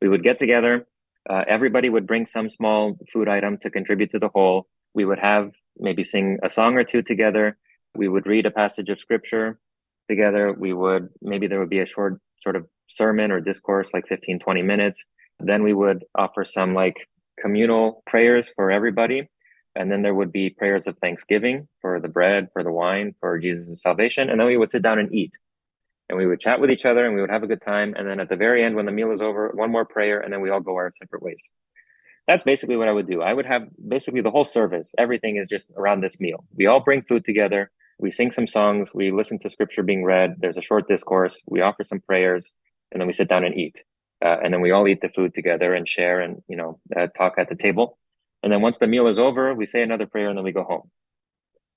We 0.00 0.08
would 0.08 0.22
get 0.22 0.38
together 0.38 0.86
uh, 1.28 1.44
everybody 1.46 1.88
would 1.88 2.06
bring 2.06 2.26
some 2.26 2.50
small 2.50 2.98
food 3.12 3.28
item 3.28 3.58
to 3.58 3.70
contribute 3.70 4.10
to 4.10 4.18
the 4.18 4.28
whole. 4.28 4.66
We 4.94 5.04
would 5.04 5.18
have 5.18 5.52
maybe 5.78 6.04
sing 6.04 6.38
a 6.42 6.50
song 6.50 6.76
or 6.76 6.84
two 6.84 7.02
together. 7.02 7.56
We 7.94 8.08
would 8.08 8.26
read 8.26 8.46
a 8.46 8.50
passage 8.50 8.88
of 8.90 9.00
scripture 9.00 9.58
together. 10.08 10.52
We 10.52 10.72
would, 10.72 11.08
maybe 11.22 11.46
there 11.46 11.60
would 11.60 11.70
be 11.70 11.80
a 11.80 11.86
short 11.86 12.20
sort 12.38 12.56
of 12.56 12.66
sermon 12.86 13.30
or 13.30 13.40
discourse, 13.40 13.90
like 13.92 14.06
15, 14.08 14.38
20 14.38 14.62
minutes. 14.62 15.04
Then 15.40 15.62
we 15.62 15.72
would 15.72 16.04
offer 16.14 16.44
some 16.44 16.74
like 16.74 17.08
communal 17.40 18.02
prayers 18.06 18.48
for 18.48 18.70
everybody. 18.70 19.28
And 19.76 19.90
then 19.90 20.02
there 20.02 20.14
would 20.14 20.30
be 20.30 20.50
prayers 20.50 20.86
of 20.86 20.96
thanksgiving 20.98 21.66
for 21.80 22.00
the 22.00 22.08
bread, 22.08 22.48
for 22.52 22.62
the 22.62 22.70
wine, 22.70 23.14
for 23.20 23.38
Jesus' 23.38 23.82
salvation. 23.82 24.30
And 24.30 24.38
then 24.38 24.46
we 24.46 24.56
would 24.56 24.70
sit 24.70 24.82
down 24.82 25.00
and 25.00 25.12
eat 25.12 25.32
and 26.08 26.18
we 26.18 26.26
would 26.26 26.40
chat 26.40 26.60
with 26.60 26.70
each 26.70 26.84
other 26.84 27.04
and 27.04 27.14
we 27.14 27.20
would 27.20 27.30
have 27.30 27.42
a 27.42 27.48
good 27.48 27.62
time. 27.62 27.94
And 27.96 28.08
then 28.08 28.20
at 28.20 28.28
the 28.28 28.36
very 28.36 28.62
end, 28.64 28.76
when 28.76 28.86
the 28.86 28.92
meal 28.92 29.12
is 29.12 29.20
over, 29.20 29.50
one 29.54 29.72
more 29.72 29.84
prayer, 29.84 30.20
and 30.20 30.32
then 30.32 30.40
we 30.40 30.50
all 30.50 30.60
go 30.60 30.76
our 30.76 30.92
separate 30.96 31.22
ways. 31.22 31.50
That's 32.26 32.44
basically 32.44 32.76
what 32.76 32.88
I 32.88 32.92
would 32.92 33.08
do. 33.08 33.20
I 33.20 33.34
would 33.34 33.46
have 33.46 33.68
basically 33.86 34.20
the 34.20 34.30
whole 34.30 34.44
service. 34.44 34.92
Everything 34.96 35.36
is 35.36 35.48
just 35.48 35.70
around 35.76 36.00
this 36.00 36.20
meal. 36.20 36.44
We 36.54 36.66
all 36.66 36.80
bring 36.80 37.02
food 37.02 37.24
together. 37.24 37.70
We 37.98 38.10
sing 38.10 38.30
some 38.30 38.46
songs. 38.46 38.90
We 38.92 39.12
listen 39.12 39.38
to 39.40 39.50
scripture 39.50 39.82
being 39.82 40.04
read. 40.04 40.36
There's 40.38 40.56
a 40.56 40.62
short 40.62 40.88
discourse. 40.88 41.42
We 41.46 41.60
offer 41.60 41.84
some 41.84 42.00
prayers, 42.00 42.52
and 42.90 43.00
then 43.00 43.06
we 43.06 43.12
sit 43.12 43.28
down 43.28 43.44
and 43.44 43.54
eat. 43.56 43.82
Uh, 44.24 44.36
and 44.42 44.52
then 44.52 44.60
we 44.60 44.70
all 44.70 44.88
eat 44.88 45.00
the 45.00 45.08
food 45.08 45.34
together 45.34 45.74
and 45.74 45.88
share 45.88 46.20
and 46.20 46.42
you 46.48 46.56
know 46.56 46.80
uh, 46.96 47.08
talk 47.16 47.34
at 47.38 47.48
the 47.48 47.56
table. 47.56 47.98
And 48.42 48.52
then 48.52 48.60
once 48.60 48.78
the 48.78 48.86
meal 48.86 49.06
is 49.06 49.18
over, 49.18 49.54
we 49.54 49.66
say 49.66 49.82
another 49.82 50.06
prayer 50.06 50.28
and 50.28 50.36
then 50.36 50.44
we 50.44 50.52
go 50.52 50.64
home. 50.64 50.90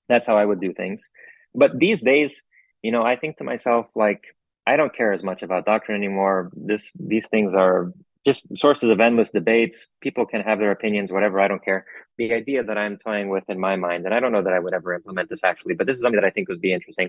That's 0.08 0.26
how 0.26 0.36
I 0.36 0.44
would 0.44 0.60
do 0.60 0.72
things. 0.72 1.08
But 1.54 1.78
these 1.78 2.02
days, 2.02 2.42
you 2.82 2.92
know, 2.92 3.02
I 3.02 3.16
think 3.16 3.38
to 3.38 3.44
myself, 3.44 3.86
like, 3.94 4.22
I 4.66 4.76
don't 4.76 4.94
care 4.94 5.12
as 5.12 5.22
much 5.22 5.42
about 5.42 5.64
doctrine 5.64 5.96
anymore. 5.96 6.50
This 6.54 6.92
these 6.94 7.28
things 7.28 7.54
are 7.54 7.92
just 8.28 8.44
sources 8.58 8.90
of 8.90 9.00
endless 9.00 9.30
debates. 9.30 9.88
People 10.06 10.26
can 10.32 10.42
have 10.42 10.58
their 10.58 10.70
opinions, 10.70 11.10
whatever. 11.10 11.40
I 11.40 11.48
don't 11.48 11.64
care. 11.64 11.86
The 12.18 12.34
idea 12.34 12.62
that 12.62 12.76
I'm 12.76 12.98
toying 12.98 13.28
with 13.34 13.46
in 13.48 13.58
my 13.58 13.76
mind, 13.76 14.04
and 14.04 14.12
I 14.14 14.20
don't 14.20 14.32
know 14.32 14.42
that 14.42 14.52
I 14.52 14.58
would 14.64 14.74
ever 14.74 14.92
implement 14.92 15.30
this 15.30 15.44
actually, 15.50 15.74
but 15.74 15.86
this 15.86 15.96
is 15.96 16.02
something 16.02 16.20
that 16.20 16.26
I 16.26 16.34
think 16.34 16.48
would 16.48 16.60
be 16.60 16.74
interesting, 16.78 17.08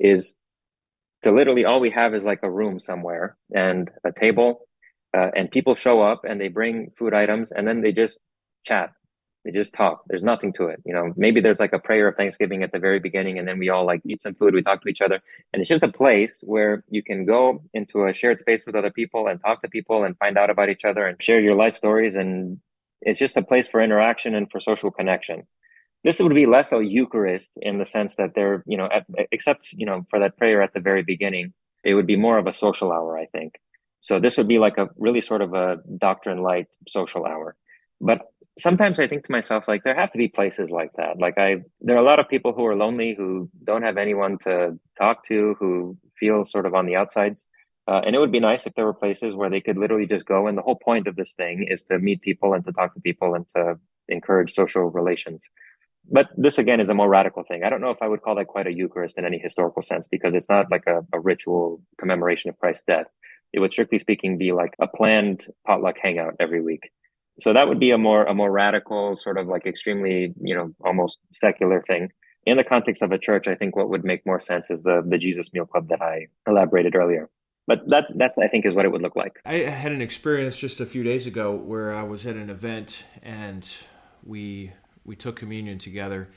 is 0.00 0.34
to 1.22 1.30
literally 1.30 1.64
all 1.64 1.80
we 1.80 1.90
have 1.90 2.12
is 2.18 2.24
like 2.24 2.42
a 2.42 2.50
room 2.50 2.80
somewhere 2.80 3.36
and 3.54 3.88
a 4.04 4.12
table, 4.24 4.48
uh, 5.16 5.30
and 5.36 5.50
people 5.56 5.74
show 5.76 5.96
up 6.10 6.20
and 6.28 6.40
they 6.40 6.48
bring 6.48 6.90
food 6.98 7.14
items, 7.14 7.52
and 7.52 7.66
then 7.68 7.80
they 7.80 7.92
just 7.92 8.18
chat 8.64 8.88
they 9.44 9.52
just 9.52 9.72
talk. 9.72 10.02
There's 10.06 10.22
nothing 10.22 10.52
to 10.54 10.66
it. 10.66 10.82
You 10.84 10.94
know, 10.94 11.12
maybe 11.16 11.40
there's 11.40 11.60
like 11.60 11.72
a 11.72 11.78
prayer 11.78 12.08
of 12.08 12.16
Thanksgiving 12.16 12.62
at 12.62 12.72
the 12.72 12.78
very 12.78 12.98
beginning, 12.98 13.38
and 13.38 13.46
then 13.46 13.58
we 13.58 13.68
all 13.68 13.86
like 13.86 14.02
eat 14.04 14.20
some 14.20 14.34
food, 14.34 14.54
we 14.54 14.62
talk 14.62 14.82
to 14.82 14.88
each 14.88 15.00
other. 15.00 15.20
And 15.52 15.60
it's 15.60 15.68
just 15.68 15.82
a 15.82 15.92
place 15.92 16.42
where 16.44 16.84
you 16.88 17.02
can 17.02 17.24
go 17.24 17.62
into 17.72 18.06
a 18.06 18.12
shared 18.12 18.38
space 18.38 18.64
with 18.66 18.74
other 18.74 18.90
people 18.90 19.28
and 19.28 19.40
talk 19.40 19.62
to 19.62 19.68
people 19.68 20.04
and 20.04 20.18
find 20.18 20.36
out 20.36 20.50
about 20.50 20.68
each 20.68 20.84
other 20.84 21.06
and 21.06 21.22
share 21.22 21.40
your 21.40 21.54
life 21.54 21.76
stories. 21.76 22.16
And 22.16 22.58
it's 23.00 23.18
just 23.18 23.36
a 23.36 23.42
place 23.42 23.68
for 23.68 23.80
interaction 23.80 24.34
and 24.34 24.50
for 24.50 24.60
social 24.60 24.90
connection. 24.90 25.44
This 26.04 26.20
would 26.20 26.34
be 26.34 26.46
less 26.46 26.72
a 26.72 26.84
Eucharist 26.84 27.50
in 27.56 27.78
the 27.78 27.84
sense 27.84 28.16
that 28.16 28.32
they're, 28.34 28.62
you 28.66 28.76
know, 28.76 28.88
at, 28.92 29.06
except, 29.32 29.72
you 29.72 29.86
know, 29.86 30.06
for 30.10 30.20
that 30.20 30.36
prayer 30.36 30.62
at 30.62 30.74
the 30.74 30.80
very 30.80 31.02
beginning, 31.02 31.52
it 31.84 31.94
would 31.94 32.06
be 32.06 32.16
more 32.16 32.38
of 32.38 32.46
a 32.46 32.52
social 32.52 32.92
hour, 32.92 33.18
I 33.18 33.26
think. 33.26 33.54
So 34.00 34.20
this 34.20 34.36
would 34.36 34.46
be 34.46 34.58
like 34.58 34.78
a 34.78 34.88
really 34.96 35.22
sort 35.22 35.42
of 35.42 35.54
a 35.54 35.78
doctrine 35.98 36.42
light 36.42 36.68
social 36.86 37.24
hour 37.24 37.56
but 38.00 38.20
sometimes 38.58 38.98
I 39.00 39.06
think 39.06 39.24
to 39.24 39.32
myself, 39.32 39.68
like 39.68 39.84
there 39.84 39.94
have 39.94 40.12
to 40.12 40.18
be 40.18 40.28
places 40.28 40.70
like 40.70 40.92
that. 40.96 41.18
Like 41.18 41.38
I, 41.38 41.62
there 41.80 41.96
are 41.96 42.00
a 42.00 42.06
lot 42.06 42.18
of 42.18 42.28
people 42.28 42.52
who 42.52 42.66
are 42.66 42.74
lonely, 42.74 43.14
who 43.14 43.48
don't 43.64 43.82
have 43.82 43.96
anyone 43.96 44.38
to 44.44 44.78
talk 44.98 45.24
to, 45.26 45.56
who 45.58 45.96
feel 46.16 46.44
sort 46.44 46.66
of 46.66 46.74
on 46.74 46.86
the 46.86 46.96
outsides. 46.96 47.46
Uh, 47.86 48.02
and 48.04 48.14
it 48.14 48.18
would 48.18 48.32
be 48.32 48.40
nice 48.40 48.66
if 48.66 48.74
there 48.74 48.84
were 48.84 48.92
places 48.92 49.34
where 49.34 49.48
they 49.48 49.62
could 49.62 49.78
literally 49.78 50.06
just 50.06 50.26
go. 50.26 50.46
And 50.46 50.58
the 50.58 50.62
whole 50.62 50.76
point 50.76 51.06
of 51.06 51.16
this 51.16 51.32
thing 51.32 51.66
is 51.68 51.84
to 51.84 51.98
meet 51.98 52.20
people 52.20 52.52
and 52.52 52.64
to 52.66 52.72
talk 52.72 52.94
to 52.94 53.00
people 53.00 53.34
and 53.34 53.48
to 53.50 53.78
encourage 54.08 54.52
social 54.52 54.90
relations. 54.90 55.48
But 56.10 56.28
this 56.36 56.58
again 56.58 56.80
is 56.80 56.90
a 56.90 56.94
more 56.94 57.08
radical 57.08 57.44
thing. 57.44 57.64
I 57.64 57.70
don't 57.70 57.80
know 57.80 57.90
if 57.90 58.02
I 58.02 58.08
would 58.08 58.22
call 58.22 58.34
that 58.36 58.46
quite 58.46 58.66
a 58.66 58.72
Eucharist 58.72 59.18
in 59.18 59.24
any 59.24 59.38
historical 59.38 59.82
sense 59.82 60.06
because 60.06 60.34
it's 60.34 60.48
not 60.48 60.70
like 60.70 60.84
a, 60.86 61.00
a 61.12 61.20
ritual 61.20 61.80
commemoration 61.98 62.50
of 62.50 62.58
Christ's 62.58 62.84
death. 62.86 63.06
It 63.52 63.60
would 63.60 63.72
strictly 63.72 63.98
speaking 63.98 64.36
be 64.36 64.52
like 64.52 64.74
a 64.78 64.86
planned 64.86 65.46
potluck 65.66 65.96
hangout 65.98 66.36
every 66.40 66.62
week 66.62 66.90
so 67.40 67.52
that 67.52 67.68
would 67.68 67.80
be 67.80 67.90
a 67.90 67.98
more 67.98 68.24
a 68.24 68.34
more 68.34 68.50
radical 68.50 69.16
sort 69.16 69.38
of 69.38 69.46
like 69.46 69.66
extremely 69.66 70.34
you 70.40 70.54
know 70.54 70.74
almost 70.84 71.18
secular 71.32 71.82
thing. 71.82 72.10
In 72.46 72.56
the 72.56 72.64
context 72.64 73.02
of 73.02 73.12
a 73.12 73.18
church 73.18 73.46
i 73.48 73.54
think 73.54 73.76
what 73.76 73.90
would 73.90 74.04
make 74.04 74.24
more 74.26 74.40
sense 74.40 74.70
is 74.70 74.82
the 74.82 75.02
the 75.06 75.18
jesus 75.18 75.52
meal 75.52 75.66
club 75.66 75.88
that 75.88 76.02
i 76.02 76.26
elaborated 76.46 76.94
earlier. 76.94 77.28
But 77.66 77.88
that 77.88 78.12
that's 78.16 78.38
i 78.38 78.48
think 78.48 78.64
is 78.66 78.74
what 78.74 78.84
it 78.84 78.92
would 78.92 79.02
look 79.02 79.16
like. 79.16 79.40
I 79.44 79.54
had 79.54 79.92
an 79.92 80.02
experience 80.02 80.56
just 80.56 80.80
a 80.80 80.86
few 80.86 81.02
days 81.02 81.26
ago 81.26 81.54
where 81.54 81.94
i 81.94 82.02
was 82.02 82.26
at 82.26 82.36
an 82.36 82.50
event 82.50 83.04
and 83.22 83.68
we 84.24 84.72
we 85.04 85.16
took 85.16 85.36
communion 85.36 85.78
together 85.78 86.28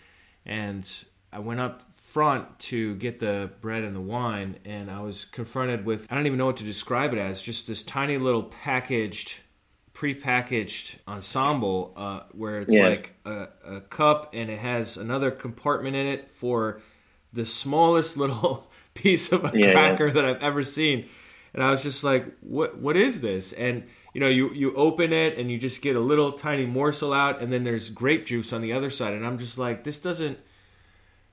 and 0.46 0.90
i 1.32 1.40
went 1.40 1.60
up 1.60 1.82
front 1.96 2.60
to 2.60 2.96
get 2.96 3.20
the 3.20 3.50
bread 3.62 3.84
and 3.84 3.96
the 3.96 4.02
wine 4.02 4.58
and 4.66 4.92
i 4.92 5.00
was 5.00 5.26
confronted 5.26 5.86
with 5.86 6.08
i 6.10 6.16
don't 6.16 6.26
even 6.26 6.38
know 6.38 6.46
what 6.46 6.58
to 6.58 6.64
describe 6.64 7.14
it 7.14 7.20
as 7.20 7.42
just 7.42 7.68
this 7.68 7.82
tiny 7.82 8.18
little 8.18 8.44
packaged 8.44 9.40
prepackaged 10.02 10.96
ensemble 11.08 11.94
uh, 11.96 12.22
where 12.32 12.62
it's 12.62 12.74
yeah. 12.74 12.88
like 12.88 13.14
a, 13.24 13.48
a, 13.66 13.82
cup 13.82 14.32
and 14.34 14.50
it 14.50 14.58
has 14.58 14.98
another 14.98 15.30
compartment 15.30 15.96
in 15.96 16.08
it 16.08 16.32
for 16.32 16.82
the 17.34 17.46
smallest 17.46 18.18
little 18.24 18.68
piece 18.96 19.32
of 19.32 19.46
a 19.46 19.52
yeah, 19.54 19.74
cracker 19.74 20.08
yeah. 20.08 20.14
that 20.14 20.26
I've 20.26 20.42
ever 20.42 20.64
seen. 20.64 21.08
And 21.54 21.62
I 21.62 21.70
was 21.70 21.84
just 21.84 22.02
like, 22.02 22.26
"What? 22.40 22.78
What 22.78 22.96
is 22.96 23.20
this?" 23.20 23.52
And 23.52 23.84
you 24.14 24.22
know, 24.22 24.30
you 24.30 24.54
you 24.54 24.74
open 24.74 25.12
it 25.12 25.38
and 25.38 25.52
you 25.52 25.58
just 25.58 25.82
get 25.82 25.98
a 25.98 26.00
little 26.00 26.32
tiny 26.32 26.66
morsel 26.66 27.12
out, 27.12 27.42
and 27.42 27.52
then 27.52 27.66
there's 27.66 27.90
grape 27.90 28.26
juice 28.26 28.54
on 28.54 28.62
the 28.62 28.72
other 28.72 28.90
side, 28.90 29.14
and 29.14 29.26
I'm 29.26 29.38
just 29.38 29.58
like, 29.58 29.84
"This 29.84 30.00
doesn't, 30.00 30.40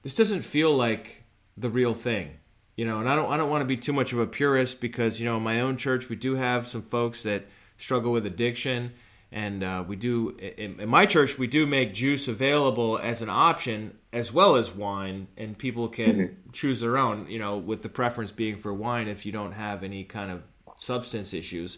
this 0.03 0.17
doesn't 0.17 0.43
feel 0.43 0.75
like 0.75 1.23
the 1.57 1.71
real 1.71 1.95
thing." 1.95 2.39
You 2.75 2.85
know, 2.85 2.99
and 2.99 3.09
I 3.09 3.15
don't 3.15 3.31
I 3.31 3.37
don't 3.37 3.49
want 3.49 3.61
to 3.61 3.65
be 3.65 3.77
too 3.77 3.93
much 3.93 4.13
of 4.13 4.19
a 4.19 4.27
purist 4.27 4.81
because 4.81 5.21
you 5.21 5.25
know, 5.25 5.37
in 5.37 5.45
my 5.45 5.61
own 5.61 5.77
church 5.77 6.09
we 6.09 6.17
do 6.17 6.35
have 6.35 6.67
some 6.67 6.83
folks 6.83 7.23
that 7.23 7.47
struggle 7.79 8.13
with 8.13 8.27
addiction. 8.27 8.93
And 9.31 9.63
uh, 9.63 9.85
we 9.87 9.97
do, 9.97 10.37
in, 10.39 10.81
in, 10.81 10.89
my 10.89 11.05
church, 11.05 11.39
we 11.39 11.47
do 11.47 11.67
make 11.67 11.93
juice 11.93 12.29
available 12.29 12.99
as 12.99 13.21
an 13.21 13.29
option 13.29 13.99
as 14.11 14.33
well 14.33 14.57
as 14.57 14.71
wine, 14.71 15.29
and 15.37 15.57
people 15.57 15.89
can 15.89 16.17
mm-hmm. 16.17 16.51
choose 16.53 16.81
their 16.81 16.97
own, 16.97 17.27
you 17.29 17.39
know, 17.39 17.59
with 17.59 17.83
the 17.83 17.91
preference 17.91 18.31
being 18.31 18.57
for 18.57 18.73
wine 18.73 19.07
if 19.07 19.27
you 19.27 19.33
don't 19.33 19.53
have 19.53 19.85
any 19.85 20.05
kind 20.05 20.31
of 20.31 20.45
substance 20.77 21.35
issues. 21.35 21.77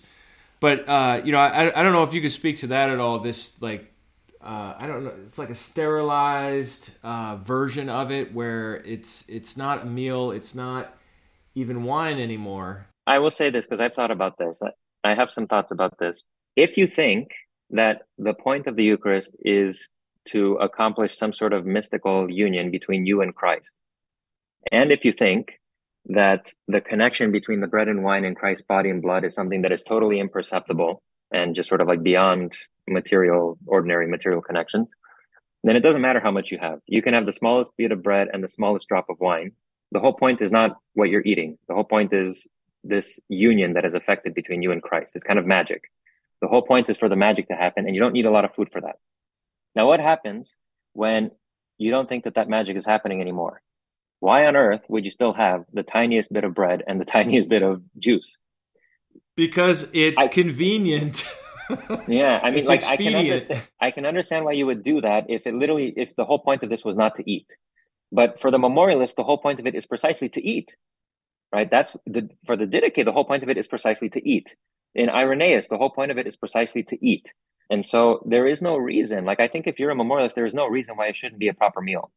But, 0.61 0.89
uh, 0.89 1.23
you 1.25 1.33
know, 1.33 1.39
I, 1.39 1.73
I 1.79 1.83
don't 1.83 1.93
know 1.93 2.05
if 2.05 2.15
you 2.15 2.21
could 2.21 2.33
speak 2.33 2.59
to 2.59 2.69
that 2.69 2.89
at 2.89 3.01
all. 3.01 3.19
This, 3.19 3.61
like, 3.61 3.93
uh, 4.43 4.75
I 4.79 4.87
don't 4.87 5.05
know. 5.05 5.13
It's 5.23 5.39
like 5.39 5.51
a 5.51 5.55
sterilized 5.55 6.91
uh, 7.03 7.37
version 7.37 7.89
of 7.89 8.11
it, 8.11 8.33
where 8.33 8.77
it's 8.87 9.25
it's 9.29 9.57
not 9.57 9.83
a 9.83 9.85
meal. 9.85 10.31
It's 10.31 10.55
not 10.55 10.97
even 11.55 11.85
wine 11.85 12.19
anymore. 12.19 12.87
I 13.07 13.19
will 13.19 13.31
say 13.31 13.51
this 13.51 13.67
because 13.67 13.81
I've 13.81 13.93
thought 13.93 14.11
about 14.11 14.39
this. 14.39 14.63
I 15.05 15.15
have 15.15 15.31
some 15.31 15.47
thoughts 15.47 15.71
about 15.71 15.99
this. 15.99 16.23
If 16.57 16.77
you 16.77 16.87
think 16.87 17.31
that 17.71 18.03
the 18.19 18.35
point 18.35 18.67
of 18.67 18.77
the 18.77 18.85
Eucharist 18.85 19.31
is 19.41 19.89
to 20.29 20.55
accomplish 20.57 21.17
some 21.17 21.33
sort 21.33 21.53
of 21.53 21.65
mystical 21.65 22.31
union 22.31 22.71
between 22.71 23.07
you 23.07 23.23
and 23.23 23.35
Christ, 23.35 23.75
and 24.71 24.93
if 24.93 25.05
you 25.05 25.13
think 25.13 25.61
that 26.07 26.53
the 26.69 26.81
connection 26.81 27.33
between 27.33 27.61
the 27.61 27.67
bread 27.67 27.89
and 27.89 28.03
wine 28.03 28.25
and 28.25 28.37
Christ's 28.37 28.65
body 28.67 28.91
and 28.91 29.03
blood 29.03 29.25
is 29.25 29.35
something 29.35 29.63
that 29.63 29.73
is 29.73 29.83
totally 29.83 30.19
imperceptible 30.19 31.03
and 31.33 31.55
just 31.55 31.69
sort 31.69 31.81
of 31.81 31.89
like 31.89 32.03
beyond 32.03 32.57
material, 32.89 33.59
ordinary 33.67 34.09
material 34.09 34.43
connections, 34.43 34.93
then 35.63 35.77
it 35.77 35.81
doesn't 35.81 36.01
matter 36.01 36.21
how 36.21 36.31
much 36.31 36.51
you 36.51 36.59
have. 36.59 36.81
You 36.87 37.03
can 37.03 37.15
have 37.15 37.27
the 37.27 37.33
smallest 37.33 37.71
bit 37.77 37.93
of 37.93 38.03
bread 38.03 38.29
and 38.33 38.43
the 38.43 38.49
smallest 38.49 38.89
drop 38.89 39.07
of 39.09 39.21
wine. 39.21 39.53
The 39.93 40.01
whole 40.01 40.15
point 40.15 40.41
is 40.41 40.51
not 40.51 40.77
what 40.95 41.11
you're 41.11 41.23
eating. 41.25 41.59
The 41.69 41.75
whole 41.75 41.85
point 41.85 42.13
is 42.13 42.47
this 42.85 43.21
union 43.29 43.75
that 43.75 43.85
is 43.85 43.95
affected 43.95 44.35
between 44.35 44.63
you 44.63 44.73
and 44.73 44.83
Christ. 44.83 45.15
It's 45.15 45.25
kind 45.25 45.39
of 45.39 45.47
magic. 45.47 45.91
The 46.41 46.49
whole 46.49 46.63
point 46.63 46.89
is 46.89 46.97
for 46.97 47.09
the 47.09 47.17
magic 47.17 47.49
to 47.49 47.55
happen, 47.55 47.87
and 47.87 47.95
you 47.95 48.01
don't 48.01 48.13
need 48.13 48.27
a 48.27 48.31
lot 48.31 48.45
of 48.45 48.55
food 48.55 48.73
for 48.73 48.81
that. 48.81 48.97
Now, 49.75 49.87
what 49.87 50.01
happens 50.01 50.57
when 50.95 51.31
you 51.79 51.91
don't 51.91 52.09
think 52.09 52.25
that 52.25 52.35
that 52.35 52.49
magic 52.49 52.77
is 52.77 52.87
happening 52.87 53.21
anymore? 53.21 53.63
Why 54.21 54.47
on 54.47 54.57
earth 54.57 54.83
would 54.89 55.05
you 55.05 55.11
still 55.11 55.33
have 55.33 55.65
the 55.73 55.83
tiniest 55.83 56.33
bit 56.33 56.45
of 56.45 56.55
bread 56.55 56.83
and 56.87 57.01
the 57.01 57.05
tiniest 57.17 57.49
bit 57.49 57.63
of 57.63 57.83
juice? 57.99 58.39
Because 59.37 59.89
it's 59.93 60.21
I, 60.21 60.29
convenient. 60.29 61.25
yeah, 62.09 62.41
I 62.43 62.51
mean, 62.51 62.59
it's 62.59 62.69
like 62.69 62.85
I 62.85 62.97
can, 62.97 63.15
under, 63.15 63.63
I 63.81 63.91
can 63.91 64.07
understand 64.07 64.45
why 64.45 64.53
you 64.53 64.67
would 64.67 64.83
do 64.83 65.01
that 65.03 65.27
if 65.29 65.47
it 65.47 65.55
literally, 65.55 65.93
if 65.97 66.15
the 66.17 66.25
whole 66.25 66.39
point 66.39 66.63
of 66.63 66.71
this 66.71 66.85
was 66.85 66.97
not 66.97 67.15
to 67.17 67.31
eat. 67.31 67.55
But 68.13 68.41
for 68.41 68.51
the 68.51 68.59
memorialist, 68.59 69.17
the 69.17 69.25
whole 69.25 69.39
point 69.39 69.61
of 69.61 69.67
it 69.67 69.75
is 69.75 69.87
precisely 69.87 70.29
to 70.31 70.45
eat, 70.45 70.77
right? 71.53 71.71
That's 71.71 71.97
the 72.07 72.29
for 72.47 72.57
the 72.57 72.67
Didache, 72.67 73.05
the 73.05 73.13
whole 73.13 73.25
point 73.25 73.43
of 73.43 73.49
it 73.49 73.59
is 73.59 73.69
precisely 73.69 74.09
to 74.11 74.29
eat. 74.29 74.55
In 74.95 75.09
Irenaeus, 75.09 75.69
the 75.69 75.79
whole 75.79 75.91
point 75.91 76.11
of 76.11 76.19
it 76.19 76.27
is 76.27 76.37
precisely 76.37 76.83
to 76.85 77.07
eat. 77.07 77.33
And 77.71 77.87
so 77.87 78.25
there 78.27 78.49
is 78.49 78.61
no 78.61 78.77
reason, 78.77 79.25
like 79.25 79.41
I 79.41 79.49
think 79.49 79.67
if 79.67 79.79
you're 79.79 79.91
a 79.91 79.95
memorialist, 79.95 80.35
there 80.35 80.47
is 80.47 80.55
no 80.55 80.67
reason 80.67 80.97
why 80.97 81.07
it 81.07 81.17
shouldn't 81.17 81.39
be 81.39 81.49
a 81.49 81.55
proper 81.55 81.81
meal. 81.81 82.11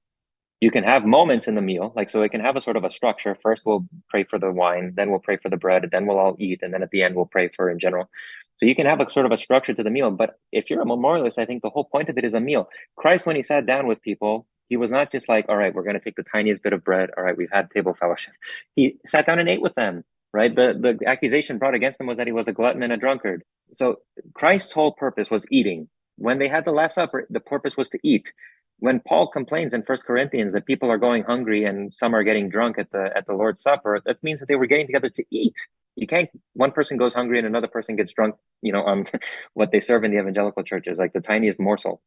You 0.59 0.71
can 0.71 0.83
have 0.83 1.05
moments 1.05 1.47
in 1.47 1.55
the 1.55 1.61
meal, 1.61 1.93
like 1.95 2.09
so 2.09 2.21
it 2.21 2.29
can 2.29 2.41
have 2.41 2.55
a 2.55 2.61
sort 2.61 2.77
of 2.77 2.83
a 2.83 2.89
structure. 2.89 3.35
First 3.35 3.65
we'll 3.65 3.85
pray 4.09 4.23
for 4.23 4.39
the 4.39 4.51
wine, 4.51 4.93
then 4.95 5.11
we'll 5.11 5.19
pray 5.19 5.37
for 5.37 5.49
the 5.49 5.57
bread, 5.57 5.83
and 5.83 5.91
then 5.91 6.05
we'll 6.05 6.19
all 6.19 6.35
eat, 6.39 6.61
and 6.63 6.73
then 6.73 6.81
at 6.81 6.89
the 6.91 7.03
end 7.03 7.15
we'll 7.15 7.25
pray 7.25 7.49
for 7.55 7.69
in 7.69 7.79
general. 7.79 8.09
So 8.57 8.65
you 8.65 8.75
can 8.75 8.85
have 8.85 9.01
a 9.01 9.09
sort 9.09 9.25
of 9.25 9.31
a 9.31 9.37
structure 9.37 9.73
to 9.73 9.83
the 9.83 9.89
meal. 9.89 10.09
But 10.11 10.39
if 10.51 10.69
you're 10.69 10.81
a 10.81 10.85
memorialist, 10.85 11.37
I 11.37 11.45
think 11.45 11.61
the 11.61 11.69
whole 11.69 11.85
point 11.85 12.09
of 12.09 12.17
it 12.17 12.23
is 12.23 12.33
a 12.33 12.39
meal. 12.39 12.69
Christ, 12.95 13.25
when 13.25 13.35
he 13.35 13.43
sat 13.43 13.65
down 13.65 13.87
with 13.87 14.01
people, 14.01 14.47
he 14.73 14.77
was 14.77 14.91
not 14.91 15.11
just 15.11 15.29
like, 15.29 15.45
all 15.49 15.57
right, 15.57 15.73
we're 15.73 15.83
going 15.83 15.99
to 15.99 15.99
take 15.99 16.15
the 16.15 16.23
tiniest 16.23 16.63
bit 16.63 16.73
of 16.73 16.83
bread. 16.83 17.11
All 17.15 17.23
right, 17.23 17.37
we've 17.37 17.51
had 17.51 17.69
table 17.69 17.93
fellowship. 17.93 18.33
He 18.75 18.97
sat 19.05 19.25
down 19.27 19.39
and 19.39 19.47
ate 19.47 19.61
with 19.61 19.75
them 19.75 20.03
right? 20.33 20.53
The 20.53 20.97
the 20.97 21.07
accusation 21.07 21.57
brought 21.57 21.75
against 21.75 22.01
him 22.01 22.07
was 22.07 22.17
that 22.17 22.27
he 22.27 22.33
was 22.33 22.47
a 22.47 22.51
glutton 22.51 22.83
and 22.83 22.91
a 22.91 22.97
drunkard. 22.97 23.43
So 23.71 23.99
Christ's 24.33 24.73
whole 24.73 24.91
purpose 24.91 25.29
was 25.29 25.45
eating. 25.51 25.87
When 26.17 26.39
they 26.39 26.47
had 26.47 26.65
the 26.65 26.71
Last 26.71 26.95
Supper, 26.95 27.25
the 27.29 27.39
purpose 27.39 27.77
was 27.77 27.89
to 27.89 27.99
eat. 28.03 28.33
When 28.79 28.99
Paul 28.99 29.27
complains 29.27 29.73
in 29.73 29.83
First 29.83 30.05
Corinthians 30.05 30.53
that 30.53 30.65
people 30.65 30.89
are 30.91 30.97
going 30.97 31.23
hungry 31.23 31.63
and 31.63 31.93
some 31.93 32.15
are 32.15 32.23
getting 32.23 32.49
drunk 32.49 32.77
at 32.77 32.91
the 32.91 33.09
at 33.15 33.25
the 33.27 33.33
Lord's 33.33 33.61
Supper, 33.61 34.01
that 34.05 34.21
means 34.23 34.39
that 34.39 34.47
they 34.47 34.55
were 34.55 34.65
getting 34.65 34.87
together 34.87 35.09
to 35.09 35.23
eat. 35.31 35.55
You 35.95 36.07
can't. 36.07 36.29
One 36.53 36.71
person 36.71 36.97
goes 36.97 37.13
hungry 37.13 37.37
and 37.37 37.47
another 37.47 37.67
person 37.67 37.95
gets 37.95 38.11
drunk. 38.11 38.35
You 38.61 38.73
know, 38.73 38.83
on 38.83 39.05
what 39.53 39.71
they 39.71 39.79
serve 39.79 40.03
in 40.03 40.11
the 40.11 40.19
evangelical 40.19 40.63
churches, 40.63 40.97
like 40.97 41.13
the 41.13 41.21
tiniest 41.21 41.59
morsel. 41.59 42.01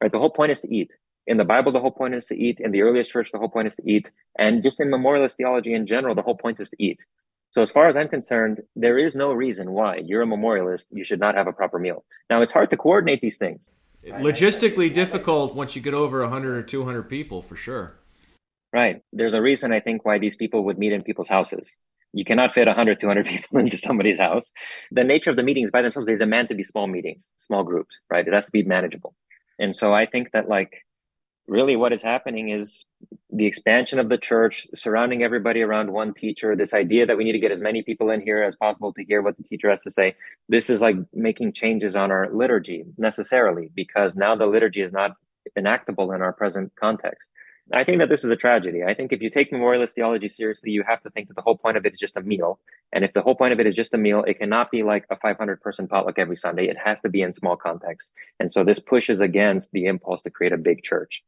Right. 0.00 0.12
The 0.12 0.18
whole 0.18 0.30
point 0.30 0.52
is 0.52 0.60
to 0.60 0.74
eat. 0.74 0.90
In 1.26 1.36
the 1.36 1.44
Bible, 1.44 1.72
the 1.72 1.80
whole 1.80 1.90
point 1.90 2.14
is 2.14 2.26
to 2.26 2.36
eat. 2.36 2.60
In 2.60 2.70
the 2.70 2.82
earliest 2.82 3.10
church, 3.10 3.30
the 3.32 3.38
whole 3.38 3.48
point 3.48 3.68
is 3.68 3.76
to 3.76 3.82
eat. 3.88 4.10
And 4.38 4.62
just 4.62 4.80
in 4.80 4.90
memorialist 4.90 5.36
theology 5.36 5.74
in 5.74 5.86
general, 5.86 6.14
the 6.14 6.22
whole 6.22 6.36
point 6.36 6.60
is 6.60 6.70
to 6.70 6.76
eat. 6.78 6.98
So 7.52 7.62
as 7.62 7.70
far 7.70 7.88
as 7.88 7.96
I'm 7.96 8.08
concerned, 8.08 8.62
there 8.76 8.98
is 8.98 9.16
no 9.16 9.32
reason 9.32 9.72
why 9.72 10.00
you're 10.04 10.22
a 10.22 10.26
memorialist, 10.26 10.86
you 10.90 11.04
should 11.04 11.18
not 11.18 11.34
have 11.34 11.48
a 11.48 11.52
proper 11.52 11.78
meal. 11.78 12.04
Now 12.28 12.42
it's 12.42 12.52
hard 12.52 12.70
to 12.70 12.76
coordinate 12.76 13.20
these 13.20 13.38
things. 13.38 13.70
Logistically 14.06 14.92
difficult 14.92 15.54
once 15.54 15.76
you 15.76 15.82
get 15.82 15.92
over 15.92 16.20
100 16.20 16.56
or 16.56 16.62
200 16.62 17.02
people 17.02 17.42
for 17.42 17.56
sure. 17.56 17.98
Right. 18.72 19.02
There's 19.12 19.34
a 19.34 19.42
reason 19.42 19.72
I 19.72 19.80
think 19.80 20.04
why 20.04 20.18
these 20.18 20.36
people 20.36 20.64
would 20.64 20.78
meet 20.78 20.92
in 20.92 21.02
people's 21.02 21.28
houses. 21.28 21.76
You 22.12 22.24
cannot 22.24 22.54
fit 22.54 22.66
100, 22.66 23.00
200 23.00 23.26
people 23.26 23.58
into 23.58 23.76
somebody's 23.76 24.18
house. 24.18 24.52
The 24.92 25.04
nature 25.04 25.30
of 25.30 25.36
the 25.36 25.42
meetings 25.42 25.70
by 25.70 25.82
themselves, 25.82 26.06
they 26.06 26.16
demand 26.16 26.48
to 26.48 26.54
be 26.54 26.64
small 26.64 26.86
meetings, 26.86 27.30
small 27.38 27.64
groups, 27.64 28.00
right? 28.10 28.26
It 28.26 28.32
has 28.32 28.46
to 28.46 28.52
be 28.52 28.62
manageable. 28.62 29.14
And 29.58 29.74
so 29.74 29.92
I 29.92 30.06
think 30.06 30.30
that 30.32 30.48
like 30.48 30.84
really 31.46 31.76
what 31.76 31.92
is 31.92 32.02
happening 32.02 32.50
is 32.50 32.84
the 33.30 33.46
expansion 33.46 33.98
of 33.98 34.08
the 34.08 34.18
church 34.18 34.66
surrounding 34.74 35.22
everybody 35.22 35.62
around 35.62 35.92
one 35.92 36.14
teacher 36.14 36.54
this 36.54 36.74
idea 36.74 37.06
that 37.06 37.16
we 37.16 37.24
need 37.24 37.32
to 37.32 37.38
get 37.38 37.50
as 37.50 37.60
many 37.60 37.82
people 37.82 38.10
in 38.10 38.20
here 38.20 38.42
as 38.42 38.56
possible 38.56 38.92
to 38.92 39.04
hear 39.04 39.22
what 39.22 39.36
the 39.36 39.42
teacher 39.42 39.68
has 39.70 39.82
to 39.82 39.90
say. 39.90 40.14
This 40.48 40.70
is 40.70 40.80
like 40.80 40.96
making 41.12 41.52
changes 41.52 41.96
on 41.96 42.10
our 42.10 42.28
liturgy 42.32 42.84
necessarily 42.98 43.70
because 43.74 44.16
now 44.16 44.34
the 44.36 44.46
liturgy 44.46 44.82
is 44.82 44.92
not 44.92 45.12
enactable 45.56 46.12
in 46.12 46.22
our 46.22 46.32
present 46.32 46.72
context 46.76 47.30
I 47.72 47.84
think 47.84 47.98
that 48.00 48.08
this 48.08 48.24
is 48.24 48.30
a 48.30 48.36
tragedy. 48.36 48.82
I 48.82 48.94
think 48.94 49.12
if 49.12 49.22
you 49.22 49.30
take 49.30 49.52
memorialist 49.52 49.94
theology 49.94 50.28
seriously, 50.28 50.70
you 50.72 50.82
have 50.86 51.02
to 51.02 51.10
think 51.10 51.28
that 51.28 51.34
the 51.34 51.42
whole 51.42 51.56
point 51.56 51.76
of 51.76 51.86
it 51.86 51.92
is 51.92 51.98
just 51.98 52.16
a 52.16 52.20
meal. 52.20 52.58
And 52.92 53.04
if 53.04 53.12
the 53.12 53.20
whole 53.20 53.36
point 53.36 53.52
of 53.52 53.60
it 53.60 53.66
is 53.66 53.76
just 53.76 53.94
a 53.94 53.98
meal, 53.98 54.24
it 54.24 54.40
cannot 54.40 54.70
be 54.70 54.82
like 54.82 55.04
a 55.10 55.16
500 55.16 55.60
person 55.60 55.86
potluck 55.86 56.18
every 56.18 56.36
Sunday. 56.36 56.68
It 56.68 56.76
has 56.84 57.00
to 57.02 57.08
be 57.08 57.22
in 57.22 57.32
small 57.32 57.56
context. 57.56 58.10
And 58.40 58.50
so 58.50 58.64
this 58.64 58.80
pushes 58.80 59.20
against 59.20 59.70
the 59.72 59.86
impulse 59.86 60.22
to 60.22 60.30
create 60.30 60.52
a 60.52 60.58
big 60.58 60.82
church. 60.82 61.22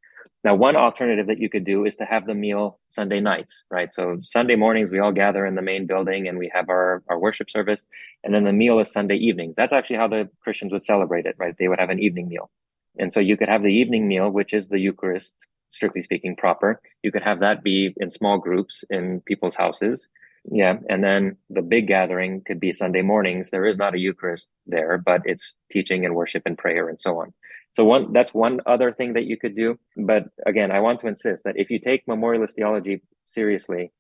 Now, 0.45 0.57
one 0.57 0.74
alternative 0.74 1.28
that 1.28 1.38
you 1.38 1.49
could 1.49 1.64
do 1.64 1.84
is 1.84 1.95
to 1.97 2.05
have 2.05 2.26
the 2.26 2.34
meal 2.34 2.80
Sunday 2.90 3.20
nights, 3.20 3.62
right? 3.70 3.95
So 3.95 4.18
Sunday 4.22 4.57
mornings, 4.57 4.90
we 4.90 4.99
all 4.99 5.12
gather 5.12 5.47
in 5.47 5.55
the 5.55 5.62
main 5.62 5.86
building 5.86 6.26
and 6.26 6.38
we 6.38 6.51
have 6.53 6.68
our, 6.68 7.05
our 7.09 7.18
worship 7.18 7.49
service. 7.49 7.84
And 8.24 8.34
then 8.34 8.43
the 8.43 8.53
meal 8.53 8.80
is 8.80 8.90
Sunday 8.90 9.16
evenings. 9.16 9.55
That's 9.55 9.72
actually 9.72 9.97
how 9.97 10.09
the 10.09 10.28
Christians 10.43 10.72
would 10.72 10.82
celebrate 10.82 11.26
it, 11.26 11.36
right? 11.38 11.55
They 11.57 11.68
would 11.68 11.78
have 11.78 11.90
an 11.90 12.01
evening 12.01 12.28
meal. 12.28 12.51
And 12.99 13.12
so 13.12 13.20
you 13.20 13.36
could 13.36 13.49
have 13.49 13.62
the 13.62 13.72
evening 13.72 14.09
meal, 14.09 14.28
which 14.28 14.53
is 14.53 14.68
the 14.68 14.78
Eucharist, 14.78 15.34
strictly 15.73 16.03
speaking, 16.03 16.37
proper. 16.37 16.81
You 17.03 17.11
could 17.11 17.23
have 17.23 17.41
that 17.41 17.64
be 17.64 17.95
in 17.97 18.11
small 18.11 18.39
groups 18.39 18.85
in 18.91 19.20
people's 19.23 19.57
houses. 19.57 20.09
Yeah. 20.51 20.79
And 20.89 21.03
then 21.03 21.37
the 21.51 21.62
big 21.62 21.87
gathering 21.87 22.43
could 22.47 22.61
be 22.61 22.73
Sunday 22.73 23.03
mornings. 23.03 23.51
There 23.51 23.66
is 23.66 23.79
not 23.79 23.95
a 23.95 23.99
Eucharist 23.99 24.49
there, 24.66 24.99
but 24.99 25.23
it's 25.25 25.55
teaching 25.70 26.05
and 26.05 26.14
worship 26.14 26.43
and 26.47 26.59
prayer 26.59 26.89
and 26.89 27.01
so 27.01 27.18
on. 27.20 27.33
So 27.75 27.85
one 27.85 28.12
that's 28.12 28.35
one 28.35 28.61
other 28.66 28.93
thing 28.93 29.14
that 29.14 29.25
you 29.25 29.37
could 29.37 29.57
do. 29.57 29.79
But 29.97 30.25
again, 30.45 30.70
I 30.70 30.81
want 30.81 31.01
to 31.01 31.09
insist 31.09 31.45
that 31.45 31.57
if 31.57 31.70
you 31.70 31.79
take 31.79 32.07
memorialist 32.07 32.57
theology 32.57 33.03
seriously, 33.25 33.93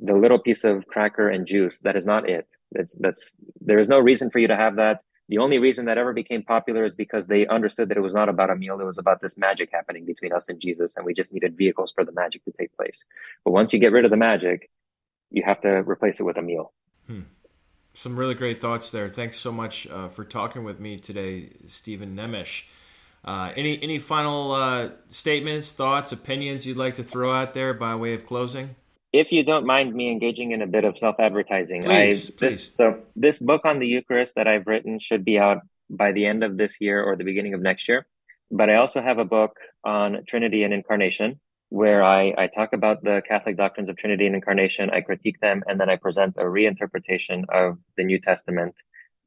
the 0.00 0.14
little 0.14 0.38
piece 0.38 0.64
of 0.64 0.86
cracker 0.86 1.28
and 1.28 1.46
juice, 1.46 1.78
that 1.82 1.96
is 1.96 2.04
not 2.04 2.28
it. 2.28 2.48
That's 2.72 2.94
that's 2.98 3.32
there 3.60 3.78
is 3.78 3.88
no 3.88 3.98
reason 3.98 4.30
for 4.30 4.38
you 4.38 4.48
to 4.48 4.56
have 4.56 4.76
that. 4.76 5.02
The 5.28 5.38
only 5.38 5.58
reason 5.58 5.86
that 5.86 5.98
ever 5.98 6.12
became 6.12 6.42
popular 6.42 6.84
is 6.84 6.94
because 6.94 7.26
they 7.26 7.46
understood 7.46 7.88
that 7.88 7.96
it 7.96 8.00
was 8.02 8.14
not 8.14 8.28
about 8.28 8.50
a 8.50 8.54
meal, 8.54 8.80
it 8.80 8.84
was 8.84 8.98
about 8.98 9.20
this 9.20 9.36
magic 9.36 9.70
happening 9.72 10.04
between 10.04 10.32
us 10.32 10.48
and 10.48 10.60
Jesus, 10.60 10.96
and 10.96 11.04
we 11.04 11.14
just 11.14 11.32
needed 11.32 11.56
vehicles 11.56 11.92
for 11.92 12.04
the 12.04 12.12
magic 12.12 12.44
to 12.44 12.52
take 12.52 12.76
place. 12.76 13.04
But 13.44 13.50
once 13.50 13.72
you 13.72 13.80
get 13.80 13.92
rid 13.92 14.04
of 14.04 14.12
the 14.12 14.16
magic, 14.16 14.70
you 15.30 15.42
have 15.44 15.60
to 15.62 15.68
replace 15.68 16.20
it 16.20 16.22
with 16.22 16.36
a 16.36 16.42
meal. 16.42 16.72
Hmm. 17.06 17.22
Some 17.92 18.16
really 18.16 18.34
great 18.34 18.60
thoughts 18.60 18.90
there. 18.90 19.08
Thanks 19.08 19.38
so 19.38 19.50
much 19.50 19.86
uh, 19.88 20.08
for 20.08 20.24
talking 20.24 20.62
with 20.62 20.78
me 20.78 20.98
today, 20.98 21.50
Steven 21.66 22.14
Nemes. 22.14 22.62
Uh, 23.24 23.50
any 23.56 23.82
any 23.82 23.98
final 23.98 24.52
uh, 24.52 24.90
statements, 25.08 25.72
thoughts, 25.72 26.12
opinions 26.12 26.64
you'd 26.64 26.76
like 26.76 26.94
to 26.94 27.02
throw 27.02 27.32
out 27.32 27.54
there 27.54 27.74
by 27.74 27.94
way 27.94 28.14
of 28.14 28.24
closing? 28.24 28.76
If 29.16 29.32
you 29.32 29.42
don't 29.44 29.64
mind 29.64 29.94
me 29.94 30.10
engaging 30.10 30.52
in 30.52 30.60
a 30.60 30.66
bit 30.66 30.84
of 30.84 30.98
self-advertising, 30.98 31.84
please, 31.84 32.28
I, 32.28 32.32
please. 32.36 32.54
This, 32.54 32.70
so 32.74 33.00
this 33.14 33.38
book 33.38 33.62
on 33.64 33.78
the 33.78 33.88
Eucharist 33.88 34.34
that 34.36 34.46
I've 34.46 34.66
written 34.66 34.98
should 34.98 35.24
be 35.24 35.38
out 35.38 35.60
by 35.88 36.12
the 36.12 36.26
end 36.26 36.44
of 36.44 36.58
this 36.58 36.76
year 36.82 37.02
or 37.02 37.16
the 37.16 37.24
beginning 37.24 37.54
of 37.54 37.62
next 37.62 37.88
year. 37.88 38.06
But 38.50 38.68
I 38.68 38.74
also 38.74 39.00
have 39.00 39.18
a 39.18 39.24
book 39.24 39.56
on 39.84 40.18
Trinity 40.28 40.64
and 40.64 40.74
Incarnation 40.74 41.40
where 41.70 42.04
I, 42.04 42.34
I 42.36 42.46
talk 42.46 42.74
about 42.74 43.02
the 43.02 43.22
Catholic 43.26 43.56
doctrines 43.56 43.88
of 43.88 43.96
Trinity 43.96 44.26
and 44.26 44.36
Incarnation, 44.36 44.90
I 44.90 45.00
critique 45.00 45.40
them, 45.40 45.62
and 45.66 45.80
then 45.80 45.88
I 45.88 45.96
present 45.96 46.36
a 46.36 46.44
reinterpretation 46.44 47.44
of 47.48 47.78
the 47.96 48.04
New 48.04 48.20
Testament 48.20 48.74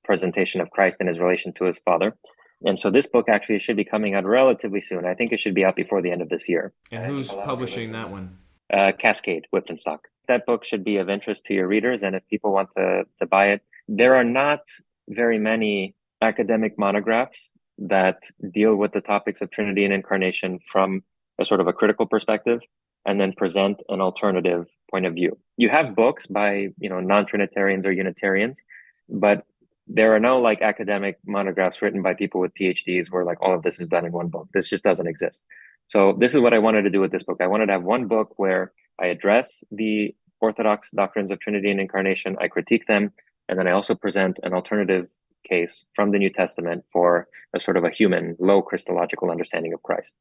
presentation 0.05 0.61
of 0.61 0.69
Christ 0.69 0.97
and 0.99 1.09
his 1.09 1.17
relation 1.17 1.51
to 1.53 1.65
his 1.65 1.79
Father. 1.79 2.15
And 2.61 2.79
so 2.79 2.91
this 2.91 3.07
book 3.07 3.25
actually 3.27 3.57
should 3.59 3.75
be 3.75 3.85
coming 3.85 4.13
out 4.13 4.25
relatively 4.25 4.81
soon. 4.81 5.05
I 5.05 5.15
think 5.15 5.31
it 5.31 5.39
should 5.39 5.55
be 5.55 5.65
out 5.65 5.75
before 5.75 6.01
the 6.03 6.11
end 6.11 6.21
of 6.21 6.29
this 6.29 6.47
year. 6.47 6.73
And 6.91 7.03
who's 7.05 7.29
publishing 7.29 7.91
that 7.93 8.11
one? 8.11 8.37
Uh, 8.71 8.91
Cascade, 8.91 9.47
Stock. 9.77 10.07
That 10.27 10.45
book 10.45 10.63
should 10.63 10.83
be 10.83 10.97
of 10.97 11.09
interest 11.09 11.45
to 11.45 11.53
your 11.53 11.67
readers. 11.67 12.03
And 12.03 12.15
if 12.15 12.27
people 12.27 12.51
want 12.51 12.69
to, 12.77 13.03
to 13.19 13.25
buy 13.25 13.49
it, 13.49 13.61
there 13.87 14.15
are 14.15 14.23
not 14.23 14.61
very 15.07 15.39
many 15.39 15.95
academic 16.21 16.77
monographs 16.77 17.51
that 17.79 18.29
deal 18.51 18.75
with 18.75 18.91
the 18.91 19.01
topics 19.01 19.41
of 19.41 19.49
Trinity 19.49 19.85
and 19.85 19.93
Incarnation 19.93 20.59
from 20.59 21.03
a 21.39 21.45
sort 21.45 21.61
of 21.61 21.67
a 21.67 21.73
critical 21.73 22.05
perspective 22.05 22.61
and 23.05 23.19
then 23.19 23.33
present 23.33 23.81
an 23.89 24.01
alternative 24.01 24.67
point 24.91 25.05
of 25.05 25.13
view. 25.13 25.37
You 25.57 25.69
have 25.69 25.95
books 25.95 26.27
by, 26.27 26.69
you 26.79 26.89
know, 26.89 26.99
non-Trinitarians 26.99 27.85
or 27.85 27.91
Unitarians, 27.91 28.61
but 29.07 29.45
there 29.87 30.13
are 30.13 30.19
no 30.19 30.39
like 30.39 30.61
academic 30.61 31.17
monographs 31.25 31.81
written 31.81 32.03
by 32.03 32.13
people 32.13 32.39
with 32.39 32.53
PhDs 32.53 33.09
where 33.09 33.25
like 33.25 33.41
all 33.41 33.55
of 33.55 33.63
this 33.63 33.79
is 33.79 33.87
done 33.87 34.05
in 34.05 34.11
one 34.11 34.27
book. 34.27 34.47
This 34.53 34.69
just 34.69 34.83
doesn't 34.83 35.07
exist. 35.07 35.43
So 35.89 36.15
this 36.17 36.33
is 36.33 36.39
what 36.39 36.53
I 36.53 36.59
wanted 36.59 36.83
to 36.83 36.89
do 36.89 37.01
with 37.01 37.11
this 37.11 37.23
book. 37.23 37.39
I 37.41 37.47
wanted 37.47 37.65
to 37.67 37.73
have 37.73 37.83
one 37.83 38.07
book 38.07 38.33
where 38.37 38.71
I 39.01 39.07
address 39.07 39.63
the 39.71 40.15
orthodox 40.39 40.89
doctrines 40.91 41.31
of 41.31 41.39
Trinity 41.39 41.71
and 41.71 41.79
Incarnation, 41.79 42.37
I 42.39 42.47
critique 42.47 42.85
them, 42.87 43.11
and 43.49 43.57
then 43.57 43.67
I 43.67 43.71
also 43.71 43.95
present 43.95 44.39
an 44.43 44.53
alternative 44.53 45.07
case 45.47 45.85
from 45.95 46.11
the 46.11 46.19
New 46.19 46.29
Testament 46.29 46.85
for 46.93 47.27
a 47.55 47.59
sort 47.59 47.75
of 47.75 47.83
a 47.83 47.89
human, 47.89 48.35
low 48.39 48.61
Christological 48.61 49.31
understanding 49.31 49.73
of 49.73 49.81
Christ. 49.81 50.13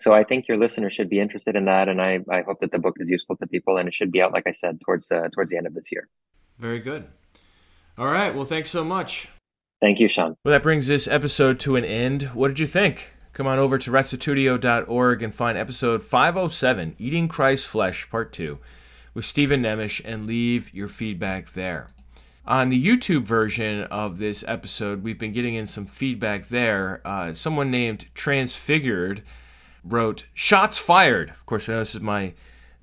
So 0.00 0.14
I 0.14 0.24
think 0.24 0.48
your 0.48 0.56
listeners 0.56 0.94
should 0.94 1.10
be 1.10 1.20
interested 1.20 1.54
in 1.54 1.66
that, 1.66 1.88
and 1.88 2.00
I, 2.00 2.20
I 2.30 2.40
hope 2.42 2.60
that 2.60 2.72
the 2.72 2.78
book 2.78 2.96
is 2.98 3.08
useful 3.08 3.36
to 3.36 3.46
people, 3.46 3.76
and 3.76 3.86
it 3.86 3.94
should 3.94 4.10
be 4.10 4.22
out, 4.22 4.32
like 4.32 4.46
I 4.46 4.52
said, 4.52 4.80
towards 4.80 5.10
uh, 5.12 5.28
towards 5.34 5.50
the 5.50 5.58
end 5.58 5.66
of 5.66 5.74
this 5.74 5.92
year. 5.92 6.08
Very 6.58 6.80
good. 6.80 7.04
All 7.98 8.06
right. 8.06 8.34
Well, 8.34 8.46
thanks 8.46 8.70
so 8.70 8.82
much. 8.82 9.28
Thank 9.80 10.00
you, 10.00 10.08
Sean. 10.08 10.36
Well, 10.44 10.52
that 10.52 10.62
brings 10.62 10.86
this 10.86 11.06
episode 11.06 11.60
to 11.60 11.76
an 11.76 11.84
end. 11.84 12.30
What 12.34 12.48
did 12.48 12.58
you 12.58 12.66
think? 12.66 13.12
Come 13.32 13.46
on 13.46 13.58
over 13.58 13.78
to 13.78 13.90
restitutio.org 13.90 15.22
and 15.22 15.34
find 15.34 15.56
episode 15.56 16.02
507, 16.02 16.96
Eating 16.98 17.28
Christ's 17.28 17.66
Flesh, 17.66 18.10
Part 18.10 18.30
2, 18.34 18.58
with 19.14 19.24
Steven 19.24 19.62
Nemes, 19.62 20.02
and 20.04 20.26
leave 20.26 20.74
your 20.74 20.86
feedback 20.86 21.52
there. 21.52 21.86
On 22.46 22.68
the 22.68 22.84
YouTube 22.84 23.26
version 23.26 23.84
of 23.84 24.18
this 24.18 24.44
episode, 24.46 25.02
we've 25.02 25.18
been 25.18 25.32
getting 25.32 25.54
in 25.54 25.66
some 25.66 25.86
feedback 25.86 26.48
there. 26.48 27.00
Uh, 27.06 27.32
someone 27.32 27.70
named 27.70 28.04
Transfigured 28.14 29.22
wrote, 29.82 30.26
Shots 30.34 30.78
fired. 30.78 31.30
Of 31.30 31.46
course, 31.46 31.70
I 31.70 31.72
know 31.72 31.78
this 31.78 31.94
is 31.94 32.02
my 32.02 32.34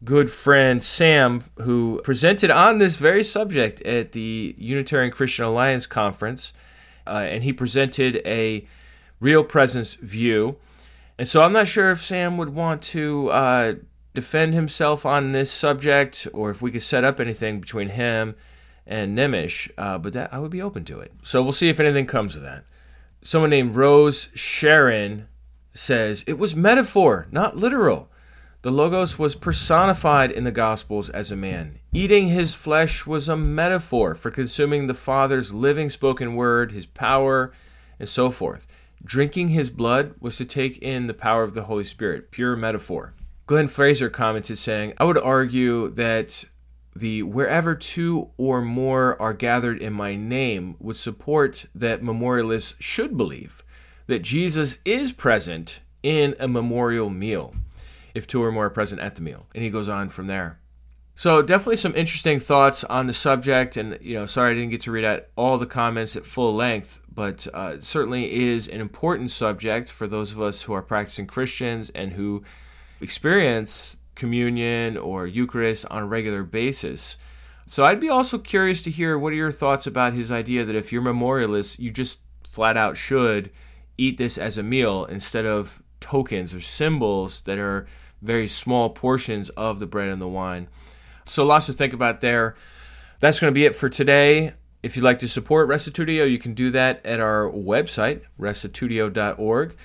good 0.04 0.32
friend 0.32 0.82
Sam, 0.82 1.44
who 1.58 2.02
presented 2.04 2.50
on 2.50 2.80
this 2.80 2.96
very 2.96 3.24
subject 3.24 3.84
at 3.84 4.14
the 4.14 4.56
Unitarian 4.58 5.12
Christian 5.12 5.46
Alliance 5.46 5.86
conference. 5.86 6.54
Uh, 7.06 7.28
and 7.30 7.44
he 7.44 7.54
presented 7.54 8.20
a 8.26 8.66
real 9.20 9.44
presence 9.44 9.96
view. 9.96 10.58
And 11.18 11.28
so 11.28 11.42
I'm 11.42 11.54
not 11.54 11.68
sure 11.68 11.92
if 11.92 12.02
Sam 12.02 12.38
would 12.38 12.56
want 12.56 12.82
to 12.84 13.30
uh, 13.30 13.74
defend 14.14 14.54
himself 14.54 15.06
on 15.06 15.32
this 15.32 15.52
subject 15.52 16.28
or 16.34 16.50
if 16.50 16.62
we 16.62 16.72
could 16.72 16.82
set 16.82 17.04
up 17.04 17.20
anything 17.20 17.60
between 17.60 17.90
him 17.90 18.36
and 18.88 19.18
Nemes, 19.18 19.70
uh, 19.78 19.98
but 19.98 20.14
that 20.14 20.34
I 20.34 20.40
would 20.40 20.52
be 20.52 20.62
open 20.62 20.86
to 20.86 21.00
it. 21.00 21.14
So 21.24 21.44
we'll 21.44 21.52
see 21.52 21.70
if 21.70 21.80
anything 21.80 22.06
comes 22.06 22.36
of 22.36 22.42
that. 22.42 22.66
Someone 23.22 23.50
named 23.50 23.76
Rose 23.76 24.30
Sharon 24.34 25.28
says 25.74 26.24
it 26.26 26.38
was 26.38 26.56
metaphor, 26.56 27.28
not 27.32 27.56
literal. 27.56 28.10
The 28.62 28.72
Logos 28.72 29.18
was 29.18 29.36
personified 29.36 30.32
in 30.32 30.44
the 30.44 30.52
Gospels 30.52 31.10
as 31.10 31.32
a 31.32 31.38
man. 31.38 31.80
Eating 31.94 32.28
his 32.28 32.56
flesh 32.56 33.06
was 33.06 33.30
a 33.30 33.38
metaphor 33.38 34.16
for 34.16 34.32
consuming 34.32 34.88
the 34.88 34.94
Father's 34.94 35.54
living 35.54 35.90
spoken 35.90 36.36
word, 36.36 36.74
his 36.74 36.86
power, 36.86 37.54
and 38.00 38.10
so 38.10 38.30
forth. 38.30 38.68
Drinking 39.04 39.50
his 39.50 39.70
blood 39.70 40.16
was 40.20 40.38
to 40.38 40.46
take 40.46 40.78
in 40.80 41.08
the 41.08 41.14
power 41.14 41.44
of 41.44 41.54
the 41.54 41.64
Holy 41.64 41.84
Spirit, 41.84 42.32
pure 42.32 42.56
metaphor. 42.56 43.14
Glenn 43.48 43.68
Fraser 43.68 44.10
commented 44.10 44.58
saying, 44.58 44.94
I 44.98 45.06
would 45.06 45.18
argue 45.18 45.90
that 45.90 46.46
the 46.96 47.24
wherever 47.24 47.76
two 47.76 48.30
or 48.38 48.62
more 48.62 49.20
are 49.22 49.34
gathered 49.34 49.82
in 49.82 49.94
my 49.94 50.16
name 50.16 50.76
would 50.80 50.98
support 50.98 51.66
that 51.74 52.04
memorialists 52.04 52.76
should 52.80 53.16
believe 53.16 53.64
that 54.08 54.24
Jesus 54.24 54.80
is 54.86 55.12
present 55.12 55.82
in 56.04 56.36
a 56.40 56.48
memorial 56.48 57.10
meal 57.10 57.54
if 58.16 58.26
two 58.28 58.44
or 58.44 58.52
more 58.52 58.66
are 58.66 58.72
present 58.72 59.02
at 59.02 59.16
the 59.16 59.22
meal. 59.22 59.46
And 59.54 59.64
he 59.64 59.70
goes 59.70 59.88
on 59.88 60.10
from 60.10 60.28
there. 60.28 60.60
So 61.16 61.42
definitely 61.42 61.76
some 61.76 61.96
interesting 61.96 62.40
thoughts 62.40 62.84
on 62.86 63.08
the 63.08 63.14
subject, 63.14 63.76
and 63.76 63.98
you 64.02 64.16
know, 64.16 64.26
sorry 64.26 64.52
I 64.52 64.54
didn't 64.54 64.70
get 64.70 64.82
to 64.82 64.92
read 64.92 65.04
out 65.04 65.26
all 65.36 65.58
the 65.58 65.66
comments 65.66 66.16
at 66.16 66.26
full 66.26 66.56
length, 66.56 67.02
but 67.20 67.48
uh, 67.54 67.82
certainly 67.82 68.32
is 68.32 68.70
an 68.70 68.80
important 68.80 69.30
subject 69.30 69.92
for 69.92 70.08
those 70.08 70.32
of 70.32 70.40
us 70.40 70.62
who 70.62 70.72
are 70.72 70.82
practicing 70.82 71.28
Christians 71.28 71.90
and 71.90 72.14
who 72.14 72.44
experience 73.02 73.98
communion 74.16 74.96
or 74.96 75.28
Eucharist 75.28 75.86
on 75.92 76.04
a 76.04 76.06
regular 76.06 76.44
basis. 76.44 77.18
So 77.66 77.86
I'd 77.86 78.00
be 78.00 78.08
also 78.08 78.38
curious 78.38 78.82
to 78.84 78.90
hear 78.90 79.20
what 79.20 79.34
are 79.34 79.36
your 79.36 79.52
thoughts 79.52 79.86
about 79.86 80.14
his 80.14 80.32
idea 80.32 80.64
that 80.64 80.78
if 80.78 80.94
you're 80.94 81.02
memorialist, 81.02 81.78
you 81.78 81.92
just 81.92 82.22
flat 82.48 82.78
out 82.78 82.96
should 82.96 83.52
eat 83.98 84.18
this 84.18 84.38
as 84.38 84.58
a 84.58 84.64
meal 84.64 85.04
instead 85.04 85.46
of 85.46 85.84
tokens 86.00 86.54
or 86.54 86.62
symbols 86.62 87.42
that 87.42 87.60
are 87.60 87.86
very 88.22 88.48
small 88.48 88.92
portions 88.92 89.50
of 89.50 89.80
the 89.80 89.86
bread 89.86 90.08
and 90.08 90.22
the 90.22 90.28
wine. 90.30 90.70
So 91.26 91.44
lots 91.44 91.66
to 91.66 91.74
think 91.74 91.92
about 91.92 92.22
there. 92.22 92.56
That's 93.20 93.42
going 93.42 93.52
to 93.52 93.56
be 93.56 93.66
it 93.66 93.76
for 93.76 93.90
today. 93.90 94.54
If 94.82 94.96
you'd 94.96 95.04
like 95.04 95.20
to 95.20 95.28
support 95.28 95.68
Restitutio, 95.68 96.30
you 96.30 96.40
can 96.40 96.54
do 96.54 96.72
that 96.72 97.06
at 97.06 97.20
our 97.20 97.50
website, 97.50 98.22
restitutio.org. 98.40 99.76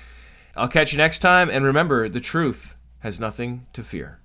I'll 0.57 0.68
catch 0.68 0.92
you 0.92 0.99
next 0.99 1.18
time, 1.18 1.51
and 1.51 1.64
remember, 1.64 2.09
the 2.09 2.20
truth 2.20 2.76
has 3.01 3.18
nothing 3.18 3.66
to 3.72 3.82
fear. 3.82 4.20